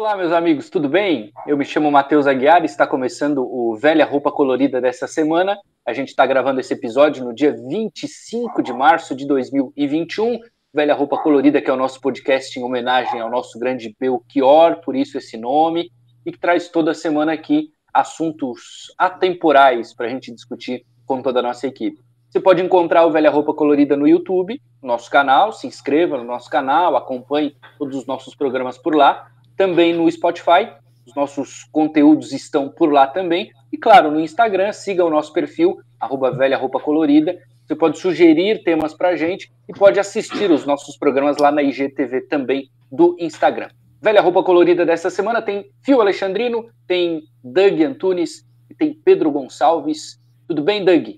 Olá, 0.00 0.16
meus 0.16 0.32
amigos, 0.32 0.70
tudo 0.70 0.88
bem? 0.88 1.30
Eu 1.46 1.58
me 1.58 1.64
chamo 1.64 1.92
Matheus 1.92 2.26
Aguiar 2.26 2.62
e 2.62 2.64
está 2.64 2.86
começando 2.86 3.42
o 3.42 3.76
Velha 3.76 4.06
Roupa 4.06 4.32
Colorida 4.32 4.80
dessa 4.80 5.06
semana. 5.06 5.58
A 5.86 5.92
gente 5.92 6.08
está 6.08 6.24
gravando 6.24 6.58
esse 6.58 6.72
episódio 6.72 7.22
no 7.22 7.34
dia 7.34 7.54
25 7.68 8.62
de 8.62 8.72
março 8.72 9.14
de 9.14 9.26
2021. 9.26 10.38
Velha 10.72 10.94
Roupa 10.94 11.18
Colorida, 11.18 11.60
que 11.60 11.68
é 11.68 11.72
o 11.72 11.76
nosso 11.76 12.00
podcast 12.00 12.58
em 12.58 12.62
homenagem 12.62 13.20
ao 13.20 13.30
nosso 13.30 13.58
grande 13.58 13.94
Belchior, 14.00 14.80
por 14.80 14.96
isso 14.96 15.18
esse 15.18 15.36
nome, 15.36 15.90
e 16.24 16.32
que 16.32 16.38
traz 16.38 16.70
toda 16.70 16.94
semana 16.94 17.34
aqui 17.34 17.68
assuntos 17.92 18.94
atemporais 18.96 19.92
para 19.94 20.06
a 20.06 20.08
gente 20.08 20.32
discutir 20.32 20.82
com 21.04 21.20
toda 21.20 21.40
a 21.40 21.42
nossa 21.42 21.66
equipe. 21.66 22.00
Você 22.30 22.40
pode 22.40 22.62
encontrar 22.62 23.04
o 23.04 23.12
Velha 23.12 23.30
Roupa 23.30 23.52
Colorida 23.52 23.98
no 23.98 24.08
YouTube, 24.08 24.62
nosso 24.82 25.10
canal, 25.10 25.52
se 25.52 25.66
inscreva 25.66 26.16
no 26.16 26.24
nosso 26.24 26.48
canal, 26.48 26.96
acompanhe 26.96 27.54
todos 27.78 27.98
os 27.98 28.06
nossos 28.06 28.34
programas 28.34 28.78
por 28.78 28.94
lá 28.96 29.30
também 29.60 29.92
no 29.92 30.10
Spotify. 30.10 30.72
Os 31.06 31.14
nossos 31.14 31.64
conteúdos 31.64 32.32
estão 32.32 32.70
por 32.70 32.90
lá 32.90 33.06
também. 33.06 33.52
E 33.70 33.76
claro, 33.76 34.10
no 34.10 34.18
Instagram, 34.18 34.72
siga 34.72 35.04
o 35.04 35.10
nosso 35.10 35.34
perfil, 35.34 35.78
arroba 36.00 36.30
velha 36.30 36.56
roupa 36.56 36.80
colorida. 36.80 37.38
Você 37.66 37.76
pode 37.76 37.98
sugerir 37.98 38.62
temas 38.62 38.94
para 38.94 39.10
a 39.10 39.16
gente 39.16 39.52
e 39.68 39.74
pode 39.74 40.00
assistir 40.00 40.50
os 40.50 40.64
nossos 40.64 40.96
programas 40.96 41.36
lá 41.36 41.52
na 41.52 41.62
IGTV 41.62 42.22
também 42.22 42.70
do 42.90 43.14
Instagram. 43.20 43.68
Velha 44.00 44.22
Roupa 44.22 44.42
Colorida 44.42 44.86
dessa 44.86 45.10
semana 45.10 45.42
tem 45.42 45.70
Fio 45.82 46.00
Alexandrino, 46.00 46.70
tem 46.86 47.24
Doug 47.44 47.82
Antunes 47.82 48.46
e 48.70 48.74
tem 48.74 48.94
Pedro 48.94 49.30
Gonçalves. 49.30 50.18
Tudo 50.48 50.62
bem, 50.62 50.82
Doug? 50.82 51.16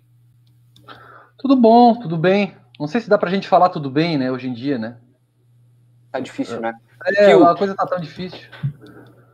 Tudo 1.39 1.55
bom, 1.55 1.95
tudo 1.95 2.19
bem. 2.19 2.57
Não 2.79 2.89
sei 2.89 3.01
se 3.01 3.09
dá 3.09 3.17
para 3.17 3.31
a 3.31 3.33
gente 3.33 3.47
falar 3.47 3.69
tudo 3.69 3.89
bem, 3.89 4.19
né, 4.19 4.33
hoje 4.33 4.49
em 4.49 4.53
dia, 4.53 4.79
né? 4.79 4.99
Tá 6.11 6.19
difícil, 6.19 6.61
né? 6.61 6.75
É, 7.07 7.27
Fio, 7.27 7.45
a 7.45 7.57
coisa 7.57 7.75
tá 7.75 7.87
tão 7.87 8.01
difícil. 8.01 8.49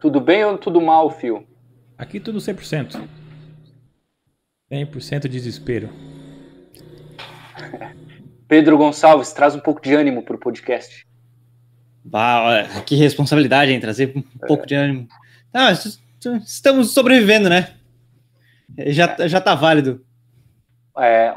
Tudo 0.01 0.21
bem 0.21 0.45
ou 0.45 0.57
tudo 0.57 0.81
mal, 0.81 1.11
Fio? 1.11 1.47
Aqui 1.97 2.21
tudo 2.21 2.39
100%. 2.39 3.01
100% 4.71 5.21
de 5.23 5.29
desespero. 5.29 5.91
Pedro 8.47 8.79
Gonçalves, 8.79 9.33
traz 9.33 9.55
um 9.55 9.61
pouco 9.61 9.83
de 9.83 9.95
ânimo 9.95 10.23
pro 10.23 10.39
podcast. 10.39 11.07
Bah, 12.05 12.65
que 12.87 12.97
responsabilidade, 12.97 13.73
hein? 13.73 13.81
Trazer 13.81 14.13
um 14.17 14.23
é. 14.43 14.47
pouco 14.47 14.67
de 14.67 14.75
ânimo. 14.75 15.07
Ah, 15.53 15.73
estamos 16.45 16.93
sobrevivendo, 16.93 17.51
né? 17.51 17.75
Já, 18.87 19.29
já 19.29 19.41
tá 19.41 19.55
válido. 19.55 20.05
É, 20.97 21.33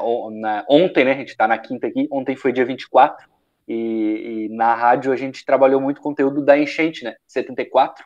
ontem, 0.68 1.04
né? 1.04 1.12
A 1.12 1.16
gente 1.16 1.36
tá 1.36 1.46
na 1.46 1.58
quinta 1.58 1.86
aqui. 1.86 2.08
Ontem 2.10 2.36
foi 2.36 2.52
dia 2.52 2.64
24. 2.64 3.28
E, 3.66 3.74
e, 3.74 4.48
na 4.50 4.74
rádio 4.74 5.12
a 5.12 5.16
gente 5.16 5.44
trabalhou 5.44 5.80
muito 5.80 6.00
conteúdo 6.00 6.44
da 6.44 6.58
enchente, 6.58 7.04
né? 7.04 7.14
74, 7.26 8.04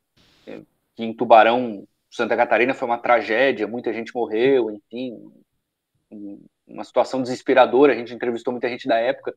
que 0.95 1.05
em 1.05 1.15
Tubarão, 1.15 1.87
Santa 2.11 2.37
Catarina, 2.37 2.75
foi 2.75 2.87
uma 2.87 2.99
tragédia, 2.99 3.67
muita 3.67 3.93
gente 3.93 4.15
morreu, 4.15 4.71
enfim, 4.71 5.19
uma 6.67 6.85
situação 6.85 7.23
desesperadora. 7.23 7.93
A 7.93 7.97
gente 7.97 8.15
entrevistou 8.15 8.53
muita 8.53 8.69
gente 8.69 8.87
da 8.87 8.99
época. 8.99 9.35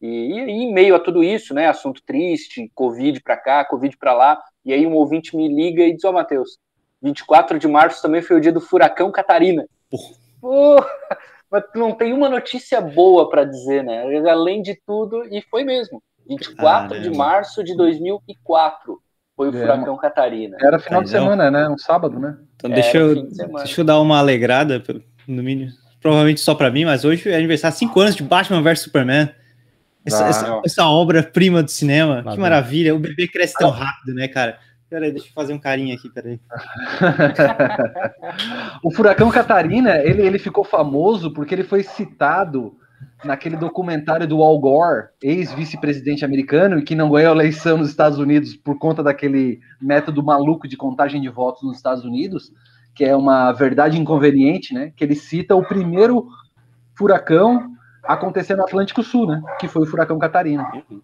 E, 0.00 0.06
e 0.06 0.40
em 0.40 0.72
meio 0.72 0.94
a 0.94 1.00
tudo 1.00 1.22
isso, 1.22 1.54
né? 1.54 1.68
Assunto 1.68 2.02
triste, 2.04 2.70
Covid 2.74 3.20
para 3.22 3.36
cá, 3.36 3.64
Covid 3.64 3.96
para 3.96 4.12
lá. 4.12 4.42
E 4.64 4.72
aí 4.72 4.86
um 4.86 4.94
ouvinte 4.94 5.36
me 5.36 5.48
liga 5.48 5.84
e 5.84 5.94
diz: 5.94 6.04
Ó, 6.04 6.10
oh, 6.10 6.12
Matheus, 6.12 6.58
24 7.00 7.58
de 7.58 7.68
março 7.68 8.02
também 8.02 8.20
foi 8.20 8.36
o 8.36 8.40
dia 8.40 8.52
do 8.52 8.60
furacão 8.60 9.12
Catarina. 9.12 9.64
Porra 10.40 10.86
mas 11.52 11.64
não 11.74 11.92
tem 11.92 12.14
uma 12.14 12.30
notícia 12.30 12.80
boa 12.80 13.28
para 13.28 13.44
dizer, 13.44 13.84
né? 13.84 14.02
Além 14.30 14.62
de 14.62 14.74
tudo, 14.86 15.22
e 15.30 15.42
foi 15.50 15.62
mesmo. 15.62 16.02
24 16.26 17.00
de 17.00 17.10
março 17.10 17.62
de 17.62 17.76
2004 17.76 18.98
foi 19.36 19.50
o 19.50 19.56
é, 19.56 19.60
Furacão 19.60 19.96
Catarina. 19.98 20.56
Era 20.62 20.78
final 20.78 21.02
de 21.02 21.10
semana, 21.10 21.50
né? 21.50 21.68
Um 21.68 21.76
sábado, 21.76 22.18
né? 22.18 22.38
Então 22.56 22.70
deixa 22.70 22.96
eu, 22.96 23.14
de 23.14 23.46
deixa 23.46 23.80
eu 23.82 23.84
dar 23.84 24.00
uma 24.00 24.18
alegrada, 24.18 24.82
no 25.28 25.42
mínimo, 25.42 25.70
provavelmente 26.00 26.40
só 26.40 26.54
para 26.54 26.70
mim, 26.70 26.86
mas 26.86 27.04
hoje 27.04 27.28
é 27.28 27.36
aniversário 27.36 27.76
5 27.76 28.00
anos 28.00 28.16
de 28.16 28.22
Batman 28.22 28.62
vs 28.62 28.80
Superman. 28.80 29.28
Essa, 30.04 30.24
ah, 30.24 30.28
essa, 30.28 30.60
essa 30.64 30.86
obra-prima 30.88 31.62
do 31.62 31.70
cinema, 31.70 32.24
que 32.32 32.38
maravilha. 32.38 32.94
O 32.94 32.98
bebê 32.98 33.28
cresce 33.28 33.54
tão 33.54 33.70
rápido, 33.70 34.14
né, 34.14 34.26
cara? 34.26 34.58
Peraí, 34.92 35.10
deixa 35.10 35.28
eu 35.28 35.32
fazer 35.32 35.54
um 35.54 35.58
carinho 35.58 35.96
aqui, 35.96 36.10
peraí. 36.10 36.38
o 38.84 38.90
Furacão 38.90 39.30
Catarina, 39.30 39.96
ele, 39.96 40.20
ele 40.20 40.38
ficou 40.38 40.62
famoso 40.62 41.32
porque 41.32 41.54
ele 41.54 41.64
foi 41.64 41.82
citado 41.82 42.76
naquele 43.24 43.56
documentário 43.56 44.28
do 44.28 44.42
Al 44.42 44.58
Gore, 44.58 45.06
ex-vice-presidente 45.22 46.26
americano, 46.26 46.78
e 46.78 46.82
que 46.82 46.94
não 46.94 47.08
ganhou 47.08 47.32
a 47.32 47.36
eleição 47.36 47.78
nos 47.78 47.88
Estados 47.88 48.18
Unidos 48.18 48.54
por 48.54 48.78
conta 48.78 49.02
daquele 49.02 49.60
método 49.80 50.22
maluco 50.22 50.68
de 50.68 50.76
contagem 50.76 51.22
de 51.22 51.30
votos 51.30 51.62
nos 51.62 51.78
Estados 51.78 52.04
Unidos, 52.04 52.52
que 52.94 53.02
é 53.02 53.16
uma 53.16 53.50
verdade 53.50 53.98
inconveniente, 53.98 54.74
né? 54.74 54.92
Que 54.94 55.04
ele 55.04 55.14
cita 55.14 55.56
o 55.56 55.64
primeiro 55.64 56.26
furacão 56.94 57.72
acontecer 58.04 58.56
no 58.56 58.64
Atlântico 58.64 59.02
Sul, 59.02 59.26
né? 59.26 59.40
Que 59.58 59.68
foi 59.68 59.84
o 59.84 59.86
furacão 59.86 60.18
Catarina. 60.18 60.70
Uhum. 60.74 61.00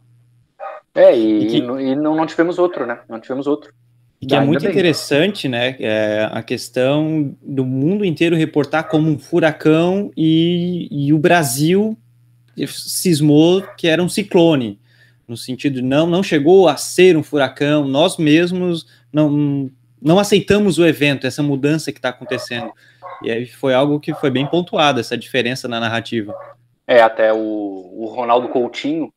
É, 0.98 1.16
e, 1.16 1.44
e, 1.44 1.46
que... 1.46 1.56
e 1.58 1.94
não, 1.94 2.16
não, 2.16 2.26
tivemos 2.26 2.58
outro, 2.58 2.84
né? 2.84 2.98
Não 3.08 3.20
tivemos 3.20 3.46
outro. 3.46 3.72
E 4.20 4.26
que 4.26 4.34
é 4.34 4.40
muito 4.40 4.62
bem. 4.62 4.70
interessante, 4.70 5.48
né? 5.48 5.76
É 5.78 6.28
a 6.32 6.42
questão 6.42 7.36
do 7.40 7.64
mundo 7.64 8.04
inteiro 8.04 8.34
reportar 8.34 8.88
como 8.88 9.08
um 9.08 9.16
furacão 9.16 10.10
e, 10.16 10.88
e 10.90 11.12
o 11.12 11.18
Brasil 11.18 11.96
cismou 12.66 13.62
que 13.76 13.86
era 13.86 14.02
um 14.02 14.08
ciclone, 14.08 14.80
no 15.28 15.36
sentido 15.36 15.76
de 15.76 15.82
não, 15.82 16.08
não 16.08 16.20
chegou 16.20 16.68
a 16.68 16.76
ser 16.76 17.16
um 17.16 17.22
furacão, 17.22 17.86
nós 17.86 18.16
mesmos 18.16 18.84
não, 19.12 19.70
não 20.02 20.18
aceitamos 20.18 20.78
o 20.78 20.84
evento, 20.84 21.28
essa 21.28 21.44
mudança 21.44 21.92
que 21.92 21.98
está 21.98 22.08
acontecendo. 22.08 22.72
E 23.22 23.30
aí 23.30 23.46
foi 23.46 23.72
algo 23.72 24.00
que 24.00 24.12
foi 24.14 24.30
bem 24.30 24.48
pontuado, 24.48 24.98
essa 24.98 25.16
diferença 25.16 25.68
na 25.68 25.78
narrativa. 25.78 26.34
É, 26.88 27.00
até 27.00 27.32
o, 27.32 27.38
o 27.38 28.06
Ronaldo 28.06 28.48
Coutinho, 28.48 29.12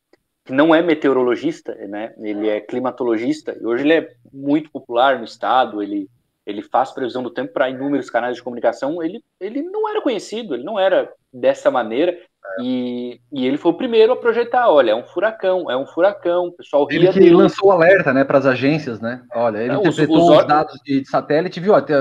que 0.51 0.55
não 0.55 0.75
é 0.75 0.81
meteorologista, 0.81 1.73
né? 1.87 2.13
Ele 2.19 2.49
é 2.49 2.59
climatologista 2.59 3.57
e 3.59 3.65
hoje 3.65 3.83
ele 3.83 3.93
é 3.93 4.09
muito 4.31 4.69
popular 4.69 5.17
no 5.17 5.23
estado. 5.23 5.81
Ele 5.81 6.07
ele 6.43 6.63
faz 6.63 6.91
previsão 6.91 7.21
do 7.21 7.29
tempo 7.29 7.53
para 7.53 7.69
inúmeros 7.69 8.09
canais 8.09 8.35
de 8.35 8.43
comunicação. 8.43 9.01
Ele 9.01 9.23
ele 9.39 9.61
não 9.61 9.89
era 9.89 10.01
conhecido, 10.01 10.53
ele 10.53 10.63
não 10.63 10.77
era 10.77 11.09
dessa 11.33 11.71
maneira. 11.71 12.17
E, 12.59 13.21
e 13.31 13.45
ele 13.47 13.57
foi 13.57 13.71
o 13.71 13.77
primeiro 13.77 14.11
a 14.11 14.17
projetar, 14.17 14.67
olha, 14.67 14.91
é 14.91 14.95
um 14.95 15.05
furacão, 15.05 15.71
é 15.71 15.77
um 15.77 15.85
furacão, 15.85 16.47
o 16.47 16.51
pessoal 16.51 16.87
Ele 16.89 17.07
que 17.07 17.19
dele. 17.19 17.35
lançou 17.35 17.69
o 17.69 17.71
alerta, 17.71 18.11
né, 18.11 18.25
para 18.25 18.39
as 18.39 18.45
agências, 18.47 18.99
né? 18.99 19.21
Olha, 19.33 19.59
ele 19.59 19.71
não, 19.71 19.81
interpretou 19.81 20.17
os, 20.17 20.29
os, 20.29 20.37
os 20.39 20.47
dados 20.47 20.73
de, 20.83 21.01
de 21.01 21.07
satélite 21.07 21.59
viu, 21.59 21.79
tem, 21.83 21.95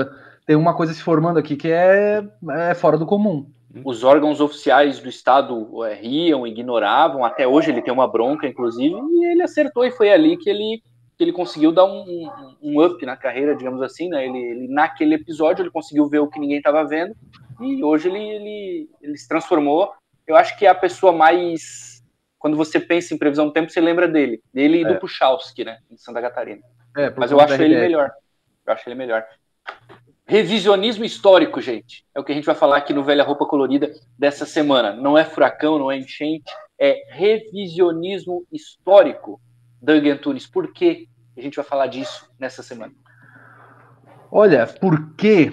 tem 0.45 0.55
uma 0.55 0.75
coisa 0.75 0.93
se 0.93 1.01
formando 1.01 1.37
aqui 1.37 1.55
que 1.55 1.71
é, 1.71 2.23
é 2.49 2.73
fora 2.73 2.97
do 2.97 3.05
comum. 3.05 3.45
Uhum. 3.73 3.83
Os 3.85 4.03
órgãos 4.03 4.41
oficiais 4.41 4.99
do 4.99 5.07
Estado 5.07 5.85
é, 5.85 5.93
riam, 5.93 6.45
ignoravam. 6.45 7.23
Até 7.23 7.47
hoje 7.47 7.71
ele 7.71 7.81
tem 7.81 7.93
uma 7.93 8.07
bronca, 8.07 8.47
inclusive, 8.47 8.95
e 8.95 9.31
ele 9.31 9.41
acertou 9.41 9.85
e 9.85 9.91
foi 9.91 10.11
ali 10.11 10.37
que 10.37 10.49
ele, 10.49 10.81
que 11.17 11.23
ele 11.23 11.31
conseguiu 11.31 11.71
dar 11.71 11.85
um, 11.85 12.01
um, 12.01 12.57
um 12.61 12.85
up 12.85 13.05
na 13.05 13.15
carreira, 13.15 13.55
digamos 13.55 13.81
assim. 13.81 14.09
Né? 14.09 14.25
Ele, 14.25 14.37
ele, 14.37 14.67
naquele 14.67 15.15
episódio, 15.15 15.63
ele 15.63 15.71
conseguiu 15.71 16.07
ver 16.09 16.19
o 16.19 16.27
que 16.27 16.39
ninguém 16.39 16.57
estava 16.57 16.83
vendo 16.85 17.15
e 17.61 17.83
hoje 17.83 18.09
ele, 18.09 18.19
ele, 18.19 18.89
ele 19.01 19.17
se 19.17 19.27
transformou. 19.27 19.93
Eu 20.27 20.35
acho 20.35 20.57
que 20.57 20.65
é 20.65 20.69
a 20.69 20.75
pessoa 20.75 21.13
mais. 21.13 22.01
Quando 22.39 22.57
você 22.57 22.79
pensa 22.79 23.13
em 23.13 23.17
previsão 23.17 23.45
do 23.45 23.53
tempo, 23.53 23.69
você 23.69 23.79
lembra 23.79 24.07
dele. 24.07 24.41
Dele 24.53 24.81
e 24.81 24.85
do 24.85 24.93
é. 24.93 24.97
Puchalski, 24.97 25.63
né? 25.63 25.77
Em 25.89 25.97
Santa 25.97 26.21
Catarina. 26.21 26.61
É, 26.97 27.09
Mas 27.15 27.31
eu 27.31 27.39
acho 27.39 27.53
ele 27.61 27.79
melhor. 27.79 28.11
Eu 28.65 28.73
acho 28.73 28.89
ele 28.89 28.95
melhor. 28.95 29.23
Revisionismo 30.31 31.03
histórico, 31.03 31.59
gente. 31.59 32.05
É 32.15 32.19
o 32.21 32.23
que 32.23 32.31
a 32.31 32.35
gente 32.35 32.45
vai 32.45 32.55
falar 32.55 32.77
aqui 32.77 32.93
no 32.93 33.03
Velha 33.03 33.21
Roupa 33.21 33.45
Colorida 33.45 33.91
dessa 34.17 34.45
semana. 34.45 34.93
Não 34.93 35.17
é 35.17 35.25
furacão, 35.25 35.77
não 35.77 35.91
é 35.91 35.97
enchente, 35.97 36.49
é 36.79 36.95
revisionismo 37.09 38.45
histórico. 38.49 39.41
Doug 39.81 40.07
Antunes, 40.07 40.47
por 40.47 40.71
que 40.71 41.09
a 41.37 41.41
gente 41.41 41.57
vai 41.57 41.65
falar 41.65 41.87
disso 41.87 42.31
nessa 42.39 42.63
semana? 42.63 42.93
Olha, 44.31 44.65
por 44.65 45.13
quê? 45.15 45.51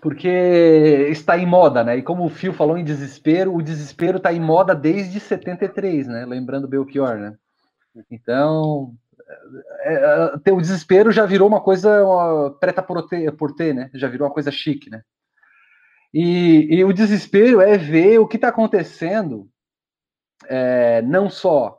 Porque 0.00 1.08
está 1.10 1.36
em 1.36 1.44
moda, 1.44 1.82
né? 1.82 1.96
E 1.96 2.02
como 2.02 2.24
o 2.24 2.30
Fio 2.30 2.52
falou 2.52 2.78
em 2.78 2.84
desespero, 2.84 3.52
o 3.52 3.60
desespero 3.60 4.18
está 4.18 4.32
em 4.32 4.38
moda 4.38 4.76
desde 4.76 5.18
73, 5.18 6.06
né? 6.06 6.24
Lembrando 6.24 6.68
Belchior, 6.68 7.16
né? 7.16 7.34
Então, 8.08 8.94
é, 9.82 9.94
é, 9.94 10.38
ter 10.38 10.52
o 10.52 10.60
desespero 10.60 11.12
já 11.12 11.24
virou 11.26 11.48
uma 11.48 11.60
coisa 11.60 12.04
uma 12.04 12.50
preta 12.58 12.82
por 12.82 13.06
ter, 13.06 13.32
por 13.32 13.54
ter, 13.54 13.74
né? 13.74 13.90
Já 13.94 14.08
virou 14.08 14.26
uma 14.26 14.34
coisa 14.34 14.50
chique, 14.50 14.90
né? 14.90 15.02
E, 16.12 16.78
e 16.78 16.84
o 16.84 16.92
desespero 16.92 17.60
é 17.60 17.78
ver 17.78 18.18
o 18.18 18.26
que 18.26 18.36
está 18.36 18.48
acontecendo, 18.48 19.48
é, 20.48 21.00
não 21.02 21.30
só 21.30 21.78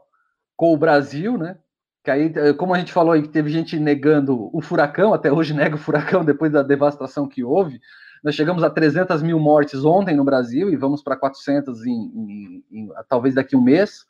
com 0.55 0.73
o 0.73 0.77
Brasil, 0.77 1.37
né? 1.37 1.57
Que 2.03 2.09
aí, 2.09 2.53
como 2.55 2.73
a 2.73 2.79
gente 2.79 2.93
falou 2.93 3.13
aí, 3.13 3.27
teve 3.27 3.49
gente 3.49 3.77
negando 3.79 4.49
o 4.55 4.61
furacão, 4.61 5.13
até 5.13 5.31
hoje 5.31 5.53
nega 5.53 5.75
o 5.75 5.79
furacão 5.79 6.23
depois 6.25 6.51
da 6.51 6.63
devastação 6.63 7.27
que 7.27 7.43
houve. 7.43 7.79
Nós 8.23 8.35
chegamos 8.35 8.63
a 8.63 8.69
300 8.69 9.21
mil 9.21 9.39
mortes 9.39 9.83
ontem 9.83 10.15
no 10.15 10.23
Brasil 10.23 10.69
e 10.69 10.75
vamos 10.75 11.03
para 11.03 11.17
400 11.17 11.85
em, 11.85 11.91
em, 11.91 12.63
em, 12.71 12.89
talvez 13.09 13.35
daqui 13.35 13.55
a 13.55 13.57
um 13.57 13.63
mês. 13.63 14.05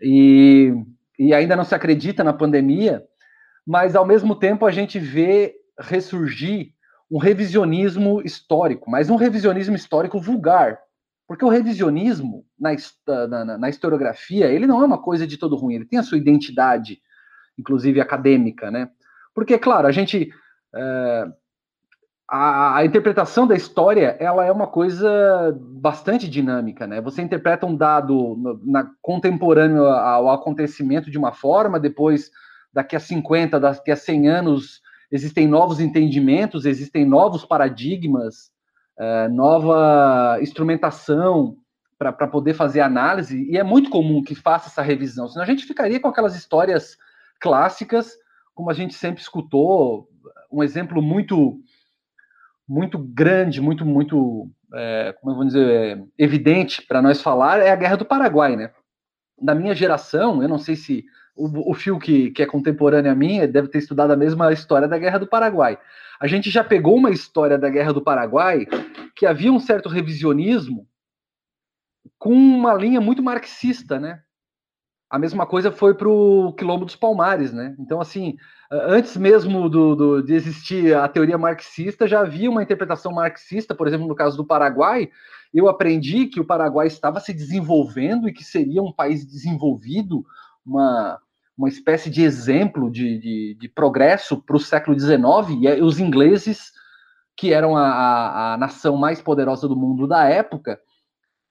E 0.00 0.72
e 1.18 1.32
ainda 1.32 1.56
não 1.56 1.64
se 1.64 1.74
acredita 1.74 2.22
na 2.22 2.32
pandemia, 2.32 3.02
mas 3.66 3.96
ao 3.96 4.06
mesmo 4.06 4.36
tempo 4.36 4.66
a 4.66 4.70
gente 4.70 4.98
vê 4.98 5.54
ressurgir 5.78 6.72
um 7.10 7.18
revisionismo 7.18 8.20
histórico, 8.22 8.90
mas 8.90 9.10
um 9.10 9.16
revisionismo 9.16 9.76
histórico 9.76 10.20
vulgar. 10.20 10.78
Porque 11.26 11.44
o 11.44 11.48
revisionismo 11.48 12.44
na, 12.58 12.70
na, 13.26 13.58
na, 13.58 13.68
historiografia, 13.68 14.46
ele 14.46 14.66
não 14.66 14.80
é 14.80 14.86
uma 14.86 15.00
coisa 15.00 15.26
de 15.26 15.36
todo 15.36 15.56
ruim, 15.56 15.74
ele 15.74 15.84
tem 15.84 15.98
a 15.98 16.02
sua 16.02 16.18
identidade, 16.18 17.00
inclusive 17.58 18.00
acadêmica, 18.00 18.70
né? 18.70 18.88
Porque, 19.34 19.58
claro, 19.58 19.86
a 19.86 19.92
gente. 19.92 20.30
É, 20.74 21.26
a, 22.28 22.78
a, 22.78 22.84
interpretação 22.84 23.46
da 23.46 23.54
história 23.54 24.16
ela 24.18 24.44
é 24.44 24.50
uma 24.50 24.66
coisa 24.66 25.56
bastante 25.60 26.28
dinâmica, 26.28 26.86
né? 26.86 27.00
Você 27.00 27.22
interpreta 27.22 27.66
um 27.66 27.76
dado 27.76 28.60
na, 28.64 28.90
contemporâneo 29.00 29.86
ao 29.86 30.30
acontecimento 30.30 31.10
de 31.10 31.18
uma 31.18 31.32
forma, 31.32 31.78
depois, 31.78 32.30
daqui 32.72 32.96
a 32.96 33.00
50, 33.00 33.60
daqui 33.60 33.92
a 33.92 33.96
100 33.96 34.28
anos, 34.28 34.80
existem 35.10 35.46
novos 35.46 35.78
entendimentos, 35.78 36.64
existem 36.64 37.04
novos 37.04 37.44
paradigmas, 37.44 38.50
é, 38.98 39.28
nova 39.28 40.38
instrumentação 40.40 41.56
para 41.98 42.12
poder 42.26 42.54
fazer 42.54 42.80
análise, 42.80 43.48
e 43.50 43.56
é 43.56 43.62
muito 43.62 43.88
comum 43.88 44.22
que 44.22 44.34
faça 44.34 44.68
essa 44.68 44.82
revisão, 44.82 45.28
senão 45.28 45.44
a 45.44 45.46
gente 45.46 45.64
ficaria 45.64 45.98
com 45.98 46.08
aquelas 46.08 46.36
histórias 46.36 46.98
clássicas, 47.40 48.12
como 48.54 48.70
a 48.70 48.74
gente 48.74 48.94
sempre 48.94 49.22
escutou, 49.22 50.08
um 50.52 50.62
exemplo 50.62 51.00
muito 51.00 51.58
muito 52.68 52.98
grande, 52.98 53.60
muito, 53.60 53.84
muito, 53.84 54.50
é, 54.74 55.14
como 55.20 55.32
eu 55.32 55.36
vou 55.36 55.44
dizer, 55.46 55.68
é, 55.68 56.02
evidente 56.18 56.82
para 56.82 57.00
nós 57.00 57.20
falar 57.20 57.60
é 57.60 57.70
a 57.70 57.76
Guerra 57.76 57.96
do 57.96 58.04
Paraguai, 58.04 58.56
né? 58.56 58.72
Da 59.40 59.54
minha 59.54 59.74
geração, 59.74 60.42
eu 60.42 60.48
não 60.48 60.58
sei 60.58 60.76
se 60.76 61.04
o, 61.36 61.74
Fio, 61.74 61.98
que, 61.98 62.30
que 62.30 62.42
é 62.42 62.46
contemporâneo 62.46 63.12
a 63.12 63.14
mim, 63.14 63.46
deve 63.46 63.68
ter 63.68 63.78
estudado 63.78 64.10
a 64.10 64.16
mesma 64.16 64.50
história 64.52 64.88
da 64.88 64.96
Guerra 64.96 65.18
do 65.18 65.26
Paraguai. 65.26 65.78
A 66.18 66.26
gente 66.26 66.50
já 66.50 66.64
pegou 66.64 66.96
uma 66.96 67.10
história 67.10 67.58
da 67.58 67.68
Guerra 67.68 67.92
do 67.92 68.00
Paraguai 68.00 68.66
que 69.14 69.26
havia 69.26 69.52
um 69.52 69.60
certo 69.60 69.88
revisionismo 69.88 70.88
com 72.18 72.32
uma 72.32 72.72
linha 72.72 73.00
muito 73.00 73.22
marxista, 73.22 74.00
né? 74.00 74.22
A 75.10 75.18
mesma 75.18 75.46
coisa 75.46 75.70
foi 75.70 75.94
para 75.94 76.08
o 76.08 76.54
Quilombo 76.54 76.86
dos 76.86 76.96
Palmares, 76.96 77.52
né? 77.52 77.76
Então, 77.78 78.00
assim, 78.00 78.36
antes 78.70 79.16
mesmo 79.16 79.68
do, 79.68 79.94
do, 79.94 80.22
de 80.22 80.34
existir 80.34 80.94
a 80.94 81.06
teoria 81.08 81.38
marxista, 81.38 82.06
já 82.06 82.20
havia 82.20 82.50
uma 82.50 82.62
interpretação 82.62 83.12
marxista, 83.12 83.74
por 83.74 83.86
exemplo, 83.86 84.06
no 84.06 84.14
caso 84.14 84.36
do 84.36 84.44
Paraguai, 84.44 85.08
eu 85.54 85.68
aprendi 85.68 86.26
que 86.26 86.40
o 86.40 86.44
Paraguai 86.44 86.86
estava 86.86 87.20
se 87.20 87.32
desenvolvendo 87.32 88.28
e 88.28 88.32
que 88.32 88.44
seria 88.44 88.82
um 88.82 88.92
país 88.92 89.24
desenvolvido, 89.24 90.24
uma, 90.64 91.18
uma 91.56 91.68
espécie 91.68 92.10
de 92.10 92.22
exemplo 92.22 92.90
de, 92.90 93.18
de, 93.18 93.56
de 93.58 93.68
progresso 93.68 94.42
para 94.42 94.56
o 94.56 94.60
século 94.60 94.98
XIX, 94.98 95.18
e 95.62 95.82
os 95.82 96.00
ingleses, 96.00 96.72
que 97.36 97.52
eram 97.52 97.76
a, 97.76 97.88
a, 97.88 98.54
a, 98.54 98.56
nação 98.56 98.96
mais 98.96 99.22
poderosa 99.22 99.68
do 99.68 99.76
mundo 99.76 100.06
da 100.06 100.24
época, 100.24 100.80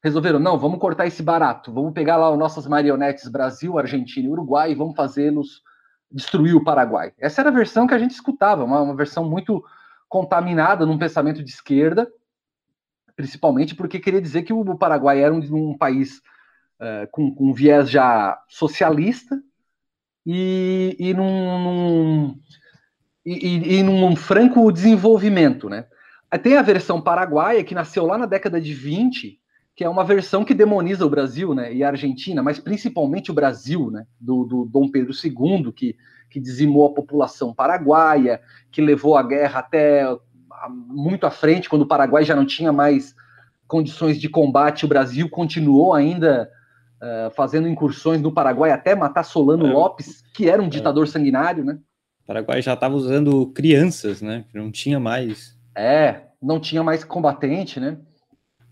resolveram, 0.03 0.39
não, 0.39 0.59
vamos 0.59 0.79
cortar 0.79 1.07
esse 1.07 1.23
barato, 1.23 1.73
vamos 1.73 1.93
pegar 1.93 2.17
lá 2.17 2.29
os 2.29 2.37
nossas 2.37 2.67
marionetes 2.67 3.27
Brasil, 3.27 3.79
Argentina 3.79 4.27
e 4.27 4.31
Uruguai 4.31 4.71
e 4.71 4.75
vamos 4.75 4.95
fazê-los 4.95 5.63
destruir 6.11 6.55
o 6.55 6.63
Paraguai. 6.63 7.13
Essa 7.17 7.41
era 7.41 7.49
a 7.49 7.53
versão 7.53 7.87
que 7.87 7.93
a 7.93 7.99
gente 7.99 8.11
escutava, 8.11 8.63
uma, 8.63 8.81
uma 8.81 8.95
versão 8.95 9.29
muito 9.29 9.63
contaminada 10.07 10.85
num 10.85 10.97
pensamento 10.97 11.43
de 11.43 11.49
esquerda, 11.49 12.09
principalmente 13.15 13.75
porque 13.75 13.99
queria 13.99 14.21
dizer 14.21 14.43
que 14.43 14.53
o 14.53 14.77
Paraguai 14.77 15.21
era 15.21 15.33
um, 15.33 15.71
um 15.71 15.77
país 15.77 16.21
uh, 16.79 17.07
com, 17.11 17.33
com 17.33 17.53
viés 17.53 17.89
já 17.89 18.41
socialista, 18.47 19.41
e, 20.25 20.95
e 20.99 21.13
num, 21.13 21.63
num 21.63 22.39
e, 23.25 23.77
e, 23.77 23.83
num 23.83 24.15
franco 24.15 24.71
desenvolvimento, 24.71 25.69
né? 25.69 25.85
Tem 26.43 26.57
a 26.57 26.61
versão 26.61 27.01
paraguaia, 27.01 27.63
que 27.63 27.75
nasceu 27.75 28.05
lá 28.05 28.17
na 28.17 28.25
década 28.25 28.59
de 28.59 28.73
20, 28.73 29.39
que 29.75 29.83
é 29.83 29.89
uma 29.89 30.05
versão 30.05 30.45
que 30.45 30.53
demoniza 30.53 31.05
o 31.05 31.09
Brasil, 31.09 31.53
né, 31.53 31.73
e 31.73 31.83
a 31.83 31.89
Argentina, 31.89 32.41
mas 32.41 32.59
principalmente 32.59 33.29
o 33.29 33.33
Brasil, 33.33 33.91
né, 33.91 34.05
do, 34.19 34.45
do 34.45 34.65
Dom 34.65 34.89
Pedro 34.89 35.11
II, 35.11 35.71
que, 35.73 35.97
que 36.29 36.39
dizimou 36.39 36.87
a 36.87 36.93
população 36.93 37.53
paraguaia, 37.53 38.41
que 38.71 38.81
levou 38.81 39.17
a 39.17 39.23
guerra 39.23 39.59
até 39.59 40.05
muito 40.69 41.25
à 41.25 41.31
frente, 41.31 41.69
quando 41.69 41.81
o 41.81 41.87
Paraguai 41.87 42.23
já 42.23 42.35
não 42.35 42.45
tinha 42.45 42.71
mais 42.71 43.13
condições 43.67 44.19
de 44.19 44.29
combate, 44.29 44.85
o 44.85 44.87
Brasil 44.87 45.29
continuou 45.29 45.93
ainda 45.93 46.49
uh, 47.01 47.31
fazendo 47.35 47.67
incursões 47.67 48.21
no 48.21 48.31
Paraguai 48.31 48.71
até 48.71 48.95
matar 48.95 49.23
Solano 49.23 49.67
é. 49.67 49.71
Lopes, 49.71 50.23
que 50.33 50.49
era 50.49 50.61
um 50.61 50.67
é. 50.67 50.69
ditador 50.69 51.07
sanguinário, 51.07 51.65
né? 51.65 51.77
O 52.23 52.27
Paraguai 52.27 52.61
já 52.61 52.73
estava 52.73 52.95
usando 52.95 53.47
crianças, 53.47 54.21
né? 54.21 54.45
Não 54.53 54.71
tinha 54.71 54.99
mais. 54.99 55.57
É, 55.75 56.21
não 56.41 56.59
tinha 56.59 56.83
mais 56.83 57.03
combatente, 57.03 57.79
né? 57.79 57.97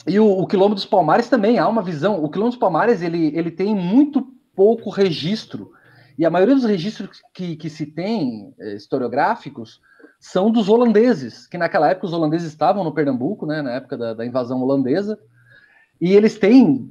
E 0.05 0.19
o, 0.19 0.25
o 0.25 0.47
Quilombo 0.47 0.75
dos 0.75 0.85
Palmares 0.85 1.29
também 1.29 1.59
há 1.59 1.67
uma 1.67 1.81
visão. 1.81 2.23
O 2.23 2.29
Quilombo 2.29 2.51
dos 2.51 2.59
Palmares 2.59 3.01
ele, 3.01 3.35
ele 3.35 3.51
tem 3.51 3.73
muito 3.73 4.27
pouco 4.55 4.89
registro. 4.89 5.71
E 6.17 6.25
a 6.25 6.29
maioria 6.29 6.55
dos 6.55 6.65
registros 6.65 7.21
que, 7.33 7.55
que 7.55 7.69
se 7.69 7.85
tem 7.85 8.53
eh, 8.59 8.75
historiográficos 8.75 9.81
são 10.19 10.51
dos 10.51 10.69
holandeses, 10.69 11.47
que 11.47 11.57
naquela 11.57 11.89
época 11.89 12.07
os 12.07 12.13
holandeses 12.13 12.47
estavam 12.47 12.83
no 12.83 12.93
Pernambuco, 12.93 13.45
né, 13.45 13.61
na 13.61 13.71
época 13.71 13.97
da, 13.97 14.13
da 14.13 14.25
invasão 14.25 14.61
holandesa, 14.61 15.19
e 15.99 16.13
eles 16.13 16.37
têm 16.37 16.87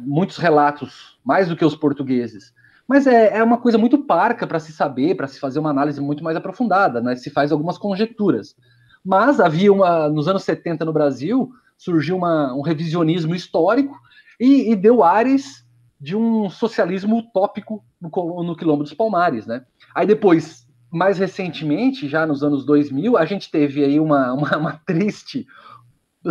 muitos 0.00 0.36
relatos, 0.36 1.18
mais 1.24 1.48
do 1.48 1.56
que 1.56 1.64
os 1.64 1.76
portugueses. 1.76 2.52
Mas 2.86 3.06
é, 3.06 3.38
é 3.38 3.42
uma 3.42 3.58
coisa 3.58 3.78
muito 3.78 3.98
parca 3.98 4.46
para 4.46 4.58
se 4.58 4.72
saber, 4.72 5.14
para 5.14 5.26
se 5.26 5.38
fazer 5.38 5.58
uma 5.58 5.70
análise 5.70 6.00
muito 6.00 6.24
mais 6.24 6.36
aprofundada, 6.36 7.00
né? 7.00 7.14
Se 7.16 7.28
faz 7.30 7.52
algumas 7.52 7.76
conjecturas. 7.76 8.56
Mas 9.04 9.40
havia 9.40 9.72
uma, 9.72 10.08
nos 10.08 10.28
anos 10.28 10.42
70 10.44 10.84
no 10.84 10.92
Brasil, 10.92 11.52
surgiu 11.78 12.16
uma, 12.16 12.52
um 12.52 12.60
revisionismo 12.60 13.34
histórico 13.34 13.98
e, 14.38 14.70
e, 14.72 14.76
deu 14.76 15.02
ares 15.02 15.64
de 16.00 16.14
um 16.14 16.50
socialismo 16.50 17.18
utópico 17.18 17.82
no, 18.00 18.42
no 18.42 18.76
dos 18.76 18.92
Palmares, 18.92 19.46
né? 19.46 19.64
Aí 19.94 20.06
depois, 20.06 20.66
mais 20.92 21.18
recentemente, 21.18 22.08
já 22.08 22.26
nos 22.26 22.42
anos 22.42 22.66
2000, 22.66 23.16
a 23.16 23.24
gente 23.24 23.50
teve 23.50 23.84
aí 23.84 23.98
uma, 23.98 24.32
uma, 24.34 24.56
uma 24.56 24.72
triste 24.84 25.46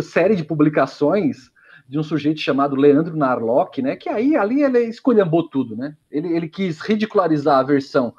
série 0.00 0.36
de 0.36 0.44
publicações 0.44 1.50
de 1.88 1.98
um 1.98 2.02
sujeito 2.02 2.40
chamado 2.40 2.76
Leandro 2.76 3.16
Narlock, 3.16 3.80
né? 3.80 3.96
Que 3.96 4.10
aí 4.10 4.36
ali 4.36 4.62
ele 4.62 4.80
escolhambou 4.84 5.48
tudo, 5.48 5.74
né? 5.74 5.96
Ele, 6.10 6.28
ele 6.36 6.48
quis 6.48 6.80
ridicularizar 6.80 7.58
a 7.58 7.62
versão 7.62 8.14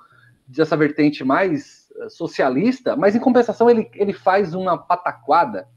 dessa 0.47 0.75
vertente 0.75 1.23
mais 1.23 1.87
eh, 1.95 2.09
socialista, 2.09 2.95
mas 2.95 3.15
em 3.15 3.19
compensação 3.19 3.69
ele, 3.69 3.87
ele 3.93 4.13
faz 4.13 4.55
uma 4.55 4.75
pataquada. 4.75 5.67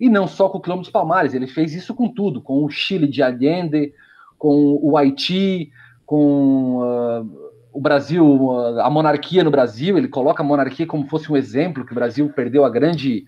E 0.00 0.08
não 0.08 0.26
só 0.26 0.48
com 0.48 0.58
o 0.58 0.60
Quilombo 0.60 0.82
dos 0.82 0.90
Palmares, 0.90 1.34
ele 1.34 1.46
fez 1.46 1.74
isso 1.74 1.94
com 1.94 2.08
tudo, 2.08 2.40
com 2.40 2.64
o 2.64 2.68
Chile 2.68 3.06
de 3.06 3.22
Allende, 3.22 3.92
com 4.38 4.78
o 4.82 4.96
Haiti, 4.96 5.70
com 6.04 6.80
uh, 6.80 7.52
o 7.72 7.80
Brasil, 7.80 8.24
uh, 8.24 8.80
a 8.80 8.90
monarquia 8.90 9.44
no 9.44 9.50
Brasil, 9.50 9.96
ele 9.96 10.08
coloca 10.08 10.42
a 10.42 10.46
monarquia 10.46 10.86
como 10.86 11.08
fosse 11.08 11.30
um 11.30 11.36
exemplo 11.36 11.84
que 11.84 11.92
o 11.92 11.94
Brasil 11.94 12.28
perdeu 12.34 12.64
a 12.64 12.70
grande 12.70 13.24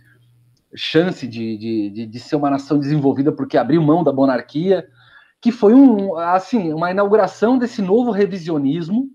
chance 0.74 1.26
de, 1.26 1.56
de, 1.56 1.90
de, 1.90 2.06
de, 2.06 2.20
ser 2.20 2.36
uma 2.36 2.50
nação 2.50 2.78
desenvolvida 2.78 3.30
porque 3.30 3.56
abriu 3.56 3.80
mão 3.80 4.02
da 4.02 4.12
monarquia, 4.12 4.86
que 5.40 5.52
foi 5.52 5.72
um, 5.72 6.16
assim, 6.16 6.72
uma 6.72 6.90
inauguração 6.90 7.56
desse 7.56 7.80
novo 7.80 8.10
revisionismo 8.10 9.08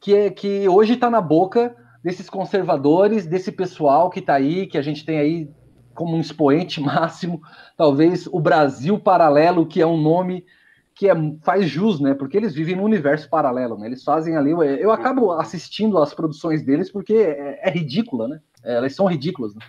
que, 0.00 0.14
é, 0.14 0.30
que 0.30 0.68
hoje 0.68 0.94
está 0.94 1.08
na 1.08 1.20
boca 1.20 1.74
desses 2.02 2.28
conservadores, 2.28 3.26
desse 3.26 3.50
pessoal 3.50 4.10
que 4.10 4.20
está 4.20 4.34
aí, 4.34 4.66
que 4.66 4.78
a 4.78 4.82
gente 4.82 5.04
tem 5.04 5.18
aí 5.18 5.50
como 5.98 6.16
um 6.16 6.20
expoente 6.20 6.80
máximo, 6.80 7.42
talvez 7.76 8.28
o 8.28 8.38
Brasil 8.38 9.00
Paralelo, 9.00 9.66
que 9.66 9.82
é 9.82 9.86
um 9.86 10.00
nome 10.00 10.46
que 10.94 11.08
é, 11.08 11.14
faz 11.42 11.68
jus, 11.68 12.00
né? 12.00 12.14
Porque 12.14 12.36
eles 12.36 12.54
vivem 12.54 12.76
num 12.76 12.84
universo 12.84 13.28
paralelo, 13.28 13.76
né? 13.76 13.86
Eles 13.86 14.04
fazem 14.04 14.36
ali. 14.36 14.50
Eu 14.50 14.90
acabo 14.92 15.32
assistindo 15.32 15.98
às 15.98 16.14
produções 16.14 16.64
deles 16.64 16.90
porque 16.90 17.14
é, 17.14 17.68
é 17.68 17.70
ridícula, 17.70 18.28
né? 18.28 18.40
Elas 18.64 18.94
são 18.94 19.06
ridículas. 19.06 19.54
Né? 19.54 19.60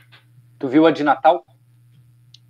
Tu 0.57 0.67
viu 0.67 0.85
a 0.85 0.91
de 0.91 1.03
Natal? 1.03 1.43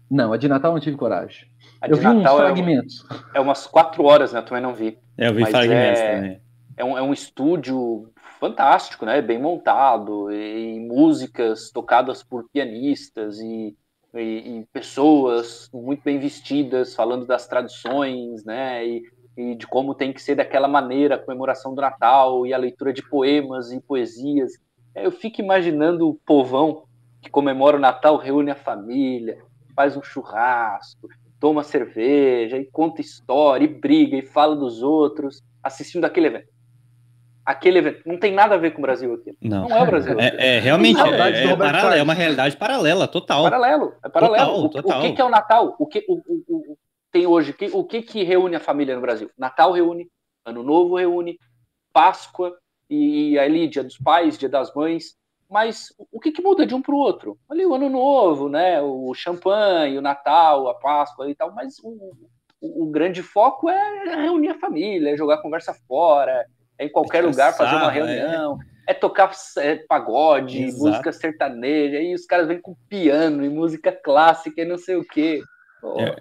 Não, 0.10 0.34
a 0.34 0.38
de 0.38 0.48
Natal 0.48 0.74
não 0.74 0.80
tive 0.80 0.98
coragem. 0.98 1.48
A 1.82 1.88
eu 1.88 1.96
vi 1.96 2.04
Natal 2.04 2.36
uns 2.36 2.40
fragmentos. 2.40 3.06
É, 3.34 3.38
é, 3.38 3.42
umas 3.42 3.66
quatro 3.66 4.04
horas, 4.04 4.34
né? 4.34 4.42
Também 4.42 4.64
não 4.64 4.74
vi. 4.74 4.98
É, 5.18 5.28
eu 5.28 5.34
vi 5.34 5.42
Mas 5.42 5.52
fragmentos 5.52 6.02
é, 6.02 6.16
também. 6.16 6.42
É 6.78 6.86
um, 6.86 6.98
é 6.98 7.02
um 7.02 7.14
estúdio 7.14 8.10
fantástico, 8.40 9.06
né? 9.06 9.22
Bem 9.22 9.40
montado, 9.40 10.32
e, 10.32 10.80
músicas 10.80 11.70
tocadas 11.72 12.24
por 12.24 12.50
pianistas 12.50 13.40
e, 13.40 13.76
e, 14.16 14.20
e, 14.20 14.66
pessoas 14.72 15.70
muito 15.74 16.02
bem 16.04 16.18
vestidas, 16.18 16.96
falando 16.96 17.26
das 17.26 17.48
tradições, 17.48 18.44
né? 18.46 18.86
E, 18.88 19.04
e 19.38 19.56
de 19.56 19.68
como 19.68 19.94
tem 19.94 20.12
que 20.12 20.22
ser 20.22 20.36
daquela 20.36 20.68
maneira 20.68 21.16
a 21.16 21.20
comemoração 21.20 21.76
do 21.76 21.82
Natal 21.82 22.48
e 22.48 22.54
a 22.54 22.58
leitura 22.58 22.94
de 22.94 23.08
poemas 23.08 23.72
e 23.72 23.80
poesias. 23.82 24.54
Eu 24.96 25.12
fico 25.12 25.42
imaginando 25.42 26.10
o 26.10 26.16
povão 26.16 26.84
que 27.22 27.30
comemora 27.30 27.78
o 27.78 27.80
Natal, 27.80 28.18
reúne 28.18 28.52
a 28.52 28.56
família, 28.56 29.38
faz 29.76 29.96
um 29.96 30.02
churrasco, 30.02 31.10
toma 31.40 31.64
cerveja, 31.64 32.58
e 32.58 32.66
conta 32.66 33.02
história, 33.02 33.66
e 33.66 33.68
briga, 33.68 34.18
e 34.18 34.22
fala 34.22 34.56
dos 34.56 34.82
outros, 34.82 35.42
assistindo 35.64 36.06
aquele 36.06 36.28
evento. 36.28 36.59
Aquele 37.50 37.80
evento. 37.80 38.02
Não 38.06 38.18
tem 38.18 38.32
nada 38.32 38.54
a 38.54 38.58
ver 38.60 38.72
com 38.72 38.78
o 38.78 38.82
Brasil 38.84 39.12
aqui. 39.16 39.36
Não, 39.42 39.68
não 39.68 39.78
é 39.78 39.82
o 39.82 39.86
Brasil. 39.88 40.20
É, 40.20 40.58
é 40.58 40.60
realmente 40.60 41.00
é, 41.00 41.04
é, 41.04 41.58
paralela, 41.58 41.96
é, 41.96 42.04
uma 42.04 42.14
realidade 42.14 42.56
paralela, 42.56 43.08
total. 43.08 43.44
Paralelo, 43.44 43.94
é 44.06 44.10
paralelo. 44.10 44.46
Total, 44.46 44.60
o, 44.60 44.70
total. 44.70 45.00
o 45.00 45.02
que, 45.02 45.14
que, 45.14 45.22
é 45.22 45.26
o 45.26 45.30
Natal? 45.30 45.76
O 45.80 45.88
que 45.88 46.06
o, 46.08 46.22
o, 46.48 46.78
tem 47.12 47.26
hoje? 47.26 47.56
O 47.74 47.84
que, 47.84 48.04
que 48.04 48.24
reúne 48.24 48.56
a 48.56 48.60
família 48.60 48.94
no 48.94 49.02
Brasil? 49.02 49.32
Natal 49.36 49.72
reúne, 49.72 50.08
Ano 50.46 50.62
Novo 50.62 50.96
reúne, 50.96 51.40
Páscoa 51.92 52.56
e, 52.88 53.32
e 53.32 53.40
ali 53.40 53.68
Dia 53.68 53.84
dos 53.84 53.98
Pais, 53.98 54.38
Dia 54.38 54.50
das 54.50 54.72
Mães. 54.76 55.18
Mas 55.50 55.92
o 56.12 56.20
que, 56.20 56.32
que 56.32 56.44
muda 56.44 56.68
de 56.68 56.76
um 56.76 56.82
para 56.84 56.94
o 56.94 57.00
outro? 57.00 57.36
Ali 57.50 57.66
o 57.66 57.74
Ano 57.74 57.90
Novo, 57.90 58.48
né? 58.48 58.80
O 58.80 59.12
champanhe, 59.16 59.98
o 59.98 60.02
Natal, 60.02 60.70
a 60.70 60.76
Páscoa 60.76 61.28
e 61.28 61.34
tal. 61.34 61.52
Mas 61.56 61.80
o, 61.84 62.16
o, 62.62 62.84
o 62.84 62.92
grande 62.92 63.24
foco 63.24 63.68
é 63.68 64.22
reunir 64.22 64.50
a 64.50 64.60
família, 64.60 65.10
é 65.10 65.18
jogar 65.18 65.42
conversa 65.42 65.74
fora, 65.88 66.46
é 66.80 66.86
em 66.86 66.90
qualquer 66.90 67.24
lugar 67.24 67.56
fazer 67.56 67.76
uma 67.76 67.92
é. 67.92 67.94
reunião, 67.94 68.60
é, 68.88 68.92
é 68.92 68.94
tocar 68.94 69.32
pagode, 69.88 70.64
Exato. 70.64 70.84
música 70.84 71.12
sertaneja, 71.12 71.98
aí 71.98 72.16
os 72.16 72.26
caras 72.26 72.48
vêm 72.48 72.60
com 72.60 72.74
piano 72.88 73.44
e 73.44 73.50
música 73.50 73.92
clássica 73.92 74.62
e 74.62 74.66
não 74.66 74.78
sei 74.78 74.96
o 74.96 75.04
quê. 75.04 75.42
Pô, 75.82 76.00
é. 76.00 76.16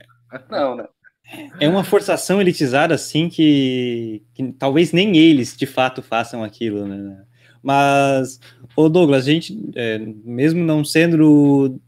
Não, 0.51 0.77
né? 0.77 0.87
É 1.61 1.69
uma 1.69 1.85
forçação 1.85 2.41
elitizada, 2.41 2.95
assim, 2.95 3.29
que, 3.29 4.23
que 4.35 4.53
talvez 4.53 4.93
nem 4.93 5.17
eles, 5.17 5.57
de 5.57 5.67
fato, 5.67 6.03
façam 6.03 6.43
aquilo, 6.43 6.87
né? 6.87 7.23
Mas, 7.63 8.41
ô 8.75 8.89
Douglas, 8.89 9.29
a 9.29 9.31
gente, 9.31 9.57
é, 9.77 9.99
mesmo 10.25 10.65
não 10.65 10.83
sendo 10.85 11.17
do, 11.19 11.81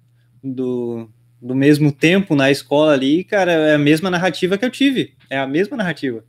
do, 0.44 1.10
do, 1.40 1.54
mesmo 1.54 1.90
tempo 1.90 2.34
na 2.34 2.50
escola 2.50 2.92
ali, 2.92 3.24
cara, 3.24 3.50
é 3.50 3.74
a 3.74 3.78
mesma 3.78 4.10
narrativa 4.10 4.58
que 4.58 4.64
eu 4.64 4.70
tive. 4.70 5.14
É 5.30 5.38
a 5.38 5.46
mesma 5.46 5.76
narrativa 5.76 6.22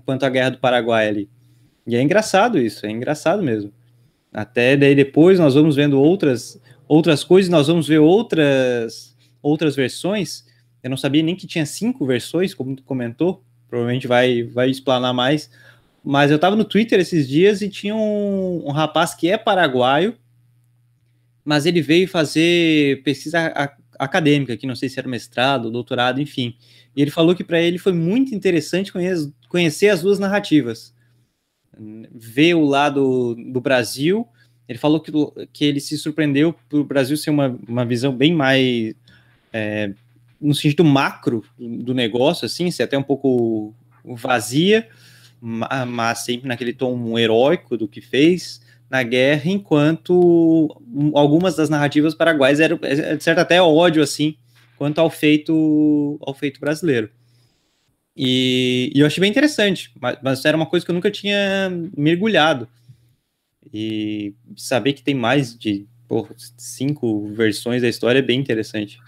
quanto 0.00 0.24
à 0.24 0.28
Guerra 0.28 0.50
do 0.50 0.58
Paraguai 0.58 1.08
ali. 1.08 1.30
E 1.86 1.96
é 1.96 2.02
engraçado 2.02 2.58
isso, 2.58 2.86
é 2.86 2.90
engraçado 2.90 3.42
mesmo. 3.42 3.72
Até 4.32 4.76
daí 4.76 4.94
depois 4.94 5.38
nós 5.38 5.54
vamos 5.54 5.76
vendo 5.76 6.00
outras 6.00 6.60
outras 6.88 7.22
coisas, 7.22 7.50
nós 7.50 7.68
vamos 7.68 7.86
ver 7.86 7.98
outras 7.98 9.14
outras 9.42 9.76
versões. 9.76 10.44
Eu 10.82 10.90
não 10.90 10.96
sabia 10.96 11.22
nem 11.22 11.36
que 11.36 11.46
tinha 11.46 11.64
cinco 11.64 12.04
versões, 12.04 12.54
como 12.54 12.74
tu 12.74 12.82
comentou. 12.82 13.42
Provavelmente 13.68 14.06
vai 14.06 14.42
vai 14.42 14.70
explanar 14.70 15.14
mais. 15.14 15.50
Mas 16.02 16.30
eu 16.30 16.36
estava 16.36 16.56
no 16.56 16.64
Twitter 16.64 17.00
esses 17.00 17.28
dias 17.28 17.62
e 17.62 17.68
tinha 17.68 17.94
um, 17.94 18.66
um, 18.66 18.70
rapaz 18.72 19.14
que 19.14 19.30
é 19.30 19.38
paraguaio, 19.38 20.14
mas 21.42 21.64
ele 21.64 21.80
veio 21.80 22.06
fazer 22.06 23.02
pesquisa 23.02 23.52
acadêmica, 23.98 24.56
que 24.56 24.66
não 24.66 24.76
sei 24.76 24.90
se 24.90 24.98
era 24.98 25.08
mestrado, 25.08 25.70
doutorado, 25.70 26.20
enfim. 26.20 26.56
E 26.94 27.00
ele 27.00 27.10
falou 27.10 27.34
que 27.34 27.42
para 27.42 27.60
ele 27.60 27.78
foi 27.78 27.92
muito 27.92 28.34
interessante 28.34 28.92
conhecer 29.48 29.88
as 29.88 30.02
duas 30.02 30.18
narrativas 30.18 30.93
ver 32.12 32.54
o 32.54 32.64
lado 32.64 33.34
do 33.34 33.60
Brasil. 33.60 34.26
Ele 34.68 34.78
falou 34.78 35.00
que, 35.00 35.12
que 35.52 35.64
ele 35.64 35.80
se 35.80 35.98
surpreendeu 35.98 36.54
por 36.68 36.80
o 36.80 36.84
Brasil 36.84 37.16
ser 37.16 37.30
uma, 37.30 37.58
uma 37.68 37.84
visão 37.84 38.14
bem 38.14 38.32
mais 38.32 38.94
é, 39.52 39.92
no 40.40 40.54
sentido 40.54 40.84
macro 40.84 41.44
do 41.58 41.94
negócio, 41.94 42.44
assim, 42.44 42.70
ser 42.70 42.82
até 42.82 42.98
um 42.98 43.02
pouco 43.02 43.74
vazia, 44.04 44.88
mas 45.40 46.20
sempre 46.20 46.48
naquele 46.48 46.72
tom 46.72 47.18
heróico 47.18 47.76
do 47.76 47.88
que 47.88 48.00
fez 48.00 48.62
na 48.90 49.02
guerra, 49.02 49.50
enquanto 49.50 50.80
algumas 51.14 51.56
das 51.56 51.68
narrativas 51.68 52.14
paraguaias 52.14 52.60
eram, 52.60 52.78
de 52.78 53.22
certo, 53.24 53.38
até 53.38 53.60
ódio, 53.60 54.02
assim, 54.02 54.36
quanto 54.76 55.00
ao 55.00 55.10
feito, 55.10 56.18
ao 56.20 56.34
feito 56.34 56.60
brasileiro. 56.60 57.10
E, 58.16 58.92
e, 58.94 59.00
eu 59.00 59.06
achei 59.06 59.20
bem 59.20 59.30
interessante, 59.30 59.92
mas, 60.00 60.18
mas, 60.22 60.44
era 60.44 60.56
uma 60.56 60.66
coisa 60.66 60.84
que 60.84 60.90
eu 60.90 60.94
nunca 60.94 61.10
tinha 61.10 61.70
mergulhado. 61.96 62.68
E 63.72 64.34
saber 64.56 64.92
que 64.92 65.02
tem 65.02 65.14
mais 65.14 65.56
de 65.58 65.86
cinco 66.56 67.26
versões 67.28 67.82
da 67.82 67.88
história 67.88 68.20
é 68.20 68.22
bem 68.22 68.38
interessante. 68.38 69.00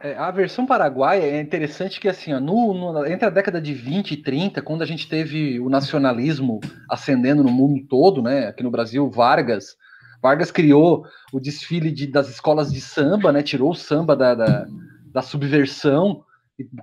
É, 0.00 0.16
a 0.16 0.30
versão 0.30 0.64
paraguaia 0.64 1.24
é 1.24 1.40
interessante 1.40 2.00
que, 2.00 2.08
assim, 2.08 2.32
ó, 2.32 2.38
no, 2.38 2.72
no, 2.72 3.06
entre 3.06 3.26
a 3.26 3.30
década 3.30 3.60
de 3.60 3.74
20 3.74 4.12
e 4.12 4.16
30, 4.16 4.62
quando 4.62 4.82
a 4.82 4.86
gente 4.86 5.08
teve 5.08 5.58
o 5.58 5.68
nacionalismo 5.68 6.60
ascendendo 6.88 7.42
no 7.42 7.50
mundo 7.50 7.84
todo, 7.88 8.22
né, 8.22 8.46
aqui 8.46 8.62
no 8.62 8.70
Brasil, 8.70 9.10
Vargas, 9.10 9.76
Vargas 10.22 10.50
criou 10.50 11.04
o 11.32 11.40
desfile 11.40 11.90
de, 11.90 12.06
das 12.06 12.28
escolas 12.28 12.72
de 12.72 12.80
samba, 12.80 13.32
né, 13.32 13.42
tirou 13.42 13.70
o 13.70 13.74
samba 13.74 14.14
da, 14.14 14.34
da, 14.34 14.66
da 15.12 15.22
subversão, 15.22 16.24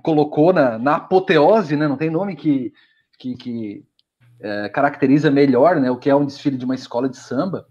colocou 0.02 0.52
na, 0.52 0.78
na 0.78 0.96
apoteose, 0.96 1.76
né? 1.76 1.86
Não 1.86 1.96
tem 1.96 2.10
nome 2.10 2.36
que, 2.36 2.72
que, 3.18 3.34
que 3.34 3.84
é, 4.40 4.68
caracteriza 4.68 5.30
melhor, 5.30 5.76
né? 5.76 5.90
O 5.90 5.96
que 5.96 6.10
é 6.10 6.14
um 6.14 6.24
desfile 6.24 6.56
de 6.56 6.64
uma 6.64 6.74
escola 6.74 7.08
de 7.08 7.16
samba, 7.16 7.66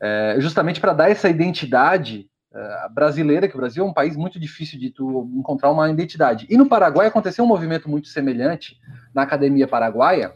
é, 0.00 0.36
justamente 0.38 0.80
para 0.80 0.92
dar 0.92 1.10
essa 1.10 1.28
identidade 1.28 2.28
é, 2.54 2.88
brasileira, 2.90 3.48
que 3.48 3.54
o 3.54 3.60
Brasil 3.60 3.84
é 3.84 3.88
um 3.88 3.92
país 3.92 4.16
muito 4.16 4.38
difícil 4.38 4.78
de 4.78 4.90
tu 4.90 5.30
encontrar 5.34 5.70
uma 5.70 5.90
identidade. 5.90 6.46
E 6.48 6.56
no 6.56 6.68
Paraguai 6.68 7.06
aconteceu 7.06 7.44
um 7.44 7.48
movimento 7.48 7.88
muito 7.90 8.08
semelhante 8.08 8.78
na 9.14 9.22
Academia 9.22 9.68
Paraguaia, 9.68 10.32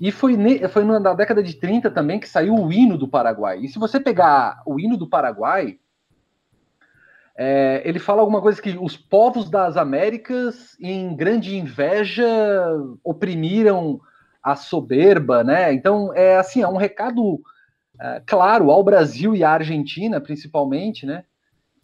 e 0.00 0.10
foi, 0.10 0.36
foi 0.68 0.84
na 0.84 1.14
década 1.14 1.42
de 1.42 1.54
30 1.54 1.90
também 1.90 2.18
que 2.18 2.28
saiu 2.28 2.54
o 2.54 2.72
hino 2.72 2.98
do 2.98 3.06
Paraguai. 3.06 3.60
E 3.60 3.68
se 3.68 3.78
você 3.78 4.00
pegar 4.00 4.60
o 4.66 4.78
hino 4.80 4.96
do 4.96 5.08
Paraguai, 5.08 5.78
é, 7.36 7.82
ele 7.84 7.98
fala 7.98 8.20
alguma 8.20 8.40
coisa 8.40 8.62
que 8.62 8.76
os 8.80 8.96
povos 8.96 9.50
das 9.50 9.76
Américas, 9.76 10.76
em 10.80 11.16
grande 11.16 11.56
inveja, 11.56 12.24
oprimiram 13.02 14.00
a 14.42 14.54
soberba, 14.54 15.42
né? 15.42 15.72
Então, 15.72 16.12
é 16.14 16.36
assim, 16.36 16.62
é 16.62 16.68
um 16.68 16.76
recado 16.76 17.40
é, 18.00 18.22
claro 18.24 18.70
ao 18.70 18.84
Brasil 18.84 19.34
e 19.34 19.42
à 19.42 19.50
Argentina, 19.50 20.20
principalmente, 20.20 21.04
né? 21.04 21.24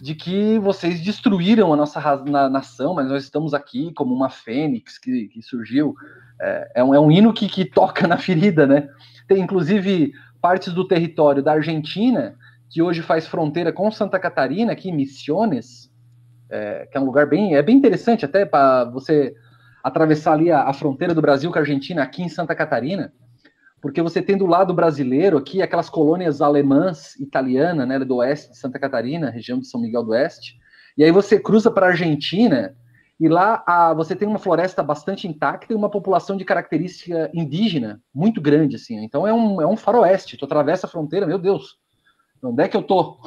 De 0.01 0.15
que 0.15 0.59
vocês 0.61 1.01
destruíram 1.01 1.73
a 1.73 1.77
nossa 1.77 2.01
na, 2.25 2.49
nação, 2.49 2.95
mas 2.95 3.09
nós 3.09 3.25
estamos 3.25 3.53
aqui 3.53 3.93
como 3.93 4.15
uma 4.15 4.31
fênix 4.31 4.99
que, 4.99 5.29
que 5.29 5.43
surgiu. 5.43 5.95
É, 6.41 6.73
é, 6.77 6.85
um, 6.85 6.95
é 6.95 7.01
um 7.01 7.11
hino 7.11 7.33
que, 7.33 7.49
que 7.49 7.65
toca 7.65 8.07
na 8.09 8.17
ferida, 8.17 8.67
né? 8.69 8.89
Tem, 9.27 9.41
inclusive, 9.41 10.13
partes 10.41 10.73
do 10.73 10.87
território 10.87 11.43
da 11.43 11.53
Argentina 11.53 12.37
que 12.71 12.81
hoje 12.81 13.03
faz 13.03 13.27
fronteira 13.27 13.73
com 13.73 13.91
Santa 13.91 14.19
Catarina, 14.19 14.73
aqui 14.73 14.89
em 14.89 14.97
Missiones, 14.97 15.91
é, 16.49 16.87
que 16.91 16.97
é 16.97 17.01
um 17.01 17.05
lugar 17.05 17.27
bem, 17.27 17.57
é 17.57 17.63
bem 17.63 17.77
interessante 17.77 18.25
até 18.25 18.45
para 18.45 18.85
você 18.85 19.35
atravessar 19.83 20.35
ali 20.35 20.53
a, 20.53 20.63
a, 20.63 20.73
fronteira 20.73 21.13
do 21.13 21.21
Brasil 21.21 21.51
com 21.51 21.59
a 21.59 21.63
Argentina, 21.63 22.03
aqui 22.03 22.23
em 22.23 22.29
Santa 22.29 22.55
Catarina, 22.55 23.13
porque 23.81 24.01
você 24.01 24.23
tem 24.23 24.37
do 24.37 24.47
lado 24.47 24.73
brasileiro 24.73 25.37
aqui 25.37 25.61
aquelas 25.61 25.91
colônias 25.91 26.41
alemãs, 26.41 27.19
italianas, 27.19 27.89
né, 27.89 27.99
do 27.99 28.17
oeste 28.17 28.51
de 28.51 28.59
Santa 28.59 28.79
Catarina, 28.79 29.31
região 29.31 29.59
de 29.59 29.67
São 29.67 29.81
Miguel 29.81 30.05
do 30.05 30.11
Oeste, 30.11 30.57
e 30.97 31.03
aí 31.03 31.11
você 31.11 31.41
cruza 31.41 31.71
para 31.71 31.87
a 31.87 31.91
Argentina, 31.91 32.77
e 33.19 33.29
lá 33.29 33.65
a, 33.67 33.93
você 33.93 34.15
tem 34.15 34.29
uma 34.29 34.39
floresta 34.39 34.83
bastante 34.83 35.27
intacta 35.27 35.73
e 35.73 35.77
uma 35.77 35.91
população 35.91 36.37
de 36.37 36.45
característica 36.45 37.31
indígena 37.35 38.01
muito 38.15 38.41
grande, 38.41 38.77
assim. 38.77 39.05
Então 39.05 39.27
é 39.27 39.33
um, 39.33 39.61
é 39.61 39.67
um 39.67 39.77
faroeste. 39.77 40.39
Tu 40.39 40.45
atravessa 40.47 40.87
a 40.87 40.91
fronteira, 40.91 41.27
meu 41.27 41.39
Deus, 41.39 41.79
Onde 42.43 42.63
é 42.63 42.69
que 42.69 42.77
eu 42.77 42.83
tô? 42.83 43.19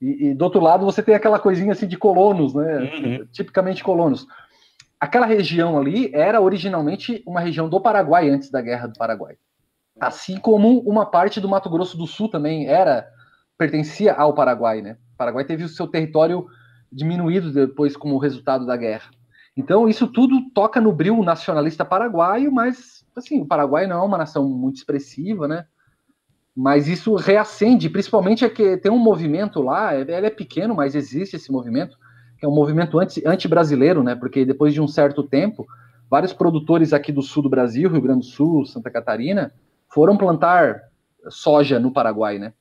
E, 0.00 0.28
e, 0.28 0.34
do 0.34 0.42
outro 0.42 0.60
lado 0.60 0.84
você 0.84 1.02
tem 1.02 1.14
aquela 1.14 1.38
coisinha 1.38 1.72
assim 1.72 1.86
de 1.86 1.96
colonos, 1.96 2.54
né? 2.54 2.78
Uhum. 2.78 3.26
Tipicamente 3.32 3.82
colonos. 3.82 4.26
Aquela 5.00 5.26
região 5.26 5.78
ali 5.78 6.10
era 6.14 6.40
originalmente 6.40 7.22
uma 7.26 7.40
região 7.40 7.68
do 7.68 7.80
Paraguai 7.80 8.28
antes 8.28 8.50
da 8.50 8.60
Guerra 8.60 8.88
do 8.88 8.98
Paraguai. 8.98 9.36
Assim 9.98 10.38
como 10.38 10.80
uma 10.80 11.06
parte 11.06 11.40
do 11.40 11.48
Mato 11.48 11.70
Grosso 11.70 11.96
do 11.96 12.06
Sul 12.06 12.28
também 12.28 12.66
era 12.66 13.06
pertencia 13.56 14.12
ao 14.14 14.34
Paraguai, 14.34 14.82
né? 14.82 14.96
O 15.14 15.16
Paraguai 15.16 15.44
teve 15.44 15.64
o 15.64 15.68
seu 15.68 15.86
território 15.86 16.46
diminuído 16.92 17.52
depois 17.52 17.96
como 17.96 18.18
resultado 18.18 18.66
da 18.66 18.76
guerra. 18.76 19.10
Então 19.56 19.88
isso 19.88 20.06
tudo 20.06 20.50
toca 20.50 20.80
no 20.80 20.92
bril 20.92 21.22
nacionalista 21.22 21.84
paraguaio, 21.84 22.52
mas 22.52 23.04
assim, 23.16 23.40
o 23.40 23.46
Paraguai 23.46 23.86
não 23.86 24.02
é 24.02 24.04
uma 24.04 24.18
nação 24.18 24.48
muito 24.48 24.76
expressiva, 24.76 25.48
né? 25.48 25.66
Mas 26.56 26.88
isso 26.88 27.14
reacende, 27.16 27.90
principalmente 27.90 28.42
é 28.42 28.48
que 28.48 28.78
tem 28.78 28.90
um 28.90 28.98
movimento 28.98 29.60
lá, 29.60 29.94
é, 29.94 30.00
ele 30.00 30.26
é 30.26 30.30
pequeno, 30.30 30.74
mas 30.74 30.94
existe 30.94 31.36
esse 31.36 31.52
movimento, 31.52 31.98
que 32.38 32.46
é 32.46 32.48
um 32.48 32.54
movimento 32.54 32.98
anti-brasileiro, 32.98 34.02
né? 34.02 34.14
Porque 34.14 34.42
depois 34.42 34.72
de 34.72 34.80
um 34.80 34.88
certo 34.88 35.22
tempo, 35.22 35.66
vários 36.10 36.32
produtores 36.32 36.94
aqui 36.94 37.12
do 37.12 37.20
sul 37.20 37.42
do 37.42 37.50
Brasil, 37.50 37.90
Rio 37.90 38.00
Grande 38.00 38.20
do 38.20 38.32
Sul, 38.32 38.64
Santa 38.64 38.90
Catarina, 38.90 39.52
foram 39.92 40.16
plantar 40.16 40.80
soja 41.28 41.78
no 41.78 41.92
Paraguai, 41.92 42.38
né? 42.38 42.54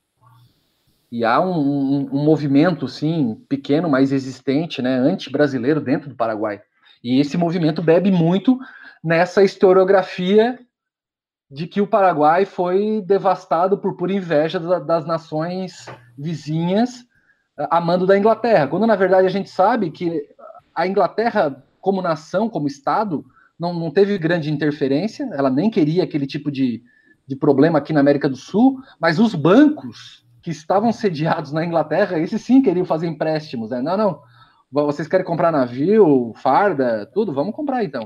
E 1.10 1.24
há 1.24 1.40
um, 1.40 1.58
um, 1.58 2.10
um 2.12 2.26
movimento, 2.26 2.90
sim, 2.90 3.42
pequeno, 3.48 3.90
mas 3.90 4.12
existente, 4.12 4.82
né, 4.82 4.98
anti-brasileiro 4.98 5.80
dentro 5.80 6.10
do 6.10 6.16
Paraguai. 6.16 6.62
E 7.02 7.22
esse 7.22 7.38
movimento 7.38 7.82
bebe 7.82 8.12
muito 8.12 8.60
nessa 9.02 9.42
historiografia 9.42 10.60
de 11.50 11.68
que 11.68 11.82
o 11.82 11.88
Paraguai 11.88 12.46
foi 12.46 13.04
devastado 13.06 13.78
por 13.78 13.96
pura 13.96 14.14
inveja 14.14 14.60
das 14.80 15.06
nações 15.06 15.86
vizinhas 16.18 17.06
a 17.58 17.80
mando 17.80 18.06
da 18.06 18.18
Inglaterra, 18.18 18.68
quando 18.68 18.86
na 18.86 18.96
verdade 18.96 19.28
a 19.28 19.30
gente 19.30 19.50
sabe 19.50 19.90
que 19.90 20.28
a 20.74 20.86
Inglaterra, 20.86 21.64
como 21.80 22.02
nação, 22.02 22.50
como 22.50 22.68
Estado, 22.68 23.24
não, 23.58 23.74
não 23.74 23.90
teve 23.90 24.18
grande 24.18 24.52
interferência, 24.52 25.30
ela 25.32 25.50
nem 25.50 25.70
queria 25.70 26.04
aquele 26.04 26.28
tipo 26.28 26.52
de, 26.52 26.84
de 27.26 27.36
problema 27.36 27.78
aqui 27.78 27.94
na 27.94 28.02
América 28.02 28.28
do 28.28 28.36
Sul, 28.36 28.80
mas 29.00 29.20
os 29.20 29.34
bancos 29.34 30.26
que 30.42 30.52
estavam 30.52 30.92
sediados 30.92 31.52
na 31.52 31.66
Inglaterra, 31.66 32.20
esses 32.20 32.42
sim 32.42 32.62
queriam 32.62 32.86
fazer 32.86 33.08
empréstimos, 33.08 33.70
né? 33.70 33.82
Não, 33.82 33.98
não, 33.98 34.22
vocês 34.72 35.08
querem 35.08 35.26
comprar 35.26 35.52
navio, 35.52 36.34
farda, 36.36 37.10
tudo? 37.14 37.34
Vamos 37.34 37.56
comprar 37.56 37.84
então. 37.84 38.06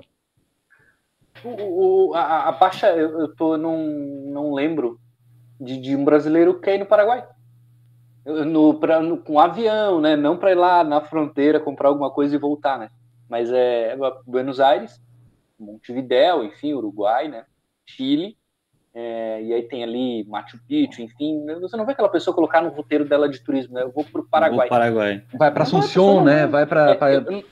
O, 1.44 2.10
o 2.10 2.16
a, 2.16 2.50
a, 2.50 2.52
baixa, 2.52 2.88
eu, 2.90 3.20
eu 3.22 3.36
tô, 3.36 3.58
não, 3.58 3.78
não 3.88 4.54
lembro 4.54 5.00
de, 5.60 5.78
de 5.78 5.96
um 5.96 6.04
brasileiro 6.04 6.60
que 6.60 6.70
é 6.70 6.76
ir 6.76 6.80
no 6.80 6.86
Paraguai. 6.86 7.26
No, 8.26 8.80
pra, 8.80 9.02
no, 9.02 9.18
com 9.18 9.34
um 9.34 9.40
avião, 9.40 10.02
né? 10.02 10.16
Não 10.16 10.38
para 10.38 10.52
ir 10.52 10.56
lá 10.56 10.84
na 10.84 11.02
fronteira 11.02 11.60
comprar 11.60 11.90
alguma 11.90 12.12
coisa 12.12 12.36
e 12.36 12.40
voltar, 12.40 12.78
né? 12.78 12.90
Mas 13.28 13.52
é 13.52 13.96
Buenos 14.26 14.60
Aires, 14.60 15.00
Montevidéu, 15.60 16.44
enfim, 16.44 16.74
Uruguai, 16.74 17.28
né? 17.28 17.46
Chile, 17.86 18.38
é, 18.94 19.42
e 19.44 19.54
aí 19.54 19.64
tem 19.64 19.84
ali 19.84 20.26
Machu 20.26 20.60
Picchu, 20.68 21.02
enfim. 21.02 21.46
Você 21.62 21.78
não 21.78 21.86
vê 21.86 21.92
aquela 21.92 22.10
pessoa 22.10 22.36
colocar 22.36 22.62
no 22.62 22.70
roteiro 22.70 23.06
dela 23.06 23.30
de 23.30 23.40
turismo, 23.40 23.74
né? 23.76 23.84
Eu 23.84 23.92
vou 23.92 24.04
para 24.04 24.22
o 24.22 24.28
Paraguai. 24.28 24.68
Paraguai. 24.68 25.24
Vai 25.38 25.52
para 25.52 25.64
Assunção, 25.64 26.24
né? 26.24 26.48
Vai 26.48 26.66
para. 26.66 26.92
É, 26.92 27.16
eu, 27.16 27.44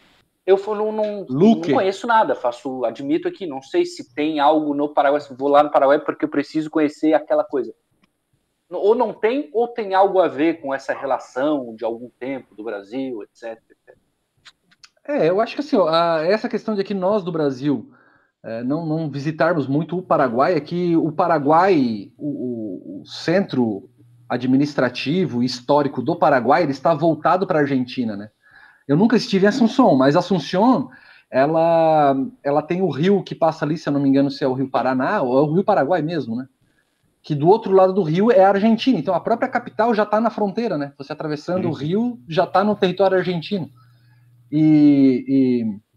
eu 0.48 0.58
não, 0.68 0.94
não, 0.94 1.26
não, 1.30 1.62
conheço 1.62 2.08
nada, 2.08 2.34
faço, 2.34 2.86
admito 2.86 3.28
aqui, 3.28 3.46
não 3.46 3.62
sei 3.62 3.86
se 3.86 4.16
tem 4.16 4.40
algo 4.40 4.74
no 4.74 4.94
Paraguai, 4.94 5.20
se 5.20 5.36
vou 5.36 5.50
lá 5.50 5.62
no 5.62 5.70
Paraguai 5.70 6.00
porque 6.00 6.24
eu 6.24 6.30
preciso 6.30 6.70
conhecer 6.70 7.14
aquela 7.14 7.44
coisa. 7.44 7.74
Ou 8.70 8.96
não 8.96 9.14
tem, 9.14 9.50
ou 9.54 9.68
tem 9.68 9.94
algo 9.94 10.20
a 10.20 10.30
ver 10.30 10.62
com 10.62 10.74
essa 10.74 10.94
relação 10.94 11.76
de 11.76 11.84
algum 11.84 12.10
tempo 12.18 12.56
do 12.56 12.64
Brasil, 12.64 13.22
etc. 13.24 13.62
etc. 13.70 13.98
É, 15.06 15.30
eu 15.30 15.42
acho 15.42 15.56
que 15.56 15.60
assim, 15.62 15.76
ó, 15.76 15.90
essa 16.20 16.48
questão 16.48 16.76
de 16.76 16.84
que 16.84 16.94
nós 16.94 17.24
do 17.24 17.32
Brasil 17.32 17.92
é, 18.42 18.64
não, 18.64 18.86
não, 18.86 19.10
visitarmos 19.10 19.68
muito 19.68 19.98
o 19.98 20.02
Paraguai 20.02 20.56
é 20.56 20.62
que 20.62 20.96
o 20.96 21.12
Paraguai, 21.12 22.10
o, 22.18 23.02
o, 23.02 23.06
centro 23.06 23.90
administrativo 24.30 25.44
histórico 25.44 26.02
do 26.02 26.16
Paraguai, 26.16 26.64
ele 26.64 26.72
está 26.72 26.94
voltado 26.94 27.46
para 27.46 27.60
a 27.60 27.62
Argentina, 27.64 28.16
né? 28.16 28.30
Eu 28.88 28.96
nunca 28.96 29.18
estive 29.18 29.46
em 29.46 29.50
Assunção, 29.50 29.96
mas 29.96 30.16
Assunção, 30.16 30.90
ela, 31.30 32.16
ela 32.44 32.62
tem 32.62 32.82
o 32.82 32.90
rio 32.90 33.22
que 33.22 33.36
passa 33.36 33.66
ali, 33.66 33.78
se 33.78 33.90
eu 33.90 33.94
não 33.94 34.00
me 34.00 34.08
engano, 34.08 34.32
se 34.32 34.44
é 34.44 34.48
o 34.48 34.54
Rio 34.54 34.70
Paraná 34.70 35.22
ou 35.22 35.38
é 35.38 35.42
o 35.42 35.54
Rio 35.54 35.64
Paraguai 35.64 36.02
mesmo, 36.02 36.36
né? 36.36 36.48
Que 37.22 37.36
do 37.36 37.48
outro 37.50 37.74
lado 37.74 37.92
do 37.92 38.04
rio 38.04 38.32
é 38.32 38.46
a 38.46 38.50
Argentina. 38.50 38.98
Então 38.98 39.14
a 39.14 39.20
própria 39.20 39.50
capital 39.50 39.94
já 39.94 40.04
está 40.04 40.22
na 40.22 40.30
fronteira, 40.30 40.78
né? 40.78 40.94
Você 40.98 41.12
atravessando 41.12 41.68
o 41.68 41.74
rio 41.74 42.22
já 42.28 42.46
está 42.46 42.64
no 42.64 42.76
território 42.76 43.18
argentino. 43.18 43.70
E, 44.50 45.26
e 45.28 45.88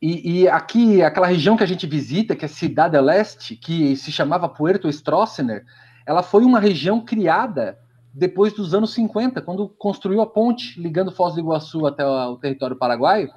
e, 0.00 0.42
e, 0.42 0.48
aqui, 0.48 1.02
aquela 1.02 1.26
região 1.26 1.56
que 1.56 1.64
a 1.64 1.66
gente 1.66 1.86
visita, 1.86 2.36
que 2.36 2.44
é 2.44 2.48
Cidade 2.48 3.00
Leste, 3.00 3.56
que 3.56 3.96
se 3.96 4.12
chamava 4.12 4.48
Puerto 4.48 4.88
Stroessner, 4.88 5.64
ela 6.06 6.22
foi 6.22 6.44
uma 6.44 6.60
região 6.60 7.00
criada 7.00 7.78
depois 8.18 8.52
dos 8.52 8.72
anos 8.72 8.94
50, 8.94 9.42
quando 9.42 9.68
construiu 9.68 10.22
a 10.22 10.26
ponte 10.26 10.80
ligando 10.80 11.12
Foz 11.12 11.34
do 11.34 11.40
Iguaçu 11.40 11.86
até 11.86 12.04
o 12.04 12.36
território 12.36 12.76
paraguaio. 12.76 13.28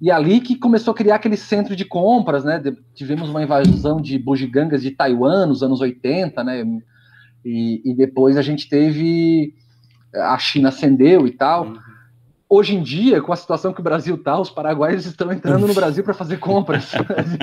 E 0.00 0.10
ali 0.10 0.40
que 0.40 0.56
começou 0.56 0.92
a 0.92 0.96
criar 0.96 1.16
aquele 1.16 1.36
centro 1.36 1.76
de 1.76 1.84
compras, 1.84 2.44
né? 2.44 2.60
tivemos 2.94 3.28
uma 3.28 3.42
invasão 3.42 4.00
de 4.00 4.18
bugigangas 4.18 4.82
de 4.82 4.90
Taiwan 4.90 5.46
nos 5.46 5.62
anos 5.62 5.80
80, 5.80 6.42
né? 6.42 6.64
E, 7.44 7.82
e 7.84 7.94
depois 7.94 8.36
a 8.36 8.42
gente 8.42 8.68
teve 8.68 9.54
a 10.12 10.36
China 10.38 10.70
ascendeu 10.70 11.26
e 11.26 11.30
tal. 11.30 11.66
Uhum 11.66 11.90
hoje 12.50 12.74
em 12.74 12.82
dia, 12.82 13.22
com 13.22 13.32
a 13.32 13.36
situação 13.36 13.72
que 13.72 13.80
o 13.80 13.84
Brasil 13.84 14.16
está, 14.16 14.36
os 14.38 14.50
paraguaios 14.50 15.06
estão 15.06 15.32
entrando 15.32 15.68
no 15.68 15.72
Brasil 15.72 16.02
para 16.02 16.12
fazer 16.12 16.38
compras, 16.38 16.90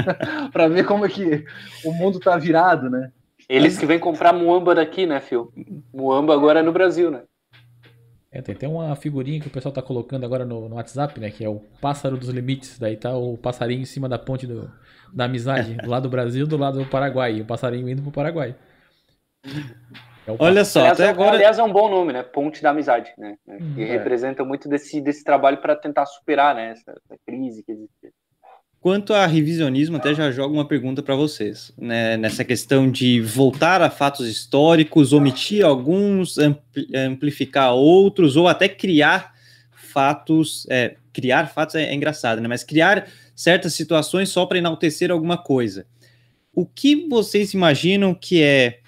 para 0.51 0.67
ver 0.67 0.85
como 0.85 1.05
é 1.05 1.09
que 1.09 1.45
o 1.85 1.93
mundo 1.93 2.17
está 2.17 2.37
virado, 2.37 2.89
né? 2.89 3.09
Eles 3.49 3.77
que 3.77 3.85
vêm 3.85 3.99
comprar 3.99 4.33
muamba 4.33 4.75
daqui, 4.75 5.05
né, 5.05 5.19
Phil? 5.19 5.51
Muamba 5.93 6.33
agora 6.33 6.59
é 6.59 6.63
no 6.63 6.71
Brasil, 6.71 7.09
né? 7.09 7.23
É, 8.29 8.41
tem 8.41 8.53
até 8.53 8.67
uma 8.67 8.95
figurinha 8.95 9.39
que 9.39 9.47
o 9.47 9.51
pessoal 9.51 9.73
tá 9.73 9.81
colocando 9.81 10.25
agora 10.25 10.45
no, 10.45 10.67
no, 10.67 10.75
WhatsApp, 10.75 11.17
né? 11.19 11.31
Que 11.31 11.45
é 11.45 11.49
o 11.49 11.61
pássaro 11.81 12.17
dos 12.17 12.27
limites. 12.29 12.77
Daí 12.77 12.97
tá 12.97 13.15
o 13.15 13.37
passarinho 13.37 13.81
em 13.81 13.85
cima 13.85 14.09
da 14.09 14.19
ponte 14.19 14.45
do, 14.45 14.69
da 15.13 15.25
amizade, 15.25 15.75
do 15.75 15.89
lado 15.89 16.03
do 16.03 16.09
Brasil, 16.09 16.45
do 16.45 16.57
lado 16.57 16.79
do 16.79 16.85
Paraguai. 16.85 17.37
E 17.37 17.41
o 17.41 17.45
passarinho 17.45 17.87
indo 17.87 18.01
pro 18.01 18.11
Paraguai. 18.11 18.53
É 20.27 20.35
Olha 20.37 20.65
só, 20.65 20.81
aliás, 20.81 20.99
até 20.99 21.07
é, 21.07 21.11
agora. 21.11 21.35
Aliás, 21.35 21.57
é 21.57 21.63
um 21.63 21.71
bom 21.71 21.89
nome, 21.89 22.11
né? 22.11 22.21
Ponte 22.21 22.61
da 22.61 22.71
Amizade, 22.71 23.13
né? 23.17 23.37
Hum, 23.47 23.75
que 23.75 23.81
é. 23.81 23.85
representa 23.85 24.43
muito 24.43 24.67
desse, 24.67 24.99
desse 24.99 25.23
trabalho 25.23 25.57
para 25.57 25.73
tentar 25.73 26.05
superar 26.05 26.53
né? 26.53 26.71
Essa, 26.71 26.91
essa, 26.91 27.17
crise 27.25 27.63
que 27.63 27.71
existe. 27.71 28.13
Quanto 28.87 29.13
a 29.13 29.25
revisionismo, 29.25 29.97
até 29.97 30.15
já 30.15 30.31
jogo 30.31 30.53
uma 30.53 30.63
pergunta 30.63 31.03
para 31.03 31.13
vocês, 31.13 31.73
né? 31.77 32.15
Nessa 32.15 32.45
questão 32.45 32.89
de 32.89 33.19
voltar 33.19 33.81
a 33.81 33.89
fatos 33.89 34.25
históricos, 34.25 35.11
omitir 35.11 35.65
alguns, 35.65 36.37
ampli 36.37 36.87
amplificar 36.95 37.73
outros, 37.73 38.37
ou 38.37 38.47
até 38.47 38.69
criar 38.69 39.33
fatos. 39.73 40.65
É, 40.69 40.95
criar 41.11 41.47
fatos 41.47 41.75
é, 41.75 41.89
é 41.89 41.93
engraçado, 41.93 42.39
né? 42.39 42.47
Mas 42.47 42.63
criar 42.63 43.09
certas 43.35 43.73
situações 43.73 44.29
só 44.29 44.45
para 44.45 44.57
enaltecer 44.57 45.11
alguma 45.11 45.37
coisa. 45.37 45.85
O 46.53 46.65
que 46.65 47.09
vocês 47.09 47.53
imaginam 47.53 48.13
que 48.13 48.41
é 48.41 48.79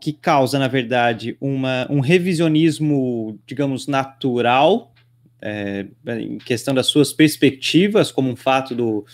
que 0.00 0.14
causa, 0.14 0.58
na 0.58 0.68
verdade, 0.68 1.36
uma, 1.38 1.86
um 1.90 2.00
revisionismo, 2.00 3.38
digamos, 3.46 3.86
natural, 3.86 4.94
é, 5.42 5.84
em 6.18 6.38
questão 6.38 6.72
das 6.72 6.86
suas 6.86 7.12
perspectivas, 7.12 8.10
como 8.10 8.30
um 8.30 8.36
fato 8.36 8.74
do, 8.74 9.04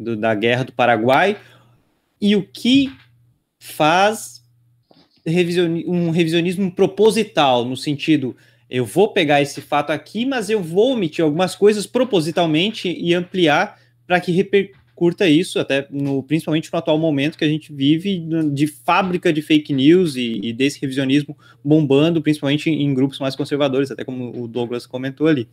do, 0.00 0.16
da 0.16 0.34
guerra 0.34 0.64
do 0.64 0.72
Paraguai, 0.72 1.36
e 2.20 2.34
o 2.34 2.42
que 2.42 2.92
faz 3.58 4.40
revisioni 5.24 5.84
um 5.86 6.10
revisionismo 6.10 6.70
proposital, 6.72 7.64
no 7.64 7.76
sentido, 7.76 8.34
eu 8.68 8.84
vou 8.84 9.12
pegar 9.12 9.42
esse 9.42 9.60
fato 9.60 9.90
aqui, 9.90 10.24
mas 10.24 10.48
eu 10.48 10.62
vou 10.62 10.92
omitir 10.92 11.24
algumas 11.24 11.54
coisas 11.54 11.86
propositalmente 11.86 12.88
e 12.88 13.14
ampliar 13.14 13.78
para 14.06 14.20
que 14.20 14.32
reper 14.32 14.72
curta 15.00 15.26
isso, 15.26 15.58
até 15.58 15.86
no, 15.90 16.22
principalmente 16.22 16.70
no 16.70 16.78
atual 16.78 16.98
momento 16.98 17.38
que 17.38 17.44
a 17.44 17.48
gente 17.48 17.72
vive 17.72 18.22
de 18.52 18.66
fábrica 18.66 19.32
de 19.32 19.40
fake 19.40 19.72
news 19.72 20.14
e, 20.14 20.40
e 20.42 20.52
desse 20.52 20.78
revisionismo 20.78 21.34
bombando, 21.64 22.20
principalmente 22.20 22.68
em, 22.68 22.92
grupos 22.92 23.18
mais 23.18 23.34
conservadores, 23.34 23.90
até 23.90 24.04
como 24.04 24.30
o 24.38 24.46
Douglas 24.46 24.86
comentou 24.86 25.26
ali. 25.26 25.48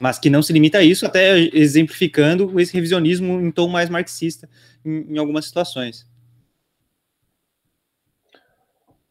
Mas 0.00 0.18
que 0.18 0.30
não 0.30 0.42
se 0.42 0.52
limita 0.52 0.78
a 0.78 0.82
isso, 0.82 1.04
até 1.04 1.38
exemplificando 1.38 2.58
esse 2.58 2.72
revisionismo 2.72 3.38
em 3.38 3.50
tom 3.50 3.68
mais 3.68 3.90
marxista 3.90 4.48
em, 4.84 5.12
em 5.12 5.18
algumas 5.18 5.44
situações. 5.44 6.08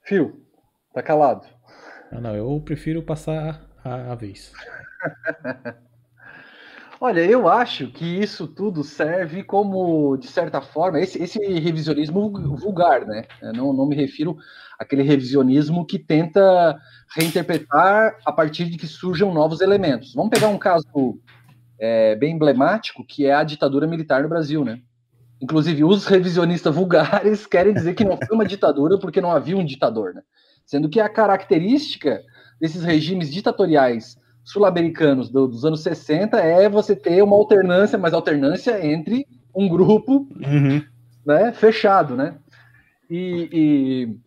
Fio, 0.03 0.43
tá 0.91 1.03
calado. 1.03 1.45
Não, 2.11 2.19
não, 2.19 2.35
eu 2.35 2.59
prefiro 2.65 3.03
passar 3.03 3.69
a, 3.83 4.11
a 4.11 4.15
vez. 4.15 4.51
Olha, 7.01 7.21
eu 7.21 7.47
acho 7.47 7.87
que 7.87 8.03
isso 8.05 8.45
tudo 8.45 8.83
serve 8.83 9.41
como, 9.41 10.17
de 10.17 10.27
certa 10.27 10.59
forma, 10.59 10.99
esse, 10.99 11.17
esse 11.23 11.39
revisionismo 11.39 12.29
vulgar, 12.57 13.05
né? 13.05 13.23
Eu 13.41 13.53
não, 13.53 13.71
não 13.71 13.87
me 13.87 13.95
refiro 13.95 14.35
àquele 14.77 15.01
revisionismo 15.01 15.85
que 15.85 15.97
tenta 15.97 16.77
reinterpretar 17.15 18.17
a 18.25 18.33
partir 18.33 18.65
de 18.65 18.77
que 18.77 18.85
surjam 18.85 19.33
novos 19.33 19.61
elementos. 19.61 20.13
Vamos 20.13 20.29
pegar 20.29 20.49
um 20.49 20.57
caso 20.57 21.17
é, 21.79 22.17
bem 22.17 22.35
emblemático, 22.35 23.05
que 23.07 23.25
é 23.25 23.33
a 23.33 23.45
ditadura 23.45 23.87
militar 23.87 24.21
no 24.21 24.29
Brasil, 24.29 24.65
né? 24.65 24.81
Inclusive, 25.41 25.85
os 25.85 26.05
revisionistas 26.05 26.75
vulgares 26.75 27.47
querem 27.47 27.73
dizer 27.73 27.93
que 27.93 28.03
não 28.03 28.17
foi 28.17 28.35
uma 28.35 28.45
ditadura 28.45 28.99
porque 28.99 29.21
não 29.21 29.31
havia 29.31 29.55
um 29.55 29.65
ditador, 29.65 30.13
né? 30.13 30.21
Sendo 30.65 30.89
que 30.89 30.99
a 30.99 31.07
característica 31.07 32.21
desses 32.59 32.83
regimes 32.83 33.31
ditatoriais 33.31 34.18
sul-americanos 34.49 35.29
do, 35.29 35.47
dos 35.47 35.63
anos 35.63 35.81
60 35.81 36.35
é 36.37 36.67
você 36.67 36.95
ter 36.95 37.21
uma 37.21 37.35
alternância, 37.35 37.99
mas 37.99 38.13
alternância 38.15 38.83
entre 38.83 39.27
um 39.53 39.69
grupo 39.69 40.27
uhum. 40.43 40.81
né, 41.23 41.51
fechado, 41.51 42.15
né? 42.15 42.35
E, 43.07 44.17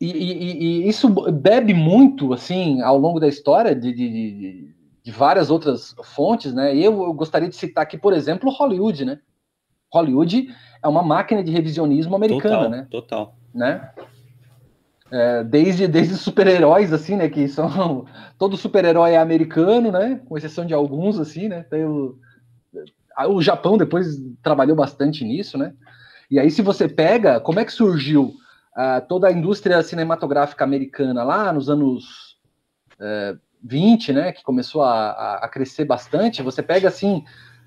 e, 0.00 0.08
e, 0.08 0.84
e, 0.84 0.88
isso 0.88 1.10
bebe 1.30 1.74
muito, 1.74 2.32
assim, 2.32 2.80
ao 2.80 2.96
longo 2.96 3.20
da 3.20 3.28
história 3.28 3.74
de, 3.74 3.92
de, 3.92 4.74
de 5.02 5.10
várias 5.10 5.50
outras 5.50 5.94
fontes, 6.02 6.54
né? 6.54 6.74
E 6.74 6.82
eu, 6.82 7.04
eu, 7.04 7.12
gostaria 7.12 7.48
de 7.48 7.56
citar 7.56 7.82
aqui, 7.82 7.98
por 7.98 8.14
exemplo, 8.14 8.50
Hollywood, 8.50 9.04
né? 9.04 9.18
Hollywood 9.92 10.48
é 10.82 10.88
uma 10.88 11.02
máquina 11.02 11.44
de 11.44 11.52
revisionismo 11.52 12.16
americana, 12.16 12.56
total, 12.56 12.70
né? 12.70 12.86
Total. 12.90 13.36
Né? 13.54 13.90
É, 15.10 15.44
desde 15.44 15.86
desde 15.86 16.16
super-heróis, 16.16 16.92
assim, 16.92 17.16
né? 17.16 17.28
Que 17.28 17.48
são. 17.48 18.06
Todo 18.38 18.56
super-herói 18.56 19.12
é 19.12 19.18
americano, 19.18 19.90
né? 19.90 20.20
Com 20.26 20.36
exceção 20.36 20.66
de 20.66 20.74
alguns, 20.74 21.18
assim, 21.18 21.48
né? 21.48 21.62
Tem 21.62 21.84
o, 21.84 22.18
o 23.28 23.40
Japão 23.40 23.78
depois 23.78 24.16
trabalhou 24.42 24.76
bastante 24.76 25.24
nisso, 25.24 25.56
né? 25.56 25.72
E 26.30 26.38
aí, 26.38 26.50
se 26.50 26.60
você 26.60 26.88
pega, 26.88 27.40
como 27.40 27.60
é 27.60 27.64
que 27.64 27.72
surgiu 27.72 28.34
toda 29.08 29.28
a 29.28 29.32
indústria 29.32 29.82
cinematográfica 29.82 30.62
americana 30.62 31.24
lá 31.24 31.50
nos 31.52 31.70
anos 31.70 32.36
uh, 33.00 33.38
20, 33.62 34.12
né? 34.12 34.32
Que 34.32 34.42
começou 34.42 34.82
a, 34.82 35.36
a, 35.36 35.48
crescer 35.48 35.84
bastante. 35.84 36.42
Você 36.42 36.62
pega, 36.62 36.88
assim, 36.88 37.24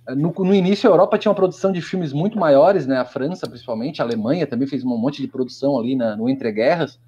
no, 0.09 0.31
no, 0.31 0.53
início 0.53 0.87
a 0.87 0.93
Europa 0.93 1.17
tinha 1.17 1.31
uma 1.31 1.35
produção 1.35 1.71
de 1.71 1.81
filmes 1.81 2.13
muito 2.13 2.37
maiores, 2.37 2.85
né? 2.85 2.97
A 2.97 3.05
França, 3.05 3.49
principalmente, 3.49 4.01
a 4.01 4.05
Alemanha 4.05 4.45
também 4.45 4.67
fez 4.67 4.83
um 4.83 4.97
monte 4.97 5.21
de 5.21 5.27
produção 5.27 5.79
ali 5.79 5.95
na, 5.95 6.15
no 6.15 6.29
Entre 6.29 6.51
Guerras. 6.51 6.99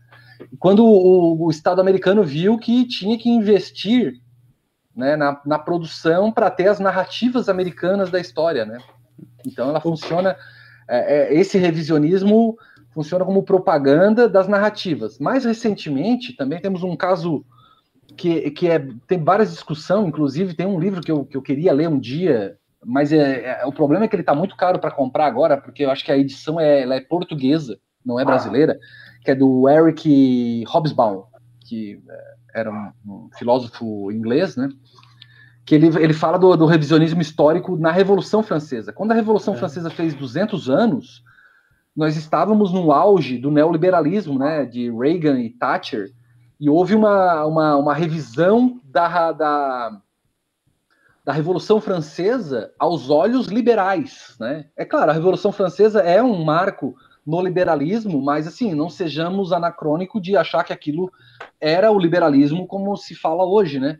Quando 0.59 0.85
o, 0.85 1.45
o, 1.45 1.49
Estado 1.49 1.81
americano 1.81 2.23
viu 2.23 2.57
que 2.57 2.87
tinha 2.87 3.17
que 3.17 3.29
investir 3.29 4.19
né, 4.95 5.15
na, 5.15 5.39
na 5.45 5.59
produção 5.59 6.31
para 6.31 6.49
ter 6.49 6.67
as 6.67 6.79
narrativas 6.79 7.49
americanas 7.49 8.09
da 8.09 8.19
história, 8.19 8.65
né? 8.65 8.79
Então 9.45 9.69
ela 9.69 9.79
funciona. 9.79 10.35
É, 10.87 11.33
é, 11.33 11.39
esse 11.39 11.57
revisionismo 11.57 12.57
funciona 12.93 13.23
como 13.23 13.43
propaganda 13.43 14.27
das 14.27 14.47
narrativas. 14.47 15.17
Mais 15.19 15.45
recentemente, 15.45 16.35
também 16.35 16.59
temos 16.59 16.83
um 16.83 16.95
caso 16.95 17.45
que, 18.17 18.51
que 18.51 18.69
é, 18.69 18.85
tem 19.07 19.23
várias 19.23 19.51
discussões, 19.51 20.07
inclusive 20.07 20.53
tem 20.53 20.65
um 20.65 20.79
livro 20.79 21.01
que 21.01 21.11
eu, 21.11 21.25
que 21.25 21.37
eu 21.37 21.41
queria 21.41 21.73
ler 21.73 21.87
um 21.87 21.99
dia, 21.99 22.57
mas 22.83 23.11
é, 23.11 23.61
é 23.61 23.65
o 23.65 23.71
problema 23.71 24.05
é 24.05 24.07
que 24.07 24.15
ele 24.15 24.21
está 24.21 24.35
muito 24.35 24.55
caro 24.55 24.79
para 24.79 24.91
comprar 24.91 25.25
agora, 25.25 25.57
porque 25.57 25.85
eu 25.85 25.91
acho 25.91 26.03
que 26.03 26.11
a 26.11 26.17
edição 26.17 26.59
é, 26.59 26.81
é 26.81 27.01
portuguesa, 27.01 27.79
não 28.05 28.19
é 28.19 28.25
brasileira, 28.25 28.77
que 29.23 29.31
é 29.31 29.35
do 29.35 29.69
Eric 29.69 30.63
Hobsbawm, 30.67 31.23
que 31.61 32.01
é, 32.09 32.59
era 32.61 32.71
um, 32.71 32.91
um 33.05 33.29
filósofo 33.37 34.11
inglês, 34.11 34.55
né? 34.55 34.69
que 35.65 35.75
ele, 35.75 35.87
ele 35.99 36.13
fala 36.13 36.37
do, 36.37 36.55
do, 36.57 36.65
revisionismo 36.65 37.21
histórico 37.21 37.77
na 37.77 37.91
Revolução 37.91 38.43
Francesa. 38.43 38.91
Quando 38.91 39.11
a 39.11 39.15
Revolução 39.15 39.53
é. 39.53 39.57
Francesa 39.57 39.89
fez 39.89 40.13
200 40.13 40.69
anos, 40.69 41.23
nós 41.95 42.17
estávamos 42.17 42.73
no 42.73 42.91
auge 42.91 43.37
do 43.37 43.51
neoliberalismo, 43.51 44.39
né, 44.39 44.65
de 44.65 44.91
Reagan 44.91 45.39
e 45.39 45.49
Thatcher, 45.49 46.11
e 46.59 46.69
houve 46.69 46.95
uma, 46.95 47.45
uma, 47.45 47.77
uma 47.77 47.93
revisão 47.93 48.79
da, 48.83 49.31
da, 49.31 50.01
da 51.23 51.33
Revolução 51.33 51.81
Francesa 51.81 52.71
aos 52.77 53.09
olhos 53.09 53.47
liberais. 53.47 54.35
Né? 54.39 54.65
É 54.75 54.85
claro, 54.85 55.11
a 55.11 55.13
Revolução 55.13 55.51
Francesa 55.51 56.01
é 56.01 56.21
um 56.21 56.43
marco 56.43 56.95
no 57.25 57.41
liberalismo, 57.41 58.21
mas 58.21 58.47
assim, 58.47 58.73
não 58.73 58.89
sejamos 58.89 59.51
anacrônico 59.51 60.19
de 60.19 60.35
achar 60.35 60.63
que 60.63 60.73
aquilo 60.73 61.11
era 61.59 61.91
o 61.91 61.99
liberalismo 61.99 62.65
como 62.65 62.95
se 62.97 63.13
fala 63.15 63.45
hoje, 63.45 63.79
né? 63.79 63.99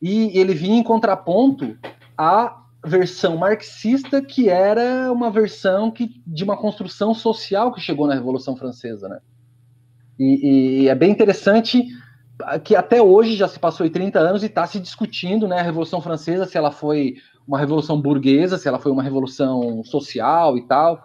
E 0.00 0.38
ele 0.38 0.54
vinha 0.54 0.78
em 0.78 0.82
contraponto 0.82 1.78
à 2.16 2.60
versão 2.84 3.36
marxista, 3.36 4.22
que 4.22 4.48
era 4.48 5.12
uma 5.12 5.30
versão 5.30 5.90
que, 5.90 6.22
de 6.26 6.44
uma 6.44 6.56
construção 6.56 7.12
social 7.12 7.72
que 7.72 7.80
chegou 7.80 8.06
na 8.06 8.14
Revolução 8.14 8.56
Francesa, 8.56 9.08
né? 9.08 9.18
E, 10.18 10.82
e, 10.82 10.88
é 10.88 10.94
bem 10.94 11.10
interessante 11.10 11.86
que 12.64 12.74
até 12.74 13.00
hoje 13.02 13.36
já 13.36 13.48
se 13.48 13.58
passou 13.58 13.88
30 13.88 14.18
anos 14.18 14.42
e 14.42 14.46
está 14.46 14.66
se 14.66 14.78
discutindo, 14.80 15.46
né, 15.46 15.60
a 15.60 15.62
Revolução 15.62 16.00
Francesa, 16.00 16.46
se 16.46 16.56
ela 16.56 16.70
foi 16.70 17.14
uma 17.46 17.58
revolução 17.58 18.00
burguesa, 18.00 18.56
se 18.56 18.68
ela 18.68 18.78
foi 18.78 18.92
uma 18.92 19.02
revolução 19.02 19.82
social 19.84 20.56
e 20.56 20.66
tal. 20.66 21.02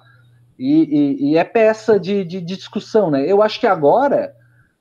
E, 0.58 0.84
e, 0.84 1.32
e 1.32 1.38
é 1.38 1.44
peça 1.44 2.00
de, 2.00 2.24
de, 2.24 2.40
de, 2.42 2.56
discussão, 2.56 3.12
né? 3.12 3.30
Eu 3.30 3.42
acho 3.42 3.60
que 3.60 3.68
agora, 3.68 4.34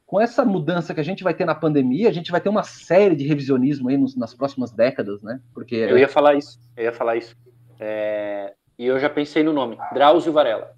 com 0.07 0.21
essa 0.21 0.45
mudança 0.45 0.95
que 0.95 1.01
a 1.01 1.05
gente 1.05 1.25
vai 1.25 1.35
ter 1.35 1.45
na 1.45 1.55
pandemia, 1.55 2.09
a 2.09 2.13
gente 2.13 2.31
vai 2.31 2.41
ter 2.41 2.49
uma 2.49 2.63
série 2.63 3.17
de 3.17 3.27
revisionismo 3.27 3.89
aí 3.89 3.97
nos, 3.97 4.17
nas 4.17 4.35
próximas 4.35 4.71
décadas, 4.71 5.23
né? 5.23 5.41
Porque 5.53 5.75
eu 5.75 5.99
ia 5.99 6.09
falar 6.09 6.35
isso, 6.35 6.61
eu 6.77 6.85
ia 6.85 6.93
falar 6.93 7.17
isso. 7.17 7.37
É... 7.81 8.53
E 8.79 8.87
eu 8.87 8.99
já 8.99 9.11
pensei 9.11 9.43
no 9.43 9.53
nome, 9.53 9.77
Drauzio 9.93 10.33
Varela. 10.33 10.73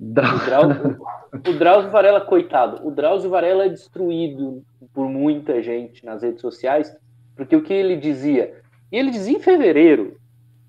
O, 0.00 0.44
Drauzio, 0.44 1.00
o 1.32 1.52
Drauzio 1.58 1.90
Varela, 1.90 2.20
coitado, 2.20 2.86
o 2.86 2.90
Drauzio 2.90 3.30
Varela 3.30 3.64
é 3.64 3.68
destruído 3.68 4.62
por 4.94 5.08
muita 5.08 5.60
gente 5.62 6.04
nas 6.04 6.22
redes 6.22 6.40
sociais, 6.40 6.96
porque 7.36 7.56
o 7.56 7.62
que 7.62 7.72
ele 7.72 7.96
dizia? 7.96 8.62
E 8.92 8.96
ele 8.96 9.10
dizia 9.10 9.36
em 9.36 9.40
fevereiro, 9.40 10.16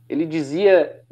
ele 0.09 0.25
dizia, 0.25 1.03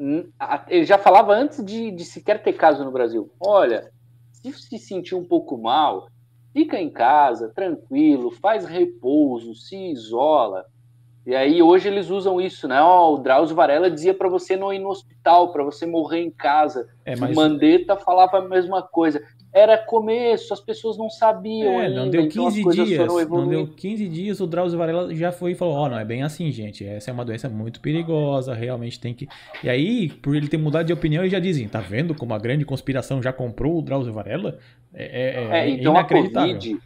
ele 0.67 0.83
já 0.83 0.97
falava 0.97 1.31
antes 1.31 1.63
de, 1.63 1.91
de 1.91 2.03
sequer 2.03 2.41
ter 2.41 2.53
caso 2.53 2.83
no 2.83 2.91
Brasil. 2.91 3.31
Olha, 3.39 3.91
se 4.33 4.51
se 4.51 4.79
sentir 4.79 5.13
um 5.13 5.23
pouco 5.23 5.55
mal, 5.55 6.09
fica 6.51 6.81
em 6.81 6.89
casa, 6.89 7.49
tranquilo, 7.49 8.31
faz 8.31 8.65
repouso, 8.65 9.53
se 9.53 9.77
isola. 9.91 10.65
E 11.27 11.35
aí 11.35 11.61
hoje 11.61 11.89
eles 11.89 12.09
usam 12.09 12.39
isso, 12.39 12.67
né? 12.67 12.81
Oh, 12.81 13.15
o 13.15 13.17
Drauzio 13.17 13.55
Varela 13.55 13.91
dizia 13.91 14.13
para 14.13 14.29
você 14.29 14.55
não 14.55 14.73
ir 14.73 14.79
no 14.79 14.87
hospital, 14.89 15.51
para 15.51 15.61
você 15.61 15.85
morrer 15.85 16.21
em 16.21 16.31
casa. 16.31 16.87
É, 17.05 17.17
mas... 17.17 17.35
Mandetta 17.35 17.97
falava 17.97 18.37
a 18.37 18.41
mesma 18.41 18.81
coisa 18.81 19.21
era 19.57 19.77
começo, 19.77 20.53
as 20.53 20.59
pessoas 20.59 20.97
não 20.97 21.09
sabiam. 21.09 21.73
É, 21.73 21.87
ainda, 21.87 22.01
não 22.01 22.09
deu 22.09 22.27
15 22.27 22.61
então 22.61 22.71
dias. 22.71 23.27
Não 23.27 23.47
deu 23.47 23.67
15 23.67 24.07
dias, 24.07 24.39
o 24.39 24.47
Drauzio 24.47 24.77
Varela 24.77 25.13
já 25.13 25.31
foi 25.31 25.51
e 25.51 25.55
falou: 25.55 25.75
Ó, 25.75 25.85
oh, 25.85 25.89
não 25.89 25.99
é 25.99 26.05
bem 26.05 26.23
assim, 26.23 26.51
gente. 26.51 26.85
Essa 26.85 27.09
é 27.09 27.13
uma 27.13 27.25
doença 27.25 27.49
muito 27.49 27.79
perigosa, 27.79 28.53
realmente 28.53 28.99
tem 28.99 29.13
que. 29.13 29.27
E 29.63 29.69
aí, 29.69 30.09
por 30.09 30.35
ele 30.35 30.47
ter 30.47 30.57
mudado 30.57 30.85
de 30.85 30.93
opinião, 30.93 31.23
eles 31.23 31.31
já 31.31 31.39
dizem: 31.39 31.67
tá 31.67 31.79
vendo 31.79 32.13
como 32.13 32.33
a 32.33 32.37
grande 32.37 32.65
conspiração 32.65 33.21
já 33.21 33.33
comprou 33.33 33.79
o 33.79 33.81
Drauzio 33.81 34.13
Varela? 34.13 34.59
É, 34.93 35.33
é, 35.33 35.59
é 35.59 35.69
então 35.69 35.97
a 35.97 36.03
Covid, 36.03 36.79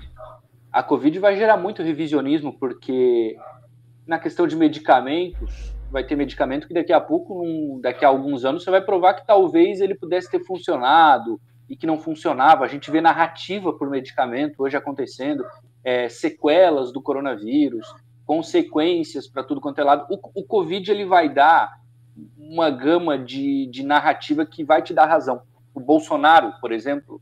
a 0.71 0.83
Covid 0.83 1.19
vai 1.19 1.35
gerar 1.35 1.57
muito 1.57 1.83
revisionismo, 1.83 2.53
porque 2.53 3.35
na 4.11 4.19
questão 4.19 4.45
de 4.45 4.57
medicamentos, 4.57 5.73
vai 5.89 6.03
ter 6.03 6.17
medicamento 6.17 6.67
que 6.67 6.73
daqui 6.73 6.91
a 6.91 6.99
pouco, 6.99 7.79
daqui 7.81 8.03
a 8.03 8.09
alguns 8.09 8.43
anos, 8.43 8.61
você 8.61 8.69
vai 8.69 8.81
provar 8.81 9.13
que 9.13 9.25
talvez 9.25 9.79
ele 9.79 9.95
pudesse 9.95 10.29
ter 10.29 10.43
funcionado 10.43 11.39
e 11.69 11.77
que 11.77 11.87
não 11.87 11.97
funcionava. 11.97 12.65
A 12.65 12.67
gente 12.67 12.91
vê 12.91 12.99
narrativa 12.99 13.71
por 13.71 13.89
medicamento 13.89 14.63
hoje 14.63 14.75
acontecendo, 14.75 15.45
é, 15.81 16.09
sequelas 16.09 16.91
do 16.91 17.01
coronavírus, 17.01 17.87
consequências 18.25 19.29
para 19.29 19.45
tudo 19.45 19.61
quanto 19.61 19.79
é 19.79 19.83
lado. 19.85 20.05
O, 20.09 20.41
o, 20.41 20.43
Covid 20.43 20.91
ele 20.91 21.05
vai 21.05 21.33
dar 21.33 21.71
uma 22.37 22.69
gama 22.69 23.17
de, 23.17 23.65
de 23.67 23.81
narrativa 23.81 24.45
que 24.45 24.61
vai 24.61 24.81
te 24.81 24.93
dar 24.93 25.05
razão. 25.05 25.41
O 25.73 25.79
Bolsonaro, 25.79 26.53
por 26.59 26.73
exemplo, 26.73 27.21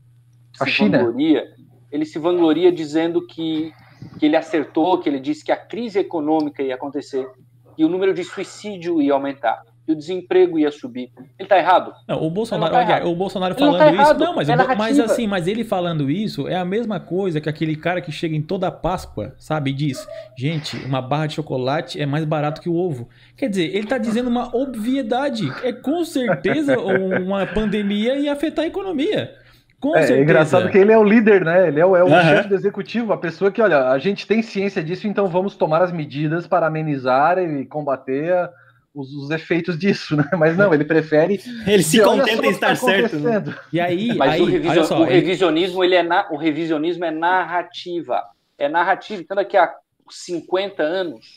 a 0.60 0.66
China. 0.66 0.98
Vangloria, 0.98 1.54
ele 1.92 2.04
se 2.04 2.18
vangloria 2.18 2.72
dizendo 2.72 3.24
que, 3.24 3.72
que 4.18 4.26
ele 4.26 4.36
acertou, 4.36 4.98
que 4.98 5.08
ele 5.08 5.20
disse 5.20 5.44
que 5.44 5.52
a 5.52 5.56
crise 5.56 5.98
econômica 5.98 6.62
ia 6.62 6.74
acontecer 6.74 7.28
e 7.76 7.84
o 7.84 7.88
número 7.88 8.12
de 8.12 8.24
suicídio 8.24 9.00
ia 9.00 9.14
aumentar 9.14 9.62
e 9.90 9.92
o 9.92 9.96
desemprego 9.96 10.58
ia 10.58 10.70
subir. 10.70 11.10
Ele 11.16 11.26
está 11.40 11.58
errado? 11.58 11.92
Não, 12.06 12.22
o 12.22 12.30
Bolsonaro, 12.30 12.72
não 12.72 12.86
tá 12.86 13.04
o 13.04 13.16
Bolsonaro 13.16 13.54
falando 13.54 13.72
não 13.72 13.78
tá 13.78 14.02
isso. 14.02 14.14
Não, 14.14 14.34
mas, 14.36 14.48
é 14.48 14.56
mas 14.76 15.00
assim, 15.00 15.26
mas 15.26 15.48
ele 15.48 15.64
falando 15.64 16.10
isso 16.10 16.46
é 16.46 16.54
a 16.54 16.64
mesma 16.64 17.00
coisa 17.00 17.40
que 17.40 17.48
aquele 17.48 17.74
cara 17.74 18.00
que 18.00 18.12
chega 18.12 18.36
em 18.36 18.42
toda 18.42 18.70
Páscoa, 18.70 19.34
sabe, 19.36 19.70
e 19.70 19.74
diz: 19.74 20.06
gente, 20.36 20.76
uma 20.84 21.02
barra 21.02 21.26
de 21.26 21.34
chocolate 21.34 22.00
é 22.00 22.06
mais 22.06 22.24
barato 22.24 22.60
que 22.60 22.68
o 22.68 22.76
ovo. 22.76 23.08
Quer 23.36 23.48
dizer, 23.48 23.64
ele 23.64 23.84
está 23.84 23.98
dizendo 23.98 24.28
uma 24.28 24.54
obviedade. 24.54 25.50
É 25.64 25.72
com 25.72 26.04
certeza 26.04 26.78
uma 26.78 27.46
pandemia 27.46 28.16
ia 28.16 28.32
afetar 28.32 28.64
a 28.64 28.68
economia. 28.68 29.34
Com 29.80 29.96
é, 29.96 30.12
é, 30.12 30.20
engraçado 30.20 30.70
que 30.70 30.76
ele 30.76 30.92
é 30.92 30.98
o 30.98 31.02
líder, 31.02 31.42
né? 31.42 31.68
Ele 31.68 31.80
é 31.80 31.86
o, 31.86 31.96
é 31.96 32.04
o 32.04 32.06
uhum. 32.06 32.20
chefe 32.20 32.50
do 32.50 32.54
executivo, 32.54 33.14
a 33.14 33.16
pessoa 33.16 33.50
que, 33.50 33.62
olha, 33.62 33.88
a 33.88 33.98
gente 33.98 34.26
tem 34.26 34.42
ciência 34.42 34.84
disso, 34.84 35.08
então 35.08 35.26
vamos 35.26 35.56
tomar 35.56 35.80
as 35.80 35.90
medidas 35.90 36.46
para 36.46 36.66
amenizar 36.66 37.38
e 37.38 37.64
combater 37.64 38.30
a, 38.30 38.50
os, 38.94 39.10
os, 39.14 39.30
efeitos 39.30 39.78
disso, 39.78 40.14
né? 40.18 40.28
Mas 40.38 40.54
não, 40.54 40.74
ele 40.74 40.84
prefere. 40.84 41.40
ele 41.66 41.82
se 41.82 41.98
contenta 42.02 42.44
em 42.44 42.50
estar 42.50 42.68
tá 42.68 42.76
certo. 42.76 43.16
Né? 43.18 43.42
E 43.72 43.80
aí, 43.80 44.14
Mas 44.14 44.32
aí, 44.32 44.42
o, 44.42 44.44
revisio, 44.44 44.84
só, 44.84 45.00
o 45.00 45.04
revisionismo 45.04 45.82
ele... 45.82 45.94
ele 45.94 46.06
é 46.06 46.08
na, 46.08 46.30
o 46.30 46.36
revisionismo 46.36 47.06
é 47.06 47.10
narrativa, 47.10 48.22
é 48.58 48.68
narrativa. 48.68 49.22
Então 49.22 49.34
daqui 49.34 49.56
a 49.56 49.72
50 50.10 50.82
anos 50.82 51.36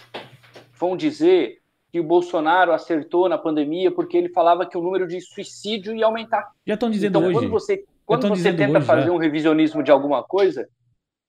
vão 0.78 0.98
dizer 0.98 1.60
que 1.94 2.00
o 2.00 2.04
Bolsonaro 2.04 2.74
acertou 2.74 3.30
na 3.30 3.38
pandemia 3.38 3.90
porque 3.90 4.18
ele 4.18 4.30
falava 4.30 4.66
que 4.66 4.78
o 4.78 4.82
número 4.82 5.08
de 5.08 5.22
suicídio 5.22 5.96
ia 5.96 6.08
aumentar. 6.08 6.50
Já 6.66 6.74
estão 6.74 6.90
dizendo 6.90 7.20
então, 7.20 7.30
hoje. 7.30 7.40
Quando 7.40 7.52
você 7.52 7.86
quando 8.06 8.28
você 8.28 8.54
tenta 8.54 8.78
hoje, 8.78 8.88
fazer 8.88 9.08
já. 9.08 9.12
um 9.12 9.18
revisionismo 9.18 9.84
de 9.84 9.92
alguma 9.92 10.24
coisa, 10.24 10.68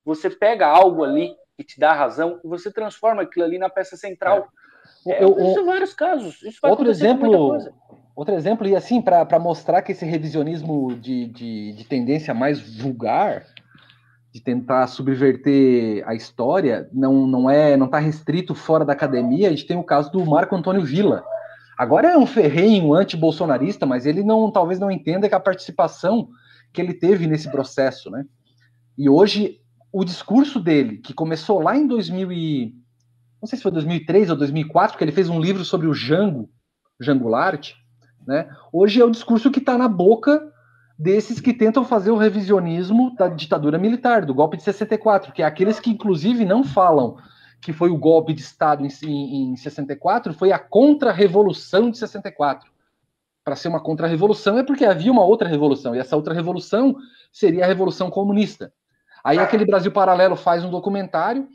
você 0.04 0.28
pega 0.28 0.66
algo 0.66 1.04
ali 1.04 1.34
que 1.56 1.64
te 1.64 1.78
dá 1.78 1.92
razão 1.92 2.40
e 2.44 2.48
você 2.48 2.72
transforma 2.72 3.22
aquilo 3.22 3.44
ali 3.44 3.58
na 3.58 3.68
peça 3.68 3.96
central. 3.96 4.38
É. 4.38 4.64
É, 5.06 5.22
eu, 5.22 5.36
isso 5.38 5.60
em 5.60 5.64
vários 5.64 5.94
casos. 5.94 6.42
Isso 6.42 6.58
vai 6.62 6.70
outro 6.70 6.88
exemplo, 6.88 7.58
outro 8.14 8.34
exemplo, 8.34 8.66
e 8.66 8.76
assim, 8.76 9.00
para 9.00 9.38
mostrar 9.38 9.82
que 9.82 9.92
esse 9.92 10.04
revisionismo 10.04 10.94
de, 10.96 11.26
de, 11.26 11.72
de, 11.72 11.84
tendência 11.84 12.32
mais 12.32 12.60
vulgar, 12.78 13.44
de 14.32 14.40
tentar 14.40 14.86
subverter 14.86 16.02
a 16.06 16.14
história, 16.14 16.88
não, 16.92 17.26
não 17.26 17.50
é 17.50 17.76
não 17.76 17.86
está 17.86 17.98
restrito 17.98 18.54
fora 18.54 18.84
da 18.84 18.92
academia, 18.92 19.48
a 19.48 19.50
gente 19.50 19.66
tem 19.66 19.76
o 19.76 19.84
caso 19.84 20.10
do 20.10 20.24
Marco 20.24 20.56
Antônio 20.56 20.82
Villa. 20.82 21.24
Agora 21.76 22.08
é 22.08 22.16
um 22.16 22.26
ferrenho 22.26 22.94
anti-bolsonarista, 22.94 23.84
mas 23.84 24.06
ele 24.06 24.22
não 24.22 24.50
talvez 24.50 24.78
não 24.78 24.90
entenda 24.90 25.28
que 25.28 25.34
a 25.34 25.40
participação 25.40 26.28
que 26.74 26.82
ele 26.82 26.92
teve 26.92 27.26
nesse 27.26 27.50
processo, 27.50 28.10
né? 28.10 28.26
E 28.98 29.08
hoje 29.08 29.60
o 29.92 30.04
discurso 30.04 30.58
dele, 30.58 30.98
que 30.98 31.14
começou 31.14 31.60
lá 31.60 31.76
em 31.76 31.86
2000 31.86 32.32
e 32.32 32.74
não 33.40 33.46
sei 33.46 33.56
se 33.56 33.62
foi 33.62 33.70
2003 33.70 34.30
ou 34.30 34.36
2004, 34.36 34.98
que 34.98 35.04
ele 35.04 35.12
fez 35.12 35.28
um 35.28 35.40
livro 35.40 35.64
sobre 35.64 35.86
o 35.86 35.94
Jango, 35.94 36.50
Jango 36.98 37.28
Lart, 37.28 37.72
né? 38.26 38.48
Hoje 38.72 39.00
é 39.00 39.04
o 39.04 39.10
discurso 39.10 39.50
que 39.50 39.60
está 39.60 39.78
na 39.78 39.86
boca 39.86 40.50
desses 40.98 41.40
que 41.40 41.52
tentam 41.52 41.84
fazer 41.84 42.10
o 42.10 42.16
revisionismo 42.16 43.14
da 43.16 43.28
ditadura 43.28 43.78
militar, 43.78 44.24
do 44.24 44.34
golpe 44.34 44.56
de 44.56 44.64
64, 44.64 45.32
que 45.32 45.42
é 45.42 45.46
aqueles 45.46 45.78
que 45.78 45.90
inclusive 45.90 46.44
não 46.44 46.64
falam 46.64 47.16
que 47.60 47.72
foi 47.72 47.90
o 47.90 47.98
golpe 47.98 48.32
de 48.32 48.42
Estado 48.42 48.84
em, 48.84 48.88
em, 49.04 49.52
em 49.52 49.56
64, 49.56 50.34
foi 50.34 50.52
a 50.52 50.58
contra-revolução 50.58 51.90
de 51.90 51.98
64. 51.98 52.70
Para 53.44 53.56
ser 53.56 53.68
uma 53.68 53.80
contra-revolução 53.80 54.58
é 54.58 54.62
porque 54.62 54.84
havia 54.84 55.12
uma 55.12 55.24
outra 55.24 55.48
revolução, 55.48 55.94
e 55.94 55.98
essa 55.98 56.16
outra 56.16 56.32
revolução 56.32 56.96
seria 57.30 57.64
a 57.64 57.68
Revolução 57.68 58.10
Comunista. 58.10 58.72
Aí 59.22 59.38
aquele 59.38 59.64
Brasil 59.64 59.92
Paralelo 59.92 60.36
faz 60.36 60.64
um 60.64 60.70
documentário 60.70 61.46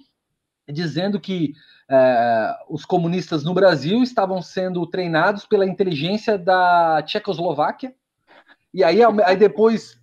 dizendo 0.67 1.19
que 1.19 1.54
é, 1.89 2.56
os 2.69 2.86
comunistas 2.86 3.43
no 3.43 3.54
Brasil 3.54 4.04
estavam 4.04 4.41
sendo 4.41 4.86
treinados 4.86 5.45
pela 5.47 5.65
inteligência 5.65 6.38
da 6.38 7.02
Tchecoslováquia, 7.02 7.95
e 8.71 8.84
aí, 8.84 8.99
aí 9.04 9.36
depois 9.36 9.99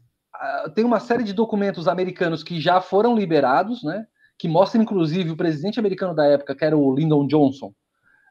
tem 0.75 0.85
uma 0.85 1.01
série 1.01 1.23
de 1.23 1.33
documentos 1.33 1.89
americanos 1.89 2.43
que 2.43 2.61
já 2.61 2.81
foram 2.81 3.17
liberados, 3.17 3.83
né? 3.83 4.07
Que 4.39 4.49
mostram, 4.49 4.83
inclusive, 4.83 5.31
o 5.31 5.37
presidente 5.37 5.79
americano 5.81 6.15
da 6.15 6.27
época, 6.27 6.55
que 6.55 6.65
era 6.65 6.77
o 6.77 6.95
Lyndon 6.95 7.27
Johnson, 7.27 7.73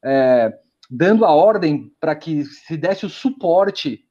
é, 0.04 0.54
dando 0.90 1.26
a 1.26 1.32
ordem 1.32 1.92
para 2.00 2.16
que 2.16 2.44
se 2.46 2.78
desse 2.78 3.06
o 3.06 3.10
suporte 3.10 4.02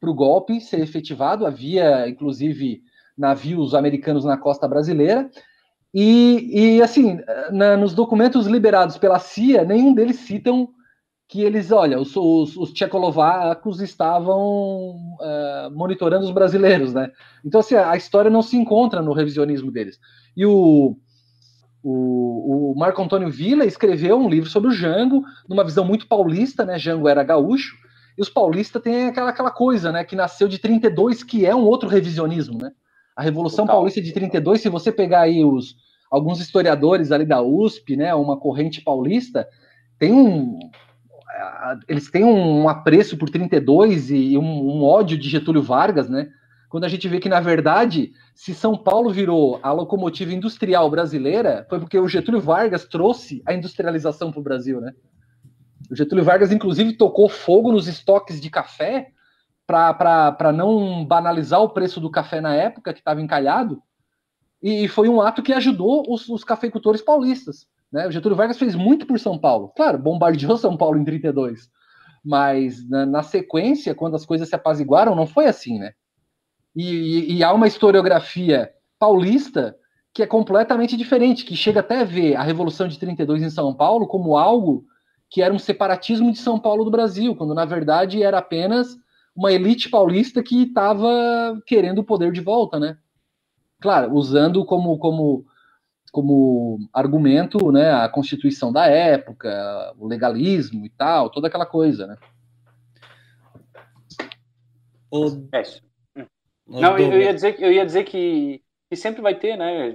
para 0.00 0.10
o 0.10 0.14
golpe 0.14 0.60
ser 0.60 0.80
efetivado. 0.80 1.46
Havia, 1.46 2.08
inclusive, 2.08 2.82
navios 3.16 3.74
americanos 3.74 4.24
na 4.24 4.36
costa 4.36 4.68
brasileira. 4.68 5.30
E, 5.92 6.76
e 6.76 6.82
assim, 6.82 7.20
na, 7.52 7.76
nos 7.76 7.94
documentos 7.94 8.46
liberados 8.46 8.98
pela 8.98 9.18
CIA, 9.18 9.64
nenhum 9.64 9.94
deles 9.94 10.16
citam 10.16 10.68
que 11.28 11.40
eles, 11.40 11.72
olha, 11.72 11.98
os, 11.98 12.14
os, 12.16 12.56
os 12.56 12.72
tchecoslovacos 12.72 13.80
estavam 13.80 14.96
uh, 15.20 15.70
monitorando 15.72 16.24
os 16.24 16.30
brasileiros, 16.30 16.92
né? 16.92 17.10
Então, 17.44 17.60
assim, 17.60 17.74
a 17.74 17.96
história 17.96 18.30
não 18.30 18.42
se 18.42 18.56
encontra 18.56 19.00
no 19.00 19.12
revisionismo 19.12 19.70
deles. 19.70 19.98
E 20.36 20.44
o, 20.44 20.96
o, 21.84 22.72
o 22.72 22.78
Marco 22.78 23.02
Antônio 23.02 23.30
Villa 23.30 23.66
escreveu 23.66 24.16
um 24.16 24.28
livro 24.28 24.48
sobre 24.48 24.70
o 24.70 24.72
Jango, 24.72 25.22
numa 25.46 25.62
visão 25.62 25.84
muito 25.84 26.06
paulista, 26.06 26.64
né? 26.64 26.78
Jango 26.78 27.08
era 27.08 27.22
gaúcho, 27.22 27.76
e 28.16 28.22
os 28.22 28.30
paulistas 28.30 28.80
têm 28.82 29.08
aquela, 29.08 29.30
aquela 29.30 29.50
coisa, 29.50 29.92
né? 29.92 30.02
Que 30.02 30.16
nasceu 30.16 30.48
de 30.48 30.58
32, 30.58 31.22
que 31.22 31.44
é 31.44 31.54
um 31.54 31.64
outro 31.64 31.88
revisionismo, 31.88 32.58
né? 32.58 32.70
A 33.14 33.22
Revolução 33.22 33.66
Total. 33.66 33.76
Paulista 33.76 34.00
de 34.00 34.12
32, 34.12 34.62
se 34.62 34.68
você 34.70 34.90
pegar 34.90 35.20
aí 35.20 35.44
os, 35.44 35.76
alguns 36.10 36.40
historiadores 36.40 37.12
ali 37.12 37.26
da 37.26 37.42
USP, 37.42 37.96
né? 37.96 38.14
Uma 38.14 38.38
corrente 38.38 38.80
paulista, 38.80 39.46
tem 39.98 40.12
um, 40.12 40.58
eles 41.88 42.10
têm 42.10 42.24
um 42.24 42.68
apreço 42.68 43.16
por 43.16 43.28
32 43.28 44.10
e 44.10 44.38
um, 44.38 44.42
um, 44.42 44.82
ódio 44.82 45.18
de 45.18 45.28
Getúlio 45.28 45.62
Vargas, 45.62 46.08
né? 46.08 46.28
Quando 46.74 46.86
a 46.86 46.88
gente 46.88 47.06
vê 47.06 47.20
que, 47.20 47.28
na 47.28 47.38
verdade, 47.38 48.12
se 48.34 48.52
São 48.52 48.76
Paulo 48.76 49.08
virou 49.08 49.60
a 49.62 49.70
locomotiva 49.70 50.34
industrial 50.34 50.90
brasileira, 50.90 51.64
foi 51.70 51.78
porque 51.78 51.96
o 51.96 52.08
Getúlio 52.08 52.40
Vargas 52.40 52.84
trouxe 52.84 53.40
a 53.46 53.54
industrialização 53.54 54.32
para 54.32 54.40
o 54.40 54.42
Brasil, 54.42 54.80
né? 54.80 54.92
O 55.88 55.94
Getúlio 55.94 56.24
Vargas, 56.24 56.50
inclusive, 56.50 56.94
tocou 56.94 57.28
fogo 57.28 57.70
nos 57.70 57.86
estoques 57.86 58.40
de 58.40 58.50
café 58.50 59.12
para 59.64 60.52
não 60.52 61.04
banalizar 61.04 61.62
o 61.62 61.68
preço 61.68 62.00
do 62.00 62.10
café 62.10 62.40
na 62.40 62.56
época, 62.56 62.92
que 62.92 62.98
estava 62.98 63.22
encalhado, 63.22 63.80
e 64.60 64.88
foi 64.88 65.08
um 65.08 65.20
ato 65.20 65.44
que 65.44 65.52
ajudou 65.52 66.02
os, 66.08 66.28
os 66.28 66.42
cafeicultores 66.42 67.02
paulistas. 67.02 67.68
Né? 67.92 68.08
O 68.08 68.10
Getúlio 68.10 68.36
Vargas 68.36 68.58
fez 68.58 68.74
muito 68.74 69.06
por 69.06 69.20
São 69.20 69.38
Paulo. 69.38 69.68
Claro, 69.76 69.96
bombardeou 69.96 70.56
São 70.58 70.76
Paulo 70.76 70.98
em 70.98 71.04
32. 71.04 71.70
Mas 72.24 72.84
na, 72.90 73.06
na 73.06 73.22
sequência, 73.22 73.94
quando 73.94 74.16
as 74.16 74.26
coisas 74.26 74.48
se 74.48 74.56
apaziguaram, 74.56 75.14
não 75.14 75.24
foi 75.24 75.46
assim, 75.46 75.78
né? 75.78 75.92
E, 76.74 76.82
e, 76.82 77.36
e, 77.36 77.44
há 77.44 77.52
uma 77.52 77.66
historiografia 77.66 78.70
paulista 78.98 79.76
que 80.12 80.22
é 80.22 80.26
completamente 80.26 80.96
diferente, 80.96 81.44
que 81.44 81.56
chega 81.56 81.80
até 81.80 82.00
a 82.00 82.04
ver 82.04 82.36
a 82.36 82.42
Revolução 82.42 82.88
de 82.88 82.98
32 82.98 83.42
em 83.42 83.50
São 83.50 83.74
Paulo 83.74 84.06
como 84.06 84.36
algo 84.36 84.84
que 85.30 85.42
era 85.42 85.52
um 85.52 85.58
separatismo 85.58 86.30
de 86.30 86.38
São 86.38 86.58
Paulo 86.58 86.84
do 86.84 86.90
Brasil, 86.90 87.34
quando 87.34 87.54
na 87.54 87.64
verdade 87.64 88.22
era 88.22 88.38
apenas 88.38 88.96
uma 89.34 89.52
elite 89.52 89.88
paulista 89.88 90.42
que 90.42 90.62
estava 90.62 91.60
querendo 91.66 91.98
o 91.98 92.04
poder 92.04 92.30
de 92.30 92.40
volta, 92.40 92.78
né? 92.78 92.96
Claro, 93.80 94.14
usando 94.14 94.64
como, 94.64 94.96
como 94.98 95.44
como 96.14 96.78
argumento 96.92 97.72
né, 97.72 97.90
a 97.90 98.08
Constituição 98.08 98.72
da 98.72 98.86
época, 98.86 99.92
o 99.98 100.06
legalismo 100.06 100.86
e 100.86 100.88
tal, 100.88 101.28
toda 101.28 101.48
aquela 101.48 101.66
coisa, 101.66 102.06
né? 102.06 102.16
O... 105.10 105.26
É 105.52 105.62
Não, 106.66 106.98
eu 106.98 107.20
ia 107.20 107.34
dizer, 107.34 107.56
eu 107.60 107.72
ia 107.72 107.84
dizer 107.84 108.04
que, 108.04 108.62
que 108.90 108.96
sempre 108.96 109.20
vai 109.20 109.34
ter, 109.34 109.56
né? 109.56 109.94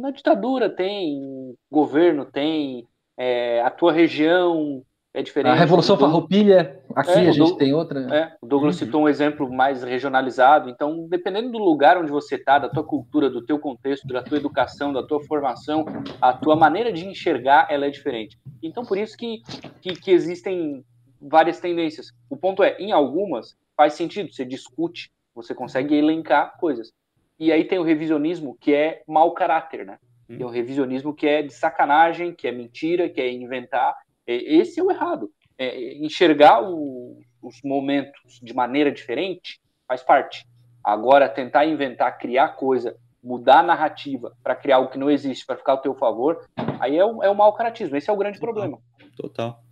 Na 0.00 0.10
ditadura 0.10 0.70
tem, 0.70 1.54
governo 1.70 2.24
tem, 2.24 2.86
é, 3.16 3.60
a 3.62 3.70
tua 3.70 3.92
região 3.92 4.82
é 5.12 5.22
diferente. 5.22 5.52
A 5.52 5.54
Revolução 5.54 5.96
do... 5.96 6.00
Farroupilha, 6.00 6.80
aqui 6.94 7.10
é, 7.10 7.28
a 7.28 7.32
gente 7.32 7.56
tem 7.56 7.74
outra. 7.74 8.00
É, 8.14 8.36
o 8.40 8.46
Douglas 8.46 8.80
uhum. 8.80 8.86
citou 8.86 9.02
um 9.02 9.08
exemplo 9.08 9.52
mais 9.52 9.82
regionalizado, 9.82 10.70
então, 10.70 11.06
dependendo 11.08 11.50
do 11.50 11.58
lugar 11.58 11.98
onde 11.98 12.10
você 12.10 12.36
está, 12.36 12.58
da 12.58 12.68
tua 12.68 12.84
cultura, 12.84 13.28
do 13.28 13.44
teu 13.44 13.58
contexto, 13.58 14.06
da 14.06 14.22
tua 14.22 14.38
educação, 14.38 14.92
da 14.92 15.02
tua 15.02 15.20
formação, 15.24 15.84
a 16.20 16.32
tua 16.32 16.54
maneira 16.54 16.92
de 16.92 17.06
enxergar, 17.06 17.66
ela 17.70 17.86
é 17.86 17.90
diferente. 17.90 18.38
Então, 18.62 18.84
por 18.84 18.96
isso 18.96 19.16
que, 19.16 19.42
que, 19.80 19.94
que 19.94 20.10
existem 20.10 20.84
várias 21.20 21.58
tendências. 21.58 22.12
O 22.30 22.36
ponto 22.36 22.62
é, 22.62 22.76
em 22.78 22.92
algumas, 22.92 23.56
faz 23.76 23.94
sentido, 23.94 24.32
você 24.32 24.44
discute, 24.44 25.10
você 25.42 25.54
consegue 25.54 25.94
elencar 25.94 26.58
coisas. 26.58 26.92
E 27.38 27.52
aí 27.52 27.64
tem 27.64 27.78
o 27.78 27.84
revisionismo, 27.84 28.56
que 28.60 28.74
é 28.74 29.02
mau 29.06 29.32
caráter, 29.32 29.86
né? 29.86 29.98
É 30.28 30.44
o 30.44 30.48
revisionismo 30.48 31.14
que 31.14 31.26
é 31.26 31.42
de 31.42 31.52
sacanagem, 31.54 32.34
que 32.34 32.46
é 32.46 32.52
mentira, 32.52 33.08
que 33.08 33.20
é 33.20 33.32
inventar, 33.32 33.96
é, 34.26 34.34
esse 34.36 34.78
é 34.78 34.82
o 34.82 34.90
errado. 34.90 35.30
É, 35.56 35.94
enxergar 36.04 36.62
o, 36.62 37.18
os 37.42 37.62
momentos 37.64 38.38
de 38.42 38.52
maneira 38.52 38.92
diferente 38.92 39.58
faz 39.86 40.02
parte. 40.02 40.44
Agora, 40.84 41.28
tentar 41.28 41.64
inventar, 41.64 42.18
criar 42.18 42.48
coisa, 42.56 42.94
mudar 43.22 43.60
a 43.60 43.62
narrativa 43.62 44.36
para 44.42 44.54
criar 44.54 44.76
algo 44.76 44.90
que 44.90 44.98
não 44.98 45.10
existe, 45.10 45.46
para 45.46 45.56
ficar 45.56 45.72
ao 45.72 45.80
teu 45.80 45.94
favor, 45.94 46.46
aí 46.78 46.96
é 46.96 47.04
o, 47.04 47.22
é 47.22 47.30
o 47.30 47.34
mau 47.34 47.52
caratismo. 47.54 47.96
Esse 47.96 48.10
é 48.10 48.12
o 48.12 48.16
grande 48.16 48.38
Total. 48.38 48.52
problema. 48.52 48.78
Total. 49.16 49.62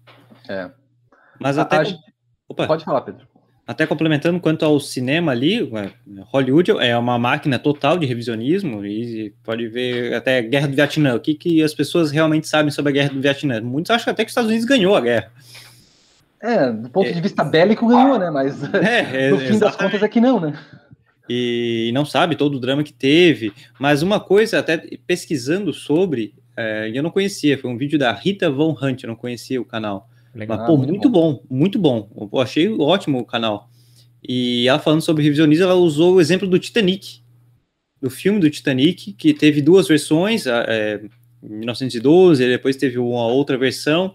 É. 0.48 0.70
Mas 1.40 1.58
até. 1.58 1.82
Opa. 2.48 2.66
Pode 2.66 2.84
falar, 2.84 3.02
Pedro. 3.02 3.28
Até 3.66 3.84
complementando 3.84 4.38
quanto 4.38 4.64
ao 4.64 4.78
cinema 4.78 5.32
ali, 5.32 5.68
Hollywood 6.32 6.70
é 6.78 6.96
uma 6.96 7.18
máquina 7.18 7.58
total 7.58 7.98
de 7.98 8.06
revisionismo 8.06 8.86
e 8.86 9.34
pode 9.42 9.66
ver 9.66 10.14
até 10.14 10.40
Guerra 10.40 10.68
do 10.68 10.76
Vietnã. 10.76 11.16
O 11.16 11.20
que, 11.20 11.34
que 11.34 11.60
as 11.60 11.74
pessoas 11.74 12.12
realmente 12.12 12.46
sabem 12.46 12.70
sobre 12.70 12.90
a 12.90 12.92
Guerra 12.92 13.08
do 13.08 13.20
Vietnã? 13.20 13.60
Muitos 13.60 13.90
acham 13.90 14.12
até 14.12 14.24
que 14.24 14.28
os 14.28 14.30
Estados 14.30 14.50
Unidos 14.50 14.68
ganhou 14.68 14.94
a 14.94 15.00
guerra. 15.00 15.32
É, 16.40 16.70
do 16.70 16.88
ponto 16.90 17.08
é, 17.08 17.12
de 17.12 17.20
vista 17.20 17.42
bélico 17.42 17.88
ganhou, 17.88 18.18
né? 18.20 18.30
Mas 18.30 18.62
é, 18.72 19.26
é, 19.26 19.30
no 19.34 19.38
fim 19.38 19.46
exatamente. 19.46 19.60
das 19.60 19.76
contas 19.76 20.02
é 20.02 20.08
que 20.08 20.20
não, 20.20 20.38
né? 20.38 20.56
E 21.28 21.90
não 21.92 22.04
sabe 22.04 22.36
todo 22.36 22.56
o 22.56 22.60
drama 22.60 22.84
que 22.84 22.92
teve. 22.92 23.52
Mas 23.80 24.00
uma 24.00 24.20
coisa, 24.20 24.60
até 24.60 24.78
pesquisando 25.08 25.72
sobre, 25.72 26.34
é, 26.56 26.92
eu 26.94 27.02
não 27.02 27.10
conhecia, 27.10 27.58
foi 27.58 27.68
um 27.68 27.76
vídeo 27.76 27.98
da 27.98 28.12
Rita 28.12 28.48
Von 28.48 28.76
Hunt, 28.80 29.02
eu 29.02 29.08
não 29.08 29.16
conhecia 29.16 29.60
o 29.60 29.64
canal. 29.64 30.08
Legal, 30.36 30.58
Mas, 30.58 30.66
pô, 30.66 30.76
muito, 30.76 30.90
muito 30.90 31.08
bom. 31.08 31.32
bom. 31.32 31.42
muito 31.48 31.78
bom. 31.78 32.08
Achei 32.38 32.68
ótimo 32.68 33.18
o 33.18 33.24
canal. 33.24 33.70
E 34.22 34.68
ela 34.68 34.78
falando 34.78 35.00
sobre 35.00 35.22
revisionismo, 35.22 35.64
ela 35.64 35.74
usou 35.74 36.14
o 36.14 36.20
exemplo 36.20 36.46
do 36.46 36.58
Titanic, 36.58 37.20
do 38.00 38.10
filme 38.10 38.38
do 38.38 38.50
Titanic, 38.50 39.14
que 39.14 39.32
teve 39.32 39.62
duas 39.62 39.88
versões, 39.88 40.46
é, 40.46 41.00
em 41.42 41.48
1912, 41.48 42.42
e 42.42 42.48
depois 42.48 42.76
teve 42.76 42.98
uma 42.98 43.26
outra 43.26 43.56
versão. 43.56 44.14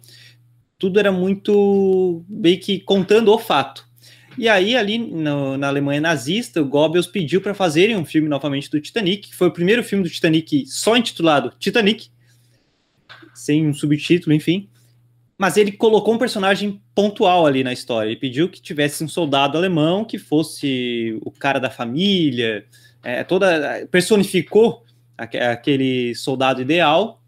Tudo 0.77 0.99
era 0.99 1.11
muito 1.11 2.23
meio 2.29 2.59
que 2.59 2.79
contando 2.79 3.31
o 3.31 3.39
fato. 3.39 3.89
E 4.37 4.47
aí, 4.47 4.75
ali 4.75 4.97
no, 4.97 5.57
na 5.57 5.67
Alemanha 5.67 6.01
nazista, 6.01 6.61
o 6.61 6.65
Goebbels 6.65 7.07
pediu 7.07 7.41
para 7.41 7.53
fazerem 7.53 7.95
um 7.97 8.05
filme 8.05 8.29
novamente 8.29 8.69
do 8.69 8.79
Titanic, 8.79 9.29
que 9.29 9.35
foi 9.35 9.47
o 9.47 9.51
primeiro 9.51 9.83
filme 9.83 10.03
do 10.03 10.09
Titanic 10.09 10.65
só 10.67 10.95
intitulado 10.95 11.51
Titanic, 11.59 12.09
sem 13.33 13.67
um 13.67 13.73
subtítulo, 13.73 14.35
enfim 14.35 14.69
mas 15.41 15.57
ele 15.57 15.71
colocou 15.71 16.13
um 16.13 16.19
personagem 16.19 16.79
pontual 16.93 17.47
ali 17.47 17.63
na 17.63 17.73
história. 17.73 18.09
Ele 18.09 18.19
pediu 18.19 18.47
que 18.47 18.61
tivesse 18.61 19.03
um 19.03 19.07
soldado 19.07 19.57
alemão 19.57 20.05
que 20.05 20.19
fosse 20.19 21.19
o 21.25 21.31
cara 21.31 21.57
da 21.57 21.71
família, 21.71 22.63
é, 23.03 23.23
toda 23.23 23.87
personificou 23.89 24.85
aquele 25.17 26.13
soldado 26.13 26.61
ideal 26.61 27.23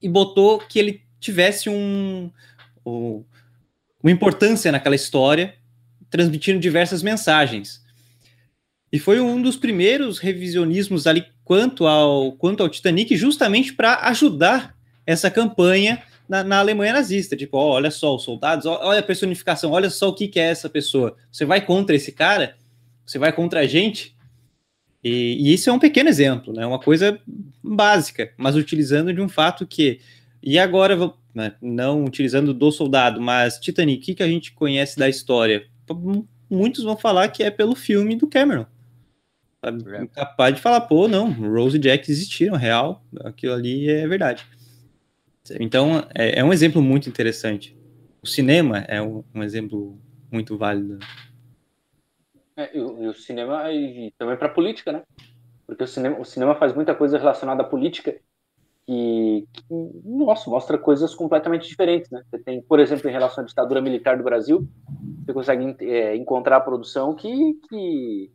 e 0.00 0.08
botou 0.08 0.58
que 0.58 0.78
ele 0.78 1.02
tivesse 1.20 1.68
um, 1.68 2.30
um, 2.86 3.22
uma 4.02 4.10
importância 4.10 4.72
naquela 4.72 4.96
história, 4.96 5.54
transmitindo 6.08 6.58
diversas 6.58 7.02
mensagens. 7.02 7.84
E 8.90 8.98
foi 8.98 9.20
um 9.20 9.42
dos 9.42 9.58
primeiros 9.58 10.18
revisionismos 10.18 11.06
ali 11.06 11.26
quanto 11.44 11.86
ao, 11.86 12.32
quanto 12.32 12.62
ao 12.62 12.70
Titanic, 12.70 13.14
justamente 13.18 13.74
para 13.74 13.96
ajudar 14.08 14.74
essa 15.04 15.30
campanha 15.30 16.02
na, 16.28 16.44
na, 16.44 16.58
Alemanha 16.58 16.92
nazista. 16.92 17.36
Tipo, 17.36 17.56
ó, 17.56 17.74
olha 17.74 17.90
só, 17.90 18.14
os 18.14 18.22
soldados, 18.22 18.66
ó, 18.66 18.80
olha 18.82 19.00
a 19.00 19.02
personificação, 19.02 19.70
olha 19.72 19.90
só 19.90 20.08
o 20.08 20.14
que, 20.14 20.28
que 20.28 20.38
é 20.38 20.44
essa 20.44 20.68
pessoa. 20.68 21.16
Você 21.30 21.44
vai 21.44 21.64
contra 21.64 21.96
esse 21.96 22.12
cara? 22.12 22.56
Você 23.06 23.18
vai 23.18 23.32
contra 23.32 23.60
a 23.60 23.66
gente? 23.66 24.16
E, 25.02 25.36
e 25.40 25.54
isso 25.54 25.70
é 25.70 25.72
um 25.72 25.78
pequeno 25.78 26.08
exemplo, 26.08 26.52
né? 26.52 26.66
Uma 26.66 26.78
coisa 26.78 27.18
básica, 27.62 28.32
mas 28.36 28.56
utilizando 28.56 29.12
de 29.12 29.20
um 29.20 29.28
fato 29.28 29.66
que 29.66 30.00
E 30.42 30.58
agora, 30.58 30.96
né, 31.34 31.54
não 31.60 32.04
utilizando 32.04 32.52
do 32.52 32.70
soldado, 32.70 33.20
mas 33.20 33.58
Titanic, 33.58 34.02
o 34.02 34.04
que, 34.04 34.14
que 34.16 34.22
a 34.22 34.28
gente 34.28 34.52
conhece 34.52 34.98
da 34.98 35.08
história? 35.08 35.66
Muitos 36.50 36.84
vão 36.84 36.96
falar 36.96 37.28
que 37.28 37.42
é 37.42 37.50
pelo 37.50 37.74
filme 37.74 38.16
do 38.16 38.26
Cameron. 38.26 38.66
É. 39.62 40.06
Capaz 40.14 40.54
de 40.54 40.60
falar, 40.60 40.82
pô, 40.82 41.08
não, 41.08 41.32
Rose 41.32 41.76
e 41.76 41.80
Jack 41.80 42.10
existiram, 42.10 42.56
real, 42.56 43.04
aquilo 43.24 43.54
ali 43.54 43.88
é 43.90 44.06
verdade. 44.06 44.46
Então, 45.60 46.06
é, 46.14 46.40
é 46.40 46.44
um 46.44 46.52
exemplo 46.52 46.82
muito 46.82 47.08
interessante. 47.08 47.76
O 48.22 48.26
cinema 48.26 48.78
é 48.88 49.00
um, 49.00 49.24
um 49.34 49.42
exemplo 49.42 49.98
muito 50.30 50.56
válido. 50.56 50.98
É, 52.56 52.76
e, 52.76 52.80
o, 52.80 53.04
e, 53.04 53.06
o, 53.06 53.14
cinema 53.14 53.70
e 53.72 54.12
também 54.18 54.36
para 54.36 54.48
política, 54.48 54.92
né? 54.92 55.02
Porque 55.66 55.84
o 55.84 55.86
cinema, 55.86 56.18
o 56.18 56.24
cinema 56.24 56.54
faz 56.54 56.74
muita 56.74 56.94
coisa 56.94 57.18
relacionada 57.18 57.62
à 57.62 57.64
política 57.64 58.18
que, 58.86 59.46
que, 59.52 59.62
nossa, 60.04 60.48
mostra 60.48 60.78
coisas 60.78 61.14
completamente 61.14 61.68
diferentes, 61.68 62.10
né? 62.10 62.22
Você 62.30 62.38
tem, 62.42 62.62
por 62.62 62.80
exemplo, 62.80 63.08
em 63.08 63.12
relação 63.12 63.44
à 63.44 63.46
ditadura 63.46 63.82
militar 63.82 64.16
do 64.16 64.24
Brasil, 64.24 64.66
você 65.24 65.32
consegue 65.32 65.76
é, 65.80 66.16
encontrar 66.16 66.56
a 66.56 66.60
produção 66.60 67.14
que, 67.14 67.54
que, 67.68 68.32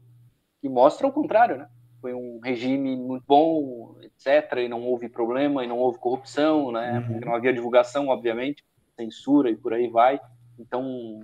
que 0.62 0.70
mostra 0.70 1.08
o 1.08 1.12
contrário, 1.12 1.58
né? 1.58 1.68
Foi 2.04 2.14
um 2.14 2.42
regime 2.44 2.98
muito 2.98 3.24
bom, 3.26 3.96
etc., 4.02 4.58
e 4.58 4.68
não 4.68 4.84
houve 4.84 5.08
problema, 5.08 5.64
e 5.64 5.68
não 5.68 5.78
houve 5.78 6.00
corrupção, 6.00 6.70
né? 6.70 7.00
Uhum. 7.00 7.14
Porque 7.14 7.26
não 7.26 7.34
havia 7.34 7.54
divulgação, 7.54 8.10
obviamente, 8.10 8.62
censura 8.98 9.50
e 9.50 9.56
por 9.56 9.74
aí 9.74 9.88
vai. 9.88 10.20
Então, 10.60 11.22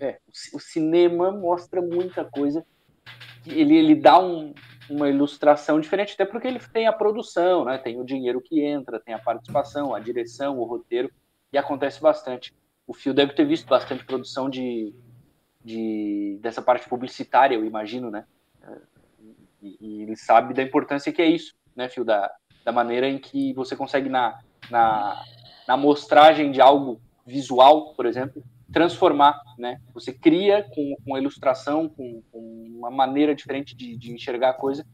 é, 0.00 0.18
o 0.54 0.58
cinema 0.58 1.30
mostra 1.30 1.82
muita 1.82 2.24
coisa. 2.24 2.64
Ele, 3.46 3.76
ele 3.76 3.94
dá 3.94 4.18
um, 4.18 4.54
uma 4.88 5.06
ilustração 5.10 5.78
diferente, 5.78 6.14
até 6.14 6.24
porque 6.24 6.48
ele 6.48 6.60
tem 6.60 6.86
a 6.86 6.94
produção, 6.94 7.66
né? 7.66 7.76
Tem 7.76 8.00
o 8.00 8.04
dinheiro 8.04 8.40
que 8.40 8.64
entra, 8.64 8.98
tem 8.98 9.12
a 9.12 9.18
participação, 9.18 9.94
a 9.94 10.00
direção, 10.00 10.58
o 10.58 10.64
roteiro, 10.64 11.12
e 11.52 11.58
acontece 11.58 12.00
bastante. 12.00 12.54
O 12.86 12.94
Fio 12.94 13.12
deve 13.12 13.34
ter 13.34 13.44
visto 13.44 13.68
bastante 13.68 14.02
produção 14.06 14.48
de, 14.48 14.94
de 15.62 16.38
dessa 16.40 16.62
parte 16.62 16.88
publicitária, 16.88 17.54
eu 17.54 17.66
imagino, 17.66 18.10
né? 18.10 18.24
E, 19.62 19.76
e 19.80 20.02
ele 20.02 20.16
sabe 20.16 20.52
da 20.52 20.62
importância 20.62 21.12
que 21.12 21.22
é 21.22 21.26
isso, 21.26 21.54
né, 21.76 21.88
Fio? 21.88 22.04
Da, 22.04 22.30
da 22.64 22.72
maneira 22.72 23.08
em 23.08 23.18
que 23.18 23.52
você 23.54 23.76
consegue, 23.76 24.08
na, 24.08 24.38
na, 24.70 25.22
na 25.66 25.76
mostragem 25.76 26.50
de 26.50 26.60
algo 26.60 27.00
visual, 27.26 27.94
por 27.94 28.06
exemplo, 28.06 28.42
transformar, 28.72 29.40
né? 29.58 29.80
Você 29.94 30.12
cria 30.12 30.62
com, 30.74 30.96
com 31.04 31.18
ilustração, 31.18 31.88
com, 31.88 32.22
com, 32.32 32.62
uma 32.78 32.90
maneira 32.90 33.34
diferente 33.34 33.76
de, 33.76 33.96
de 33.96 34.12
enxergar 34.12 34.50
a 34.50 34.54
coisa, 34.54 34.84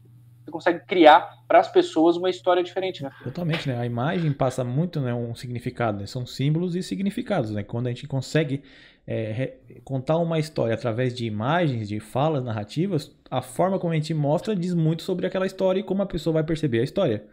você 0.49 0.51
consegue 0.51 0.85
criar 0.85 1.29
para 1.47 1.59
as 1.59 1.71
pessoas 1.71 2.17
uma 2.17 2.29
história 2.29 2.63
diferente, 2.63 3.03
né? 3.03 3.11
Totalmente, 3.23 3.69
né? 3.69 3.77
A 3.77 3.85
imagem 3.85 4.31
passa 4.33 4.63
muito, 4.63 4.99
né, 4.99 5.13
um 5.13 5.35
significado, 5.35 5.99
né? 5.99 6.05
São 6.05 6.25
símbolos 6.25 6.75
e 6.75 6.83
significados, 6.83 7.51
né? 7.51 7.63
Quando 7.63 7.87
a 7.87 7.89
gente 7.89 8.07
consegue 8.07 8.63
é, 9.07 9.57
contar 9.83 10.17
uma 10.17 10.37
história 10.37 10.73
através 10.73 11.13
de 11.13 11.25
imagens, 11.25 11.87
de 11.87 11.99
falas, 11.99 12.43
narrativas, 12.43 13.11
a 13.29 13.41
forma 13.41 13.79
como 13.79 13.93
a 13.93 13.95
gente 13.95 14.13
mostra 14.13 14.55
diz 14.55 14.73
muito 14.73 15.03
sobre 15.03 15.25
aquela 15.25 15.45
história 15.45 15.79
e 15.79 15.83
como 15.83 16.01
a 16.01 16.05
pessoa 16.05 16.35
vai 16.35 16.43
perceber 16.43 16.81
a 16.81 16.83
história. 16.83 17.25